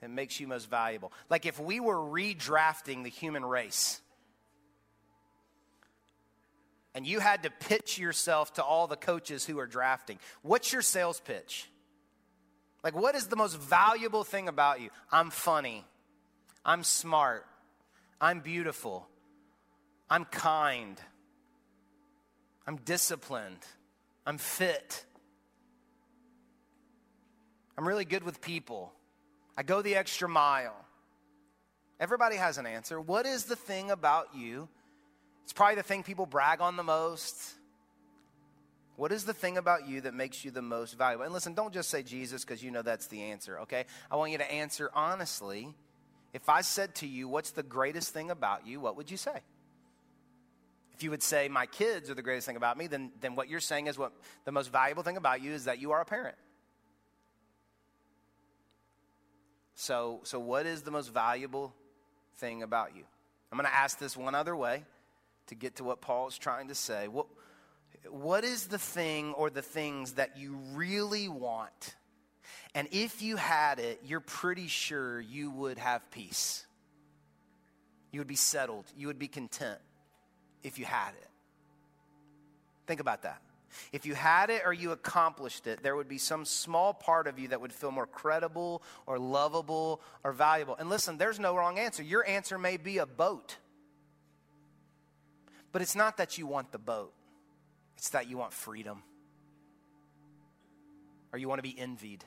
that 0.01 0.09
makes 0.09 0.37
you 0.39 0.47
most 0.47 0.69
valuable? 0.69 1.13
Like 1.29 1.45
if 1.45 1.59
we 1.59 1.79
were 1.79 1.95
redrafting 1.95 3.03
the 3.03 3.09
human 3.09 3.45
race, 3.45 4.01
and 6.93 7.07
you 7.07 7.19
had 7.19 7.43
to 7.43 7.49
pitch 7.49 7.97
yourself 7.97 8.55
to 8.55 8.63
all 8.63 8.87
the 8.87 8.97
coaches 8.97 9.45
who 9.45 9.59
are 9.59 9.67
drafting, 9.67 10.19
what's 10.41 10.73
your 10.73 10.81
sales 10.81 11.21
pitch? 11.21 11.69
Like, 12.83 12.95
what 12.95 13.15
is 13.15 13.27
the 13.27 13.35
most 13.35 13.57
valuable 13.59 14.23
thing 14.23 14.47
about 14.47 14.81
you? 14.81 14.89
I'm 15.11 15.29
funny. 15.29 15.83
I'm 16.65 16.83
smart. 16.83 17.45
I'm 18.21 18.39
beautiful. 18.39 19.07
I'm 20.09 20.25
kind. 20.25 20.99
I'm 22.65 22.77
disciplined. 22.77 23.65
I'm 24.25 24.37
fit. 24.37 25.05
I'm 27.77 27.87
really 27.87 28.05
good 28.05 28.23
with 28.23 28.41
people. 28.41 28.93
I 29.57 29.63
go 29.63 29.81
the 29.81 29.95
extra 29.95 30.29
mile. 30.29 30.85
Everybody 31.99 32.37
has 32.37 32.57
an 32.57 32.65
answer. 32.65 32.99
What 32.99 33.25
is 33.25 33.45
the 33.45 33.55
thing 33.55 33.91
about 33.91 34.35
you? 34.35 34.69
It's 35.43 35.53
probably 35.53 35.75
the 35.75 35.83
thing 35.83 36.03
people 36.03 36.25
brag 36.25 36.61
on 36.61 36.77
the 36.77 36.83
most. 36.83 37.53
What 38.99 39.13
is 39.13 39.23
the 39.23 39.33
thing 39.33 39.57
about 39.57 39.87
you 39.87 40.01
that 40.01 40.13
makes 40.13 40.43
you 40.43 40.51
the 40.51 40.61
most 40.61 40.97
valuable? 40.97 41.23
And 41.23 41.33
listen, 41.33 41.53
don't 41.53 41.73
just 41.73 41.89
say 41.89 42.03
Jesus 42.03 42.43
because 42.43 42.61
you 42.61 42.69
know 42.69 42.81
that's 42.81 43.07
the 43.07 43.21
answer, 43.21 43.61
okay? 43.61 43.85
I 44.11 44.17
want 44.17 44.33
you 44.33 44.37
to 44.39 44.51
answer 44.51 44.91
honestly. 44.93 45.73
If 46.33 46.49
I 46.49 46.59
said 46.59 46.95
to 46.95 47.07
you, 47.07 47.29
What's 47.29 47.51
the 47.51 47.63
greatest 47.63 48.13
thing 48.13 48.29
about 48.29 48.67
you? 48.67 48.81
What 48.81 48.97
would 48.97 49.09
you 49.09 49.15
say? 49.15 49.39
If 50.91 51.01
you 51.01 51.11
would 51.11 51.23
say, 51.23 51.47
My 51.47 51.65
kids 51.65 52.09
are 52.09 52.13
the 52.13 52.21
greatest 52.21 52.45
thing 52.45 52.57
about 52.57 52.77
me, 52.77 52.87
then, 52.87 53.13
then 53.21 53.35
what 53.35 53.47
you're 53.47 53.61
saying 53.61 53.87
is 53.87 53.97
what 53.97 54.11
the 54.43 54.51
most 54.51 54.69
valuable 54.69 55.03
thing 55.03 55.15
about 55.15 55.41
you 55.41 55.53
is 55.53 55.63
that 55.63 55.79
you 55.79 55.91
are 55.91 56.01
a 56.01 56.05
parent. 56.05 56.35
So, 59.75 60.19
so 60.23 60.41
what 60.41 60.65
is 60.65 60.81
the 60.81 60.91
most 60.91 61.13
valuable 61.13 61.73
thing 62.35 62.63
about 62.63 62.97
you? 62.97 63.03
I'm 63.49 63.57
going 63.57 63.65
to 63.65 63.73
ask 63.73 63.97
this 63.97 64.17
one 64.17 64.35
other 64.35 64.57
way 64.57 64.83
to 65.47 65.55
get 65.55 65.77
to 65.77 65.85
what 65.85 66.01
Paul 66.01 66.27
is 66.27 66.37
trying 66.37 66.67
to 66.67 66.75
say. 66.75 67.07
What, 67.07 67.27
what 68.09 68.43
is 68.43 68.67
the 68.67 68.77
thing 68.77 69.33
or 69.33 69.49
the 69.49 69.61
things 69.61 70.13
that 70.13 70.37
you 70.37 70.57
really 70.73 71.27
want? 71.27 71.95
And 72.75 72.87
if 72.91 73.21
you 73.21 73.35
had 73.35 73.79
it, 73.79 74.01
you're 74.05 74.19
pretty 74.19 74.67
sure 74.67 75.19
you 75.19 75.49
would 75.51 75.77
have 75.77 76.09
peace. 76.11 76.65
You 78.11 78.19
would 78.19 78.27
be 78.27 78.35
settled. 78.35 78.85
You 78.95 79.07
would 79.07 79.19
be 79.19 79.27
content 79.27 79.79
if 80.63 80.79
you 80.79 80.85
had 80.85 81.09
it. 81.09 81.27
Think 82.87 82.99
about 82.99 83.23
that. 83.23 83.41
If 83.91 84.05
you 84.05 84.15
had 84.15 84.49
it 84.49 84.63
or 84.65 84.73
you 84.73 84.91
accomplished 84.91 85.67
it, 85.67 85.83
there 85.83 85.95
would 85.95 86.07
be 86.07 86.17
some 86.17 86.45
small 86.45 86.93
part 86.93 87.27
of 87.27 87.37
you 87.37 87.49
that 87.49 87.61
would 87.61 87.71
feel 87.71 87.91
more 87.91 88.07
credible 88.07 88.81
or 89.05 89.19
lovable 89.19 90.01
or 90.23 90.31
valuable. 90.31 90.75
And 90.75 90.89
listen, 90.89 91.17
there's 91.17 91.39
no 91.39 91.55
wrong 91.55 91.77
answer. 91.77 92.01
Your 92.01 92.25
answer 92.27 92.57
may 92.57 92.77
be 92.77 92.97
a 92.97 93.05
boat. 93.05 93.57
But 95.71 95.83
it's 95.83 95.95
not 95.95 96.17
that 96.17 96.37
you 96.37 96.47
want 96.47 96.71
the 96.71 96.79
boat. 96.79 97.13
It's 97.99 98.11
that 98.11 98.29
you 98.29 98.37
want 98.37 98.53
freedom 98.53 99.03
or 101.33 101.37
you 101.37 101.49
want 101.49 101.59
to 101.59 101.63
be 101.63 101.77
envied. 101.77 102.23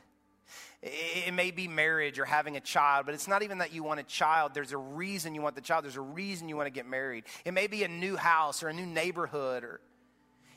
It 0.82 1.32
may 1.32 1.50
be 1.50 1.66
marriage 1.66 2.18
or 2.18 2.26
having 2.26 2.58
a 2.58 2.60
child, 2.60 3.06
but 3.06 3.14
it's 3.14 3.26
not 3.26 3.42
even 3.42 3.58
that 3.58 3.72
you 3.72 3.82
want 3.82 3.98
a 3.98 4.02
child. 4.02 4.52
There's 4.52 4.72
a 4.72 4.76
reason 4.76 5.34
you 5.34 5.40
want 5.40 5.54
the 5.54 5.62
child. 5.62 5.84
There's 5.84 5.96
a 5.96 6.02
reason 6.02 6.50
you 6.50 6.58
want 6.58 6.66
to 6.66 6.72
get 6.72 6.86
married. 6.86 7.24
It 7.46 7.54
may 7.54 7.68
be 7.68 7.84
a 7.84 7.88
new 7.88 8.16
house 8.16 8.62
or 8.62 8.68
a 8.68 8.74
new 8.74 8.84
neighborhood 8.84 9.64
or 9.64 9.80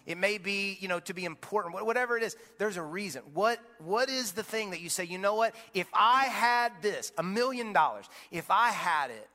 it 0.05 0.17
may 0.17 0.37
be, 0.37 0.77
you 0.81 0.89
know, 0.89 0.99
to 0.99 1.13
be 1.13 1.23
important. 1.23 1.73
Whatever 1.85 2.17
it 2.17 2.23
is, 2.23 2.35
there's 2.57 2.75
a 2.75 2.83
reason. 2.83 3.23
What 3.33 3.59
what 3.79 4.09
is 4.09 4.33
the 4.33 4.43
thing 4.43 4.71
that 4.71 4.81
you 4.81 4.89
say, 4.89 5.05
you 5.05 5.17
know 5.17 5.35
what? 5.35 5.55
If 5.73 5.87
I 5.93 6.25
had 6.25 6.73
this, 6.81 7.13
a 7.17 7.23
million 7.23 7.71
dollars, 7.71 8.05
if 8.31 8.51
I 8.51 8.69
had 8.69 9.11
it, 9.11 9.29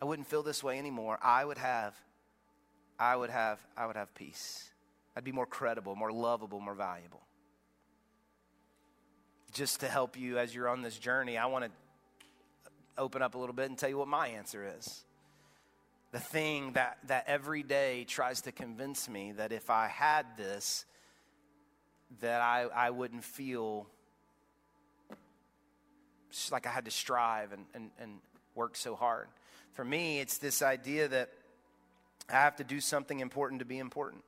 I 0.00 0.06
wouldn't 0.06 0.26
feel 0.26 0.42
this 0.42 0.64
way 0.64 0.78
anymore. 0.78 1.18
I 1.22 1.44
would 1.44 1.58
have 1.58 1.94
I 3.00 3.16
would 3.16 3.30
have 3.30 3.58
I 3.76 3.86
would 3.86 3.96
have 3.96 4.14
peace. 4.14 4.70
I'd 5.16 5.24
be 5.24 5.32
more 5.32 5.46
credible, 5.46 5.96
more 5.96 6.12
lovable, 6.12 6.60
more 6.60 6.74
valuable 6.74 7.22
just 9.52 9.80
to 9.80 9.88
help 9.88 10.16
you 10.16 10.38
as 10.38 10.54
you're 10.54 10.68
on 10.68 10.82
this 10.82 10.96
journey, 10.96 11.36
I 11.36 11.46
want 11.46 11.64
to 11.64 11.70
open 12.96 13.22
up 13.22 13.34
a 13.34 13.38
little 13.38 13.54
bit 13.54 13.68
and 13.68 13.78
tell 13.78 13.88
you 13.88 13.98
what 13.98 14.08
my 14.08 14.28
answer 14.28 14.72
is. 14.78 15.04
The 16.12 16.20
thing 16.20 16.72
that, 16.72 16.98
that 17.06 17.24
every 17.26 17.62
day 17.62 18.04
tries 18.04 18.42
to 18.42 18.52
convince 18.52 19.08
me 19.08 19.32
that 19.32 19.52
if 19.52 19.70
I 19.70 19.88
had 19.88 20.26
this, 20.36 20.84
that 22.20 22.40
I, 22.40 22.66
I 22.74 22.90
wouldn't 22.90 23.24
feel 23.24 23.86
like 26.50 26.66
I 26.66 26.70
had 26.70 26.84
to 26.84 26.90
strive 26.90 27.52
and, 27.52 27.64
and, 27.74 27.90
and 28.00 28.18
work 28.54 28.76
so 28.76 28.94
hard. 28.96 29.28
For 29.72 29.84
me, 29.84 30.20
it's 30.20 30.38
this 30.38 30.62
idea 30.62 31.08
that 31.08 31.30
I 32.32 32.36
have 32.36 32.56
to 32.56 32.64
do 32.64 32.80
something 32.80 33.20
important 33.20 33.58
to 33.58 33.64
be 33.64 33.78
important. 33.78 34.22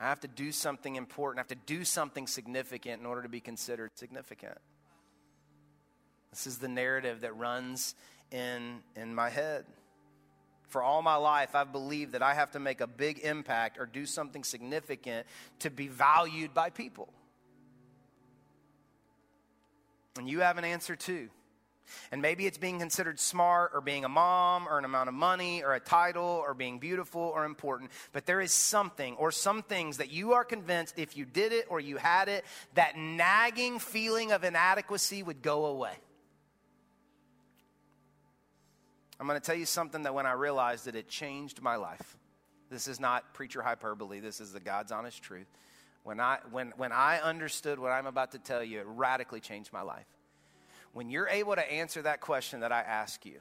I 0.00 0.04
have 0.04 0.20
to 0.20 0.28
do 0.28 0.50
something 0.50 0.96
important. 0.96 1.38
I 1.38 1.42
have 1.42 1.48
to 1.48 1.66
do 1.66 1.84
something 1.84 2.26
significant 2.26 3.00
in 3.00 3.06
order 3.06 3.22
to 3.22 3.28
be 3.28 3.40
considered 3.40 3.90
significant. 3.96 4.56
This 6.30 6.46
is 6.46 6.58
the 6.58 6.68
narrative 6.68 7.20
that 7.20 7.36
runs 7.36 7.94
in, 8.30 8.80
in 8.96 9.14
my 9.14 9.28
head. 9.28 9.66
For 10.68 10.82
all 10.82 11.02
my 11.02 11.16
life, 11.16 11.54
I've 11.54 11.72
believed 11.72 12.12
that 12.12 12.22
I 12.22 12.32
have 12.32 12.52
to 12.52 12.60
make 12.60 12.80
a 12.80 12.86
big 12.86 13.18
impact 13.18 13.78
or 13.78 13.86
do 13.86 14.06
something 14.06 14.44
significant 14.44 15.26
to 15.58 15.70
be 15.70 15.88
valued 15.88 16.54
by 16.54 16.70
people. 16.70 17.12
And 20.16 20.28
you 20.28 20.40
have 20.40 20.58
an 20.58 20.64
answer 20.64 20.96
too. 20.96 21.28
And 22.12 22.22
maybe 22.22 22.46
it's 22.46 22.58
being 22.58 22.78
considered 22.78 23.20
smart 23.20 23.72
or 23.74 23.80
being 23.80 24.04
a 24.04 24.08
mom 24.08 24.68
or 24.68 24.78
an 24.78 24.84
amount 24.84 25.08
of 25.08 25.14
money 25.14 25.62
or 25.62 25.74
a 25.74 25.80
title 25.80 26.42
or 26.44 26.54
being 26.54 26.78
beautiful 26.78 27.20
or 27.22 27.44
important. 27.44 27.90
But 28.12 28.26
there 28.26 28.40
is 28.40 28.52
something 28.52 29.16
or 29.16 29.30
some 29.30 29.62
things 29.62 29.98
that 29.98 30.10
you 30.10 30.32
are 30.32 30.44
convinced 30.44 30.98
if 30.98 31.16
you 31.16 31.24
did 31.24 31.52
it 31.52 31.66
or 31.68 31.80
you 31.80 31.96
had 31.96 32.28
it, 32.28 32.44
that 32.74 32.96
nagging 32.96 33.78
feeling 33.78 34.32
of 34.32 34.44
inadequacy 34.44 35.22
would 35.22 35.42
go 35.42 35.66
away. 35.66 35.94
I'm 39.20 39.26
going 39.26 39.38
to 39.38 39.44
tell 39.44 39.56
you 39.56 39.66
something 39.66 40.04
that 40.04 40.14
when 40.14 40.24
I 40.24 40.32
realized 40.32 40.86
it, 40.88 40.94
it 40.94 41.06
changed 41.06 41.60
my 41.60 41.76
life. 41.76 42.16
This 42.70 42.88
is 42.88 42.98
not 42.98 43.34
preacher 43.34 43.60
hyperbole, 43.60 44.20
this 44.20 44.40
is 44.40 44.52
the 44.52 44.60
God's 44.60 44.92
honest 44.92 45.22
truth. 45.22 45.48
When 46.02 46.20
I, 46.20 46.38
when, 46.50 46.72
when 46.76 46.92
I 46.92 47.18
understood 47.18 47.78
what 47.78 47.90
I'm 47.90 48.06
about 48.06 48.32
to 48.32 48.38
tell 48.38 48.64
you, 48.64 48.80
it 48.80 48.86
radically 48.86 49.40
changed 49.40 49.72
my 49.72 49.82
life. 49.82 50.06
When 50.92 51.10
you're 51.10 51.28
able 51.28 51.54
to 51.54 51.72
answer 51.72 52.02
that 52.02 52.20
question 52.20 52.60
that 52.60 52.72
I 52.72 52.80
ask 52.80 53.24
you, 53.24 53.40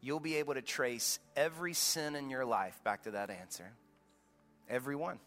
you'll 0.00 0.20
be 0.20 0.36
able 0.36 0.54
to 0.54 0.62
trace 0.62 1.18
every 1.36 1.72
sin 1.72 2.16
in 2.16 2.30
your 2.30 2.44
life 2.44 2.78
back 2.84 3.04
to 3.04 3.12
that 3.12 3.30
answer. 3.30 3.72
Every 4.68 4.96
one. 4.96 5.18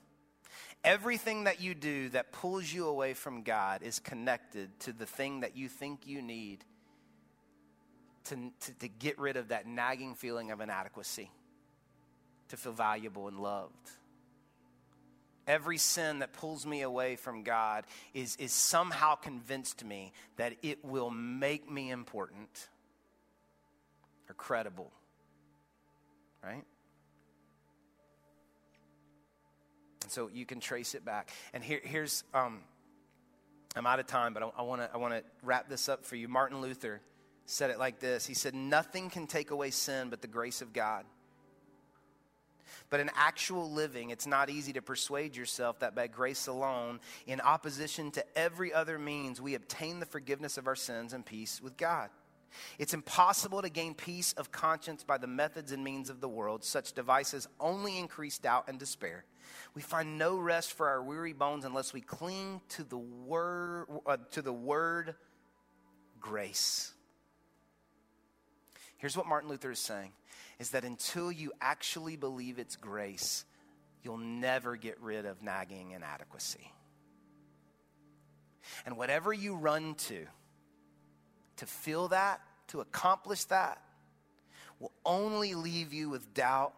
Everything 0.84 1.46
that 1.46 1.62
you 1.62 1.74
do 1.74 2.10
that 2.10 2.32
pulls 2.32 2.72
you 2.72 2.88
away 2.88 3.14
from 3.14 3.44
God 3.44 3.84
is 3.84 4.00
connected 4.00 4.78
to 4.82 4.94
the 4.94 5.06
thing 5.06 5.42
that 5.42 5.56
you 5.56 5.68
think 5.68 6.08
you 6.08 6.22
need 6.22 6.64
to, 8.26 8.36
to, 8.62 8.74
to 8.80 8.88
get 8.88 9.20
rid 9.20 9.38
of 9.38 9.50
that 9.50 9.68
nagging 9.68 10.16
feeling 10.16 10.52
of 10.52 10.62
inadequacy, 10.62 11.32
to 12.50 12.58
feel 12.58 12.72
valuable 12.72 13.28
and 13.28 13.40
loved 13.40 13.92
every 15.50 15.80
sin 15.80 16.20
that 16.20 16.32
pulls 16.32 16.66
me 16.66 16.84
away 16.84 17.16
from 17.16 17.44
God 17.44 17.86
is, 18.14 18.36
is 18.38 18.54
somehow 18.54 19.16
convinced 19.16 19.84
me 19.84 20.14
that 20.38 20.54
it 20.62 20.86
will 20.86 21.10
make 21.10 21.70
me 21.70 21.90
important 21.90 22.70
or 24.30 24.36
credible. 24.36 24.92
Right? 26.44 26.64
And 30.04 30.12
so 30.12 30.30
you 30.32 30.46
can 30.46 30.60
trace 30.60 30.94
it 30.94 31.04
back. 31.04 31.32
And 31.52 31.64
here, 31.64 31.82
here's, 31.84 32.24
um, 32.34 32.60
I'm 33.76 33.88
out 33.88 34.00
of 34.00 34.06
time, 34.06 34.34
but 34.36 34.54
I, 34.56 34.62
want 34.62 34.82
to 34.82 34.90
I 34.94 34.98
wanna 34.98 35.24
wrap 35.42 35.68
this 35.68 35.90
up 35.90 36.06
for 36.06 36.16
you. 36.16 36.28
Martin 36.28 36.62
Luther 36.62 37.02
said 37.48 37.72
it 37.72 37.80
like 37.80 38.00
this 38.00 38.28
He 38.28 38.36
said, 38.36 38.54
Nothing 38.54 39.10
can 39.10 39.26
take 39.26 39.50
away 39.50 39.72
sin 39.72 40.10
but 40.10 40.22
the 40.22 40.28
grace 40.28 40.62
of 40.62 40.74
God. 40.74 41.06
But 42.90 43.00
in 43.00 43.10
actual 43.16 43.72
living, 43.72 44.10
it's 44.10 44.28
not 44.28 44.50
easy 44.50 44.74
to 44.74 44.82
persuade 44.82 45.36
yourself 45.36 45.80
that 45.80 45.96
by 45.96 46.08
grace 46.08 46.48
alone, 46.48 47.00
in 47.28 47.42
opposition 47.42 48.12
to 48.12 48.38
every 48.38 48.74
other 48.74 48.98
means, 49.00 49.42
we 49.42 49.56
obtain 49.56 50.00
the 50.00 50.06
forgiveness 50.06 50.58
of 50.58 50.68
our 50.68 50.76
sins 50.76 51.14
and 51.14 51.26
peace 51.26 51.62
with 51.62 51.78
God. 51.78 52.10
It's 52.78 52.94
impossible 52.94 53.62
to 53.62 53.70
gain 53.70 53.94
peace 53.94 54.34
of 54.34 54.52
conscience 54.52 55.04
by 55.04 55.18
the 55.18 55.28
methods 55.28 55.72
and 55.72 55.84
means 55.84 56.10
of 56.10 56.22
the 56.22 56.30
world. 56.30 56.64
Such 56.64 56.94
devices 56.94 57.48
only 57.60 57.98
increase 57.98 58.38
doubt 58.38 58.66
and 58.68 58.80
despair. 58.80 59.26
We 59.74 59.82
find 59.82 60.18
no 60.18 60.38
rest 60.38 60.74
for 60.74 60.88
our 60.88 61.02
weary 61.02 61.34
bones 61.34 61.66
unless 61.66 61.94
we 61.94 62.02
cling 62.02 62.62
to 62.70 62.84
the 62.84 62.98
word, 62.98 63.88
uh, 64.06 64.18
to 64.32 64.42
the 64.42 64.54
word 64.54 65.16
grace. 66.20 66.94
Here's 68.98 69.16
what 69.16 69.28
Martin 69.28 69.50
Luther 69.50 69.72
is 69.72 69.80
saying 69.80 70.12
is 70.60 70.72
that 70.72 70.84
until 70.84 71.32
you 71.32 71.52
actually 71.62 72.18
believe 72.18 72.60
it's 72.60 72.76
grace, 72.76 73.46
you'll 74.04 74.18
never 74.18 74.76
get 74.76 75.00
rid 75.02 75.26
of 75.26 75.42
nagging 75.42 75.92
inadequacy. 75.92 76.72
And 78.86 78.98
whatever 78.98 79.34
you 79.34 79.56
run 79.56 79.96
to, 79.96 80.26
to 81.58 81.66
feel 81.66 82.10
that, 82.10 82.42
to 82.68 82.82
accomplish 82.82 83.46
that, 83.46 83.82
will 84.80 84.92
only 85.06 85.56
leave 85.56 85.94
you 85.94 86.10
with 86.10 86.34
doubt 86.34 86.74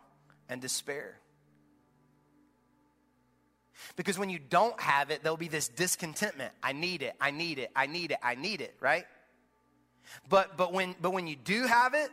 and 0.48 0.62
despair. 0.62 1.18
Because 3.96 4.18
when 4.18 4.30
you 4.30 4.40
don't 4.40 4.80
have 4.80 5.10
it, 5.10 5.24
there'll 5.24 5.38
be 5.38 5.48
this 5.48 5.68
discontentment. 5.68 6.54
I 6.62 6.74
need 6.74 7.02
it, 7.02 7.16
I 7.20 7.32
need 7.32 7.60
it, 7.60 7.72
I 7.76 7.88
need 7.88 8.12
it, 8.12 8.20
I 8.22 8.36
need 8.36 8.62
it, 8.62 8.76
right? 8.80 9.06
But, 10.30 10.56
but, 10.56 10.72
when, 10.72 10.96
but 11.02 11.14
when 11.14 11.28
you 11.28 11.36
do 11.36 11.66
have 11.66 11.94
it, 11.94 12.10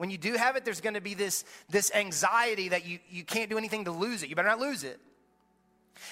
when 0.00 0.08
you 0.08 0.16
do 0.16 0.32
have 0.32 0.56
it, 0.56 0.64
there's 0.64 0.80
going 0.80 0.94
to 0.94 1.02
be 1.02 1.12
this, 1.12 1.44
this 1.68 1.92
anxiety 1.94 2.70
that 2.70 2.86
you, 2.86 3.00
you 3.10 3.22
can't 3.22 3.50
do 3.50 3.58
anything 3.58 3.84
to 3.84 3.90
lose 3.90 4.22
it. 4.22 4.30
You 4.30 4.34
better 4.34 4.48
not 4.48 4.58
lose 4.58 4.82
it. 4.82 4.98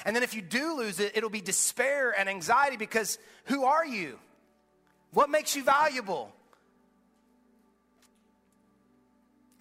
And 0.04 0.14
then 0.14 0.22
if 0.22 0.34
you 0.34 0.42
do 0.42 0.76
lose 0.76 1.00
it, 1.00 1.12
it'll 1.16 1.30
be 1.30 1.40
despair 1.40 2.10
and 2.10 2.28
anxiety 2.28 2.76
because 2.76 3.18
who 3.44 3.64
are 3.64 3.86
you? 3.86 4.18
What 5.14 5.30
makes 5.30 5.56
you 5.56 5.64
valuable? 5.64 6.30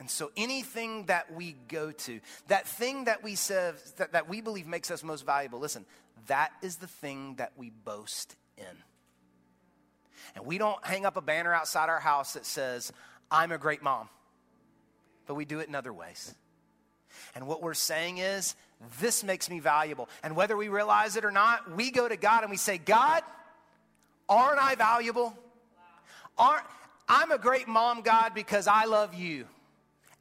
And 0.02 0.10
so 0.10 0.30
anything 0.36 1.06
that 1.06 1.34
we 1.34 1.56
go 1.70 1.94
to, 1.94 2.20
that 2.50 2.68
thing 2.68 3.06
that 3.06 3.24
we 3.24 3.36
say, 3.36 3.72
that, 3.96 4.12
that 4.12 4.28
we 4.28 4.42
believe 4.42 4.68
makes 4.68 4.92
us 4.92 5.06
most 5.06 5.26
valuable, 5.26 5.60
listen, 5.60 5.86
that 6.26 6.52
is 6.62 6.76
the 6.76 6.88
thing 6.88 7.36
that 7.36 7.54
we 7.56 7.70
boast 7.70 8.36
in. 8.58 8.66
And 10.36 10.46
we 10.46 10.58
don't 10.58 10.86
hang 10.86 11.06
up 11.06 11.16
a 11.16 11.22
banner 11.22 11.54
outside 11.54 11.88
our 11.88 12.02
house 12.02 12.34
that 12.34 12.46
says, 12.46 12.92
I'm 13.32 13.54
a 13.54 13.58
great 13.58 13.82
mom 13.82 14.10
but 15.28 15.36
we 15.36 15.46
do 15.46 15.60
it 15.60 15.68
in 15.68 15.76
other 15.76 15.94
ways. 15.94 16.34
And 17.36 17.48
what 17.48 17.62
we're 17.62 17.74
saying 17.74 18.18
is, 18.18 18.56
this 19.00 19.24
makes 19.24 19.50
me 19.50 19.60
valuable. 19.60 20.10
And 20.24 20.36
whether 20.36 20.56
we 20.56 20.70
realize 20.70 21.16
it 21.16 21.26
or 21.26 21.32
not, 21.32 21.76
we 21.76 21.92
go 21.92 22.08
to 22.08 22.18
God 22.18 22.44
and 22.44 22.52
we 22.52 22.58
say, 22.58 22.78
God, 22.78 23.24
aren't 24.30 24.62
I 24.62 24.76
valuable? 24.76 25.36
Aren't, 26.38 26.66
I'm 27.08 27.32
a 27.32 27.38
great 27.38 27.68
mom, 27.68 28.02
God, 28.02 28.34
because 28.34 28.68
I 28.68 28.86
love 28.86 29.14
you. 29.14 29.46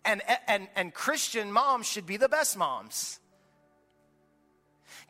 And, 0.04 0.22
and, 0.46 0.68
and 0.76 0.94
Christian 0.94 1.50
moms 1.52 1.86
should 1.86 2.06
be 2.06 2.16
the 2.16 2.28
best 2.28 2.56
moms. 2.56 3.18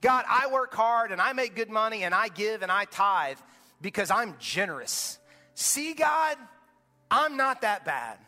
God, 0.01 0.25
I 0.29 0.49
work 0.51 0.75
hard 0.75 1.13
and 1.13 1.21
I 1.21 1.33
make 1.33 1.55
good 1.55 1.71
money 1.71 2.03
and 2.03 2.15
I 2.15 2.29
give 2.29 2.63
and 2.63 2.73
I 2.73 2.87
tithe 2.87 3.39
because 3.81 4.11
I'm 4.11 4.35
generous. 4.39 5.19
See, 5.55 5.95
God, 5.95 6.37
I'm 7.11 7.37
not 7.37 7.63
that 7.63 7.85
bad. 7.85 8.19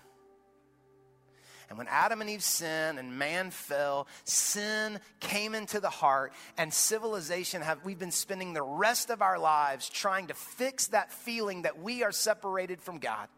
And 1.69 1.77
when 1.77 1.89
Adam 1.89 2.21
and 2.21 2.31
Eve 2.31 2.43
sinned 2.43 2.99
and 2.99 3.19
man 3.19 3.51
fell, 3.51 4.07
sin 4.25 5.01
came 5.21 5.55
into 5.55 5.81
the 5.81 5.91
heart, 5.91 6.33
and 6.57 6.73
civilization 6.73 7.61
have 7.61 7.85
we've 7.85 7.99
been 7.99 8.11
spending 8.11 8.55
the 8.55 8.63
rest 8.63 9.11
of 9.11 9.21
our 9.21 9.39
lives 9.39 9.89
trying 9.89 10.29
to 10.29 10.35
fix 10.35 10.89
that 10.89 11.13
feeling 11.13 11.63
that 11.63 11.79
we 11.79 12.03
are 12.03 12.13
separated 12.13 12.81
from 12.81 12.99
God. 12.99 13.29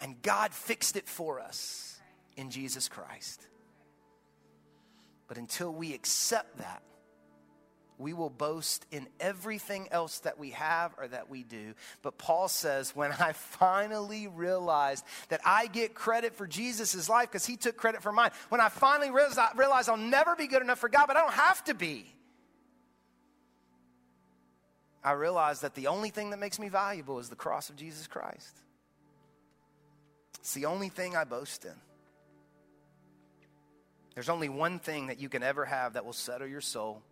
And 0.00 0.20
God 0.22 0.54
fixed 0.54 0.96
it 0.96 1.08
for 1.08 1.40
us 1.40 1.98
in 2.36 2.50
Jesus 2.50 2.88
Christ. 2.88 3.46
But 5.28 5.36
until 5.36 5.72
we 5.72 5.94
accept 5.94 6.58
that, 6.58 6.82
we 8.00 8.12
will 8.12 8.30
boast 8.30 8.86
in 8.90 9.06
everything 9.20 9.88
else 9.90 10.20
that 10.20 10.38
we 10.38 10.50
have 10.50 10.94
or 10.98 11.06
that 11.08 11.28
we 11.28 11.42
do. 11.42 11.74
But 12.02 12.18
Paul 12.18 12.48
says, 12.48 12.96
when 12.96 13.12
I 13.12 13.32
finally 13.32 14.26
realized 14.26 15.04
that 15.28 15.40
I 15.44 15.66
get 15.66 15.94
credit 15.94 16.34
for 16.34 16.46
Jesus' 16.46 17.08
life 17.08 17.30
because 17.30 17.46
he 17.46 17.56
took 17.56 17.76
credit 17.76 18.02
for 18.02 18.12
mine, 18.12 18.30
when 18.48 18.60
I 18.60 18.70
finally 18.70 19.10
realized 19.10 19.88
I'll 19.88 19.96
never 19.96 20.34
be 20.34 20.46
good 20.46 20.62
enough 20.62 20.78
for 20.78 20.88
God, 20.88 21.06
but 21.06 21.16
I 21.16 21.20
don't 21.20 21.34
have 21.34 21.62
to 21.64 21.74
be, 21.74 22.06
I 25.04 25.12
realized 25.12 25.62
that 25.62 25.74
the 25.74 25.86
only 25.86 26.10
thing 26.10 26.30
that 26.30 26.38
makes 26.38 26.58
me 26.58 26.68
valuable 26.68 27.18
is 27.18 27.28
the 27.28 27.36
cross 27.36 27.70
of 27.70 27.76
Jesus 27.76 28.06
Christ. 28.06 28.56
It's 30.40 30.54
the 30.54 30.66
only 30.66 30.88
thing 30.88 31.16
I 31.16 31.24
boast 31.24 31.64
in. 31.64 31.74
There's 34.14 34.28
only 34.28 34.48
one 34.48 34.78
thing 34.78 35.06
that 35.06 35.20
you 35.20 35.28
can 35.28 35.42
ever 35.42 35.64
have 35.64 35.94
that 35.94 36.04
will 36.04 36.12
settle 36.12 36.48
your 36.48 36.60
soul 36.60 37.02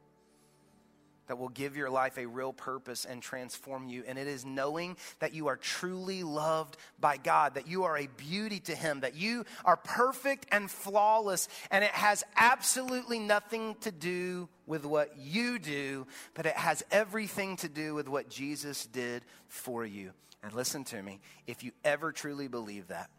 that 1.28 1.38
will 1.38 1.48
give 1.48 1.76
your 1.76 1.90
life 1.90 2.18
a 2.18 2.26
real 2.26 2.52
purpose 2.52 3.04
and 3.04 3.22
transform 3.22 3.88
you. 3.88 4.02
And 4.06 4.18
it 4.18 4.26
is 4.26 4.44
knowing 4.44 4.96
that 5.20 5.34
you 5.34 5.46
are 5.46 5.56
truly 5.56 6.22
loved 6.22 6.76
by 6.98 7.16
God, 7.16 7.54
that 7.54 7.68
you 7.68 7.84
are 7.84 7.96
a 7.96 8.08
beauty 8.16 8.60
to 8.60 8.74
Him, 8.74 9.00
that 9.00 9.14
you 9.14 9.44
are 9.64 9.76
perfect 9.76 10.46
and 10.50 10.70
flawless. 10.70 11.48
And 11.70 11.84
it 11.84 11.92
has 11.92 12.24
absolutely 12.36 13.18
nothing 13.18 13.76
to 13.82 13.92
do 13.92 14.48
with 14.66 14.84
what 14.84 15.16
you 15.18 15.58
do, 15.58 16.06
but 16.34 16.46
it 16.46 16.56
has 16.56 16.82
everything 16.90 17.56
to 17.56 17.68
do 17.68 17.94
with 17.94 18.08
what 18.08 18.28
Jesus 18.28 18.86
did 18.86 19.22
for 19.46 19.84
you. 19.86 20.12
And 20.42 20.52
listen 20.52 20.84
to 20.84 21.02
me 21.02 21.20
if 21.46 21.62
you 21.62 21.72
ever 21.84 22.12
truly 22.12 22.48
believe 22.48 22.88
that, 22.88 23.10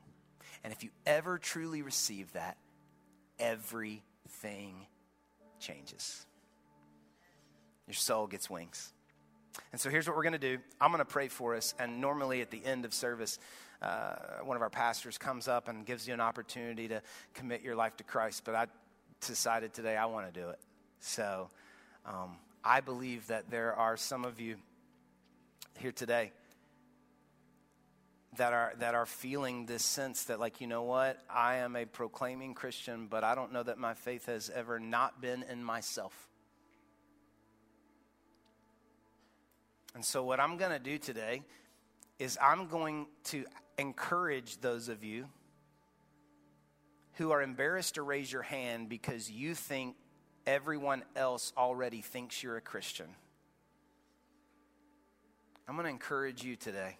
and 0.63 0.73
if 0.73 0.83
you 0.83 0.89
ever 1.05 1.37
truly 1.37 1.81
receive 1.81 2.31
that, 2.33 2.57
everything 3.39 4.87
changes 5.59 6.25
your 7.89 7.95
soul 7.95 8.27
gets 8.27 8.51
wings. 8.51 8.93
And 9.71 9.81
so 9.81 9.89
here's 9.89 10.07
what 10.07 10.15
we're 10.15 10.23
going 10.23 10.33
to 10.33 10.39
do 10.39 10.59
I'm 10.79 10.91
going 10.91 10.99
to 10.99 11.05
pray 11.05 11.27
for 11.27 11.55
us. 11.55 11.73
And 11.79 11.99
normally 11.99 12.41
at 12.41 12.51
the 12.51 12.63
end 12.63 12.85
of 12.85 12.93
service, 12.93 13.39
uh, 13.81 14.15
one 14.43 14.55
of 14.55 14.61
our 14.61 14.69
pastors 14.69 15.17
comes 15.17 15.47
up 15.47 15.67
and 15.67 15.85
gives 15.85 16.07
you 16.07 16.13
an 16.13 16.21
opportunity 16.21 16.87
to 16.87 17.01
commit 17.33 17.63
your 17.63 17.75
life 17.75 17.97
to 17.97 18.03
Christ. 18.03 18.43
But 18.45 18.53
I 18.53 18.67
decided 19.25 19.73
today 19.73 19.97
I 19.97 20.05
want 20.05 20.31
to 20.31 20.39
do 20.39 20.49
it. 20.49 20.59
So 20.99 21.49
um, 22.05 22.35
I 22.63 22.81
believe 22.81 23.25
that 23.27 23.49
there 23.49 23.73
are 23.73 23.97
some 23.97 24.23
of 24.23 24.39
you 24.39 24.57
here 25.79 25.91
today 25.91 26.31
that 28.37 28.53
are 28.53 28.73
that 28.77 28.93
are 28.93 29.07
feeling 29.07 29.65
this 29.65 29.83
sense 29.83 30.25
that 30.25 30.39
like 30.39 30.61
you 30.61 30.67
know 30.67 30.83
what 30.83 31.17
I 31.27 31.57
am 31.57 31.75
a 31.75 31.85
proclaiming 31.85 32.53
Christian 32.53 33.07
but 33.07 33.23
I 33.23 33.33
don't 33.33 33.51
know 33.51 33.63
that 33.63 33.79
my 33.79 33.95
faith 33.95 34.27
has 34.27 34.51
ever 34.53 34.79
not 34.79 35.19
been 35.19 35.43
in 35.49 35.63
myself 35.63 36.28
And 39.95 40.05
so, 40.05 40.23
what 40.23 40.39
I'm 40.39 40.57
going 40.57 40.71
to 40.71 40.79
do 40.79 40.97
today 40.97 41.41
is 42.19 42.37
I'm 42.41 42.67
going 42.67 43.07
to 43.25 43.45
encourage 43.77 44.59
those 44.61 44.89
of 44.89 45.03
you 45.03 45.27
who 47.13 47.31
are 47.31 47.41
embarrassed 47.41 47.95
to 47.95 48.01
raise 48.01 48.31
your 48.31 48.41
hand 48.41 48.89
because 48.89 49.31
you 49.31 49.55
think 49.55 49.95
everyone 50.45 51.03
else 51.15 51.53
already 51.57 52.01
thinks 52.01 52.43
you're 52.43 52.57
a 52.57 52.61
Christian. 52.61 53.07
I'm 55.67 55.75
going 55.75 55.85
to 55.85 55.91
encourage 55.91 56.43
you 56.43 56.55
today 56.55 56.97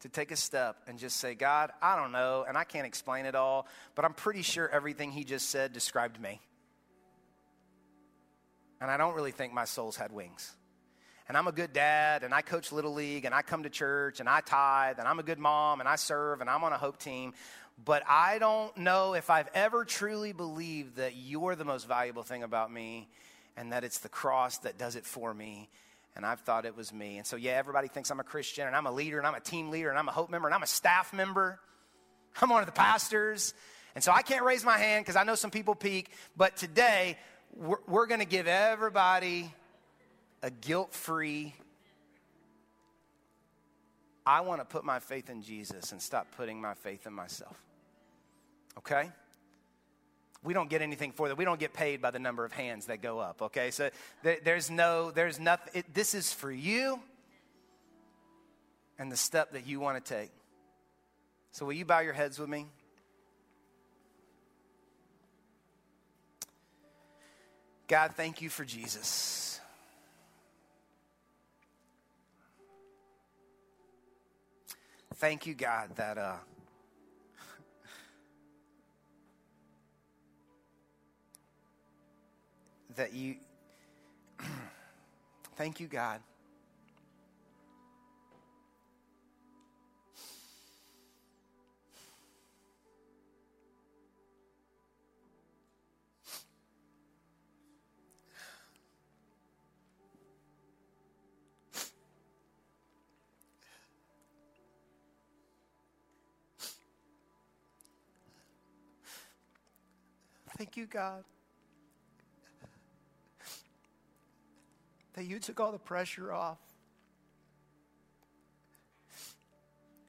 to 0.00 0.08
take 0.08 0.30
a 0.30 0.36
step 0.36 0.76
and 0.86 0.98
just 0.98 1.16
say, 1.18 1.34
God, 1.34 1.70
I 1.80 1.96
don't 1.96 2.12
know, 2.12 2.44
and 2.46 2.56
I 2.56 2.64
can't 2.64 2.86
explain 2.86 3.24
it 3.24 3.34
all, 3.34 3.66
but 3.94 4.04
I'm 4.04 4.12
pretty 4.12 4.42
sure 4.42 4.68
everything 4.68 5.12
he 5.12 5.24
just 5.24 5.50
said 5.50 5.72
described 5.72 6.20
me. 6.20 6.40
And 8.80 8.90
I 8.90 8.96
don't 8.96 9.14
really 9.14 9.30
think 9.30 9.52
my 9.52 9.64
soul's 9.64 9.96
had 9.96 10.10
wings 10.10 10.54
and 11.32 11.38
I'm 11.38 11.48
a 11.48 11.52
good 11.52 11.72
dad, 11.72 12.24
and 12.24 12.34
I 12.34 12.42
coach 12.42 12.72
Little 12.72 12.92
League, 12.92 13.24
and 13.24 13.34
I 13.34 13.40
come 13.40 13.62
to 13.62 13.70
church, 13.70 14.20
and 14.20 14.28
I 14.28 14.42
tithe, 14.42 14.98
and 14.98 15.08
I'm 15.08 15.18
a 15.18 15.22
good 15.22 15.38
mom, 15.38 15.80
and 15.80 15.88
I 15.88 15.96
serve, 15.96 16.42
and 16.42 16.50
I'm 16.50 16.62
on 16.62 16.74
a 16.74 16.76
hope 16.76 16.98
team. 16.98 17.32
But 17.82 18.02
I 18.06 18.38
don't 18.38 18.76
know 18.76 19.14
if 19.14 19.30
I've 19.30 19.48
ever 19.54 19.86
truly 19.86 20.34
believed 20.34 20.96
that 20.96 21.16
you're 21.16 21.56
the 21.56 21.64
most 21.64 21.88
valuable 21.88 22.22
thing 22.22 22.42
about 22.42 22.70
me, 22.70 23.08
and 23.56 23.72
that 23.72 23.82
it's 23.82 24.00
the 24.00 24.10
cross 24.10 24.58
that 24.58 24.76
does 24.76 24.94
it 24.94 25.06
for 25.06 25.32
me. 25.32 25.70
And 26.14 26.26
I've 26.26 26.40
thought 26.40 26.66
it 26.66 26.76
was 26.76 26.92
me. 26.92 27.16
And 27.16 27.26
so, 27.26 27.36
yeah, 27.36 27.52
everybody 27.52 27.88
thinks 27.88 28.10
I'm 28.10 28.20
a 28.20 28.24
Christian, 28.24 28.66
and 28.66 28.76
I'm 28.76 28.84
a 28.84 28.92
leader, 28.92 29.16
and 29.16 29.26
I'm 29.26 29.34
a 29.34 29.40
team 29.40 29.70
leader, 29.70 29.88
and 29.88 29.98
I'm 29.98 30.08
a 30.08 30.12
hope 30.12 30.28
member, 30.28 30.48
and 30.48 30.54
I'm 30.54 30.62
a 30.62 30.66
staff 30.66 31.14
member. 31.14 31.58
I'm 32.42 32.50
one 32.50 32.60
of 32.60 32.66
the 32.66 32.72
pastors. 32.72 33.54
And 33.94 34.04
so 34.04 34.12
I 34.12 34.20
can't 34.20 34.44
raise 34.44 34.66
my 34.66 34.76
hand 34.76 35.06
because 35.06 35.16
I 35.16 35.24
know 35.24 35.34
some 35.34 35.50
people 35.50 35.74
peek. 35.74 36.10
But 36.36 36.58
today, 36.58 37.16
we're, 37.56 37.78
we're 37.88 38.06
going 38.06 38.20
to 38.20 38.26
give 38.26 38.46
everybody 38.46 39.50
a 40.42 40.50
guilt 40.50 40.92
free, 40.92 41.54
I 44.24 44.40
want 44.42 44.60
to 44.60 44.64
put 44.64 44.84
my 44.84 44.98
faith 44.98 45.30
in 45.30 45.42
Jesus 45.42 45.92
and 45.92 46.00
stop 46.00 46.26
putting 46.36 46.60
my 46.60 46.74
faith 46.74 47.06
in 47.06 47.12
myself. 47.12 47.56
Okay? 48.78 49.10
We 50.44 50.54
don't 50.54 50.68
get 50.70 50.82
anything 50.82 51.12
for 51.12 51.28
that. 51.28 51.36
We 51.36 51.44
don't 51.44 51.60
get 51.60 51.72
paid 51.72 52.02
by 52.02 52.10
the 52.10 52.18
number 52.18 52.44
of 52.44 52.52
hands 52.52 52.86
that 52.86 53.02
go 53.02 53.18
up. 53.18 53.42
Okay? 53.42 53.70
So 53.70 53.90
there, 54.22 54.38
there's 54.42 54.70
no, 54.70 55.10
there's 55.10 55.38
nothing. 55.38 55.72
It, 55.74 55.94
this 55.94 56.14
is 56.14 56.32
for 56.32 56.50
you 56.50 57.00
and 58.98 59.10
the 59.10 59.16
step 59.16 59.52
that 59.52 59.66
you 59.66 59.80
want 59.80 60.04
to 60.04 60.14
take. 60.14 60.30
So 61.52 61.66
will 61.66 61.72
you 61.74 61.84
bow 61.84 62.00
your 62.00 62.12
heads 62.12 62.38
with 62.38 62.48
me? 62.48 62.66
God, 67.88 68.12
thank 68.16 68.40
you 68.40 68.48
for 68.48 68.64
Jesus. 68.64 69.51
Thank 75.22 75.46
you, 75.46 75.54
God, 75.54 75.94
that 75.94 76.18
uh, 76.18 76.34
that 82.96 83.12
you 83.14 83.36
thank 85.54 85.78
you, 85.78 85.86
God. 85.86 86.18
Thank 110.62 110.76
you, 110.76 110.86
God, 110.86 111.24
that 115.14 115.24
you 115.24 115.40
took 115.40 115.58
all 115.58 115.72
the 115.72 115.78
pressure 115.78 116.32
off 116.32 116.60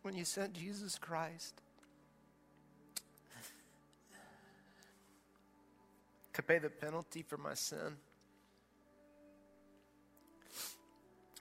when 0.04 0.16
you 0.16 0.24
sent 0.24 0.54
Jesus 0.54 1.00
Christ 1.00 1.60
to 6.34 6.44
pay 6.44 6.60
the 6.60 6.70
penalty 6.70 7.24
for 7.24 7.38
my 7.38 7.56
sin. 7.56 7.98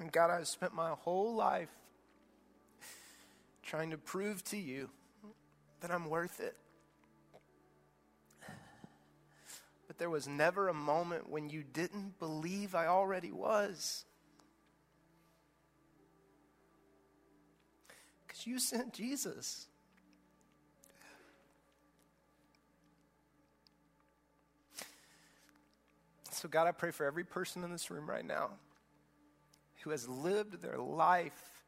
And 0.01 0.11
God, 0.11 0.31
I've 0.31 0.49
spent 0.49 0.73
my 0.73 0.93
whole 0.93 1.35
life 1.35 1.69
trying 3.63 3.91
to 3.91 3.99
prove 3.99 4.43
to 4.45 4.57
you 4.57 4.89
that 5.83 5.91
I'm 5.91 6.09
worth 6.09 6.41
it. 6.41 6.57
There 10.03 10.11
was 10.11 10.27
never 10.27 10.67
a 10.67 10.75
moment 10.75 11.31
when 11.31 11.49
you 11.49 11.63
didn't 11.63 12.19
believe 12.19 12.75
I 12.75 12.89
already 12.89 13.31
was. 13.31 14.05
Because 18.27 18.45
you 18.45 18.59
sent 18.59 18.93
Jesus. 18.95 19.69
So, 26.33 26.49
God, 26.49 26.67
I 26.67 26.73
pray 26.73 26.91
for 26.91 27.07
every 27.07 27.23
person 27.23 27.63
in 27.63 27.71
this 27.71 27.89
room 27.89 28.11
right 28.11 28.27
now 28.27 28.51
who 29.85 29.91
has 29.91 30.09
lived 30.09 30.63
their 30.63 30.79
life 30.79 31.63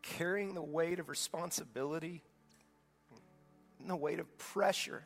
carrying 0.00 0.54
the 0.54 0.62
weight 0.62 1.00
of 1.00 1.10
responsibility 1.10 2.22
and 3.78 3.90
the 3.90 3.96
weight 3.96 4.20
of 4.20 4.38
pressure 4.38 5.04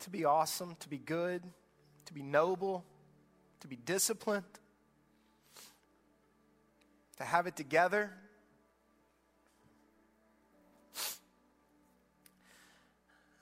to 0.00 0.10
be 0.10 0.24
awesome, 0.24 0.76
to 0.80 0.88
be 0.88 0.98
good, 0.98 1.42
to 2.06 2.14
be 2.14 2.22
noble, 2.22 2.84
to 3.60 3.68
be 3.68 3.76
disciplined, 3.76 4.44
to 7.16 7.24
have 7.24 7.46
it 7.46 7.56
together. 7.56 8.10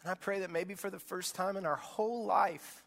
And 0.03 0.11
I 0.13 0.15
pray 0.15 0.41
that 0.41 0.51
maybe 0.51 0.75
for 0.75 0.89
the 0.89 1.01
first 1.01 1.35
time 1.35 1.57
in 1.57 1.67
our 1.67 1.77
whole 1.77 2.25
life, 2.25 2.85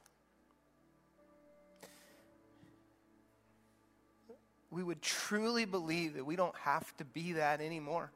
we 4.72 4.84
would 4.84 5.02
truly 5.02 5.66
believe 5.66 6.14
that 6.14 6.26
we 6.26 6.36
don't 6.36 6.56
have 6.58 6.96
to 6.98 7.04
be 7.04 7.34
that 7.34 7.60
anymore. 7.60 8.12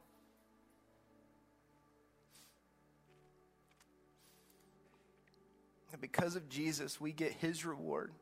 Because 6.04 6.36
of 6.36 6.50
Jesus, 6.50 7.00
we 7.00 7.12
get 7.12 7.32
his 7.32 7.64
reward. 7.64 8.12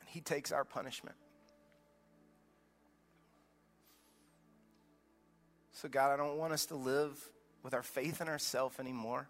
And 0.00 0.08
he 0.08 0.22
takes 0.22 0.50
our 0.50 0.64
punishment. 0.64 1.16
So, 5.72 5.90
God, 5.90 6.10
I 6.10 6.16
don't 6.16 6.38
want 6.38 6.54
us 6.54 6.64
to 6.66 6.76
live 6.76 7.12
with 7.62 7.74
our 7.74 7.82
faith 7.82 8.22
in 8.22 8.28
ourselves 8.28 8.78
anymore. 8.80 9.28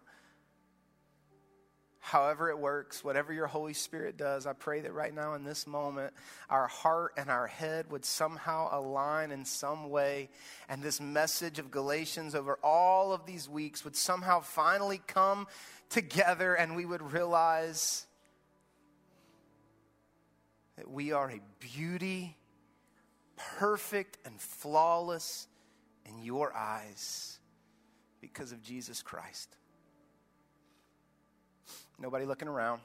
However, 1.99 2.49
it 2.49 2.59
works, 2.59 3.03
whatever 3.03 3.33
your 3.33 3.47
Holy 3.47 3.73
Spirit 3.73 4.17
does, 4.17 4.45
I 4.45 4.53
pray 4.53 4.81
that 4.81 4.93
right 4.93 5.13
now 5.13 5.35
in 5.35 5.43
this 5.43 5.65
moment, 5.65 6.13
our 6.49 6.67
heart 6.67 7.13
and 7.17 7.29
our 7.29 7.47
head 7.47 7.89
would 7.91 8.03
somehow 8.03 8.69
align 8.77 9.31
in 9.31 9.45
some 9.45 9.89
way, 9.89 10.29
and 10.67 10.83
this 10.83 10.99
message 10.99 11.59
of 11.59 11.71
Galatians 11.71 12.35
over 12.35 12.59
all 12.61 13.13
of 13.13 13.25
these 13.25 13.47
weeks 13.47 13.85
would 13.85 13.95
somehow 13.95 14.41
finally 14.41 15.01
come 15.07 15.47
together, 15.93 16.55
and 16.55 16.75
we 16.75 16.85
would 16.85 17.13
realize 17.13 18.07
that 20.75 20.89
we 20.89 21.11
are 21.11 21.29
a 21.29 21.39
beauty, 21.59 22.35
perfect 23.35 24.17
and 24.25 24.41
flawless 24.41 25.47
in 26.05 26.23
your 26.23 26.51
eyes 26.55 27.37
because 28.21 28.51
of 28.51 28.63
Jesus 28.63 29.03
Christ. 29.03 29.55
Nobody 31.99 32.25
looking 32.25 32.47
around. 32.47 32.81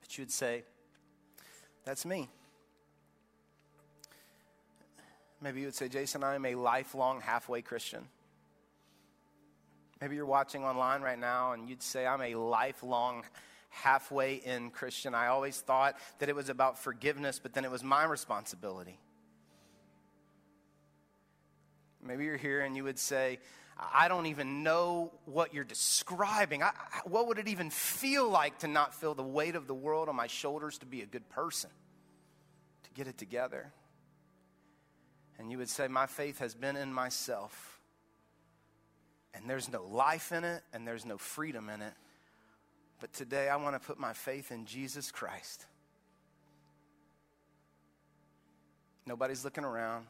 But 0.00 0.16
you'd 0.16 0.30
say, 0.30 0.62
That's 1.84 2.06
me. 2.06 2.28
Maybe 5.40 5.58
you 5.58 5.66
would 5.66 5.74
say, 5.74 5.88
Jason, 5.88 6.22
I 6.22 6.36
am 6.36 6.46
a 6.46 6.54
lifelong 6.54 7.20
halfway 7.20 7.62
Christian. 7.62 8.06
Maybe 10.02 10.16
you're 10.16 10.26
watching 10.26 10.64
online 10.64 11.00
right 11.00 11.18
now 11.18 11.52
and 11.52 11.68
you'd 11.68 11.80
say, 11.80 12.04
I'm 12.04 12.22
a 12.22 12.34
lifelong 12.34 13.22
halfway 13.68 14.34
in 14.34 14.70
Christian. 14.70 15.14
I 15.14 15.28
always 15.28 15.60
thought 15.60 15.94
that 16.18 16.28
it 16.28 16.34
was 16.34 16.48
about 16.48 16.76
forgiveness, 16.76 17.38
but 17.40 17.54
then 17.54 17.64
it 17.64 17.70
was 17.70 17.84
my 17.84 18.02
responsibility. 18.02 18.98
Maybe 22.04 22.24
you're 22.24 22.36
here 22.36 22.62
and 22.62 22.76
you 22.76 22.82
would 22.82 22.98
say, 22.98 23.38
I 23.78 24.08
don't 24.08 24.26
even 24.26 24.64
know 24.64 25.12
what 25.24 25.54
you're 25.54 25.62
describing. 25.62 26.64
I, 26.64 26.72
what 27.04 27.28
would 27.28 27.38
it 27.38 27.46
even 27.46 27.70
feel 27.70 28.28
like 28.28 28.58
to 28.58 28.66
not 28.66 28.96
feel 28.96 29.14
the 29.14 29.22
weight 29.22 29.54
of 29.54 29.68
the 29.68 29.74
world 29.74 30.08
on 30.08 30.16
my 30.16 30.26
shoulders 30.26 30.78
to 30.78 30.86
be 30.86 31.02
a 31.02 31.06
good 31.06 31.28
person, 31.28 31.70
to 32.82 32.90
get 32.90 33.06
it 33.06 33.18
together? 33.18 33.72
And 35.38 35.52
you 35.52 35.58
would 35.58 35.68
say, 35.68 35.86
My 35.86 36.06
faith 36.06 36.40
has 36.40 36.56
been 36.56 36.74
in 36.74 36.92
myself, 36.92 37.71
and 39.34 39.48
there's 39.48 39.70
no 39.70 39.84
life 39.84 40.32
in 40.32 40.44
it, 40.44 40.62
and 40.72 40.86
there's 40.86 41.04
no 41.04 41.18
freedom 41.18 41.68
in 41.68 41.82
it. 41.82 41.94
But 43.00 43.12
today 43.12 43.48
I 43.48 43.56
want 43.56 43.80
to 43.80 43.84
put 43.84 43.98
my 43.98 44.12
faith 44.12 44.52
in 44.52 44.64
Jesus 44.64 45.10
Christ. 45.10 45.66
Nobody's 49.06 49.44
looking 49.44 49.64
around. 49.64 50.06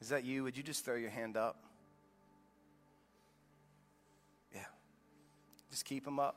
Is 0.00 0.08
that 0.08 0.24
you? 0.24 0.42
Would 0.42 0.56
you 0.56 0.62
just 0.62 0.84
throw 0.84 0.96
your 0.96 1.10
hand 1.10 1.36
up? 1.36 1.56
Yeah. 4.52 4.60
Just 5.70 5.84
keep 5.84 6.04
them 6.04 6.18
up. 6.18 6.36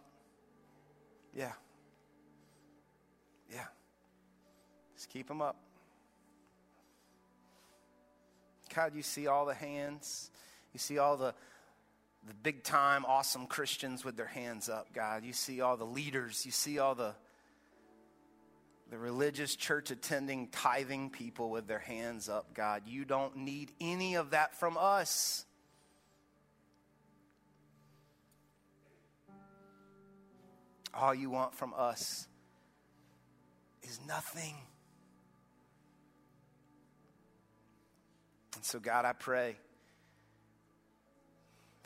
Yeah. 1.35 1.53
Yeah. 3.51 3.65
Just 4.95 5.09
keep 5.09 5.27
them 5.27 5.41
up. 5.41 5.55
God, 8.73 8.93
you 8.95 9.01
see 9.01 9.27
all 9.27 9.45
the 9.45 9.53
hands. 9.53 10.29
You 10.73 10.79
see 10.79 10.97
all 10.97 11.17
the 11.17 11.33
the 12.27 12.33
big 12.33 12.63
time 12.63 13.05
awesome 13.05 13.47
Christians 13.47 14.03
with 14.03 14.17
their 14.17 14.25
hands 14.25 14.67
up, 14.67 14.93
God. 14.93 15.23
You 15.23 15.33
see 15.33 15.61
all 15.61 15.77
the 15.77 15.85
leaders. 15.85 16.45
You 16.45 16.51
see 16.51 16.79
all 16.79 16.95
the 16.95 17.13
the 18.89 18.97
religious 18.97 19.55
church 19.55 19.91
attending, 19.91 20.47
tithing 20.47 21.11
people 21.11 21.51
with 21.51 21.67
their 21.67 21.79
hands 21.79 22.27
up, 22.27 22.53
God. 22.55 22.83
You 22.87 23.05
don't 23.05 23.37
need 23.37 23.71
any 23.79 24.15
of 24.15 24.31
that 24.31 24.55
from 24.55 24.77
us. 24.79 25.45
All 30.91 31.13
you 31.13 31.29
want 31.29 31.53
from 31.53 31.73
us 31.77 32.27
is 33.83 33.99
nothing. 34.07 34.55
And 38.55 38.65
so, 38.65 38.79
God, 38.79 39.05
I 39.05 39.13
pray 39.13 39.57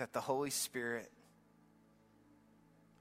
that 0.03 0.11
the 0.11 0.19
Holy 0.19 0.49
Spirit 0.49 1.09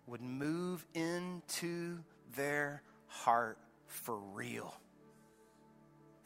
would 0.07 0.21
move 0.21 0.87
into 0.95 1.99
their 2.37 2.81
heart 3.09 3.59
for 3.89 4.17
real. 4.17 4.73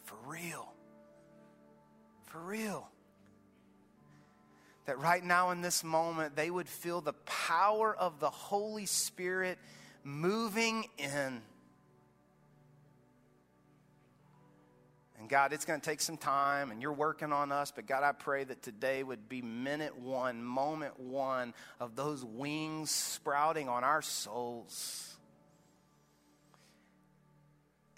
For 0.04 0.16
real. 0.26 0.70
For 2.26 2.40
real. 2.40 2.90
That 4.84 4.98
right 4.98 5.24
now 5.24 5.50
in 5.50 5.62
this 5.62 5.82
moment, 5.82 6.36
they 6.36 6.50
would 6.50 6.68
feel 6.68 7.00
the 7.00 7.14
power 7.24 7.96
of 7.96 8.20
the 8.20 8.28
Holy 8.28 8.84
Spirit 8.84 9.56
moving 10.04 10.84
in. 10.98 11.40
And 15.18 15.28
God, 15.28 15.52
it's 15.52 15.64
going 15.64 15.80
to 15.80 15.84
take 15.84 16.00
some 16.00 16.18
time, 16.18 16.70
and 16.70 16.82
you're 16.82 16.92
working 16.92 17.32
on 17.32 17.50
us, 17.50 17.72
but 17.74 17.86
God, 17.86 18.02
I 18.02 18.12
pray 18.12 18.44
that 18.44 18.62
today 18.62 19.02
would 19.02 19.28
be 19.28 19.40
minute 19.40 19.98
one, 19.98 20.44
moment 20.44 21.00
one 21.00 21.54
of 21.80 21.96
those 21.96 22.24
wings 22.24 22.90
sprouting 22.90 23.68
on 23.68 23.82
our 23.82 24.02
souls 24.02 25.16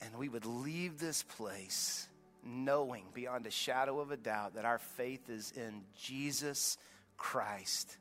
and 0.00 0.16
we 0.16 0.28
would 0.28 0.46
leave 0.46 0.98
this 0.98 1.22
place 1.22 2.08
knowing 2.44 3.04
beyond 3.14 3.46
a 3.46 3.50
shadow 3.50 4.00
of 4.00 4.10
a 4.10 4.16
doubt 4.16 4.54
that 4.54 4.64
our 4.64 4.78
faith 4.78 5.28
is 5.28 5.52
in 5.56 5.82
Jesus 5.96 6.78
Christ. 7.16 7.96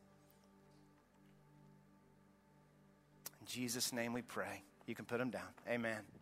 In 3.41 3.47
Jesus' 3.47 3.91
name 3.91 4.13
we 4.13 4.21
pray. 4.21 4.63
You 4.85 4.95
can 4.95 5.05
put 5.05 5.17
them 5.17 5.31
down. 5.31 5.49
Amen. 5.67 6.16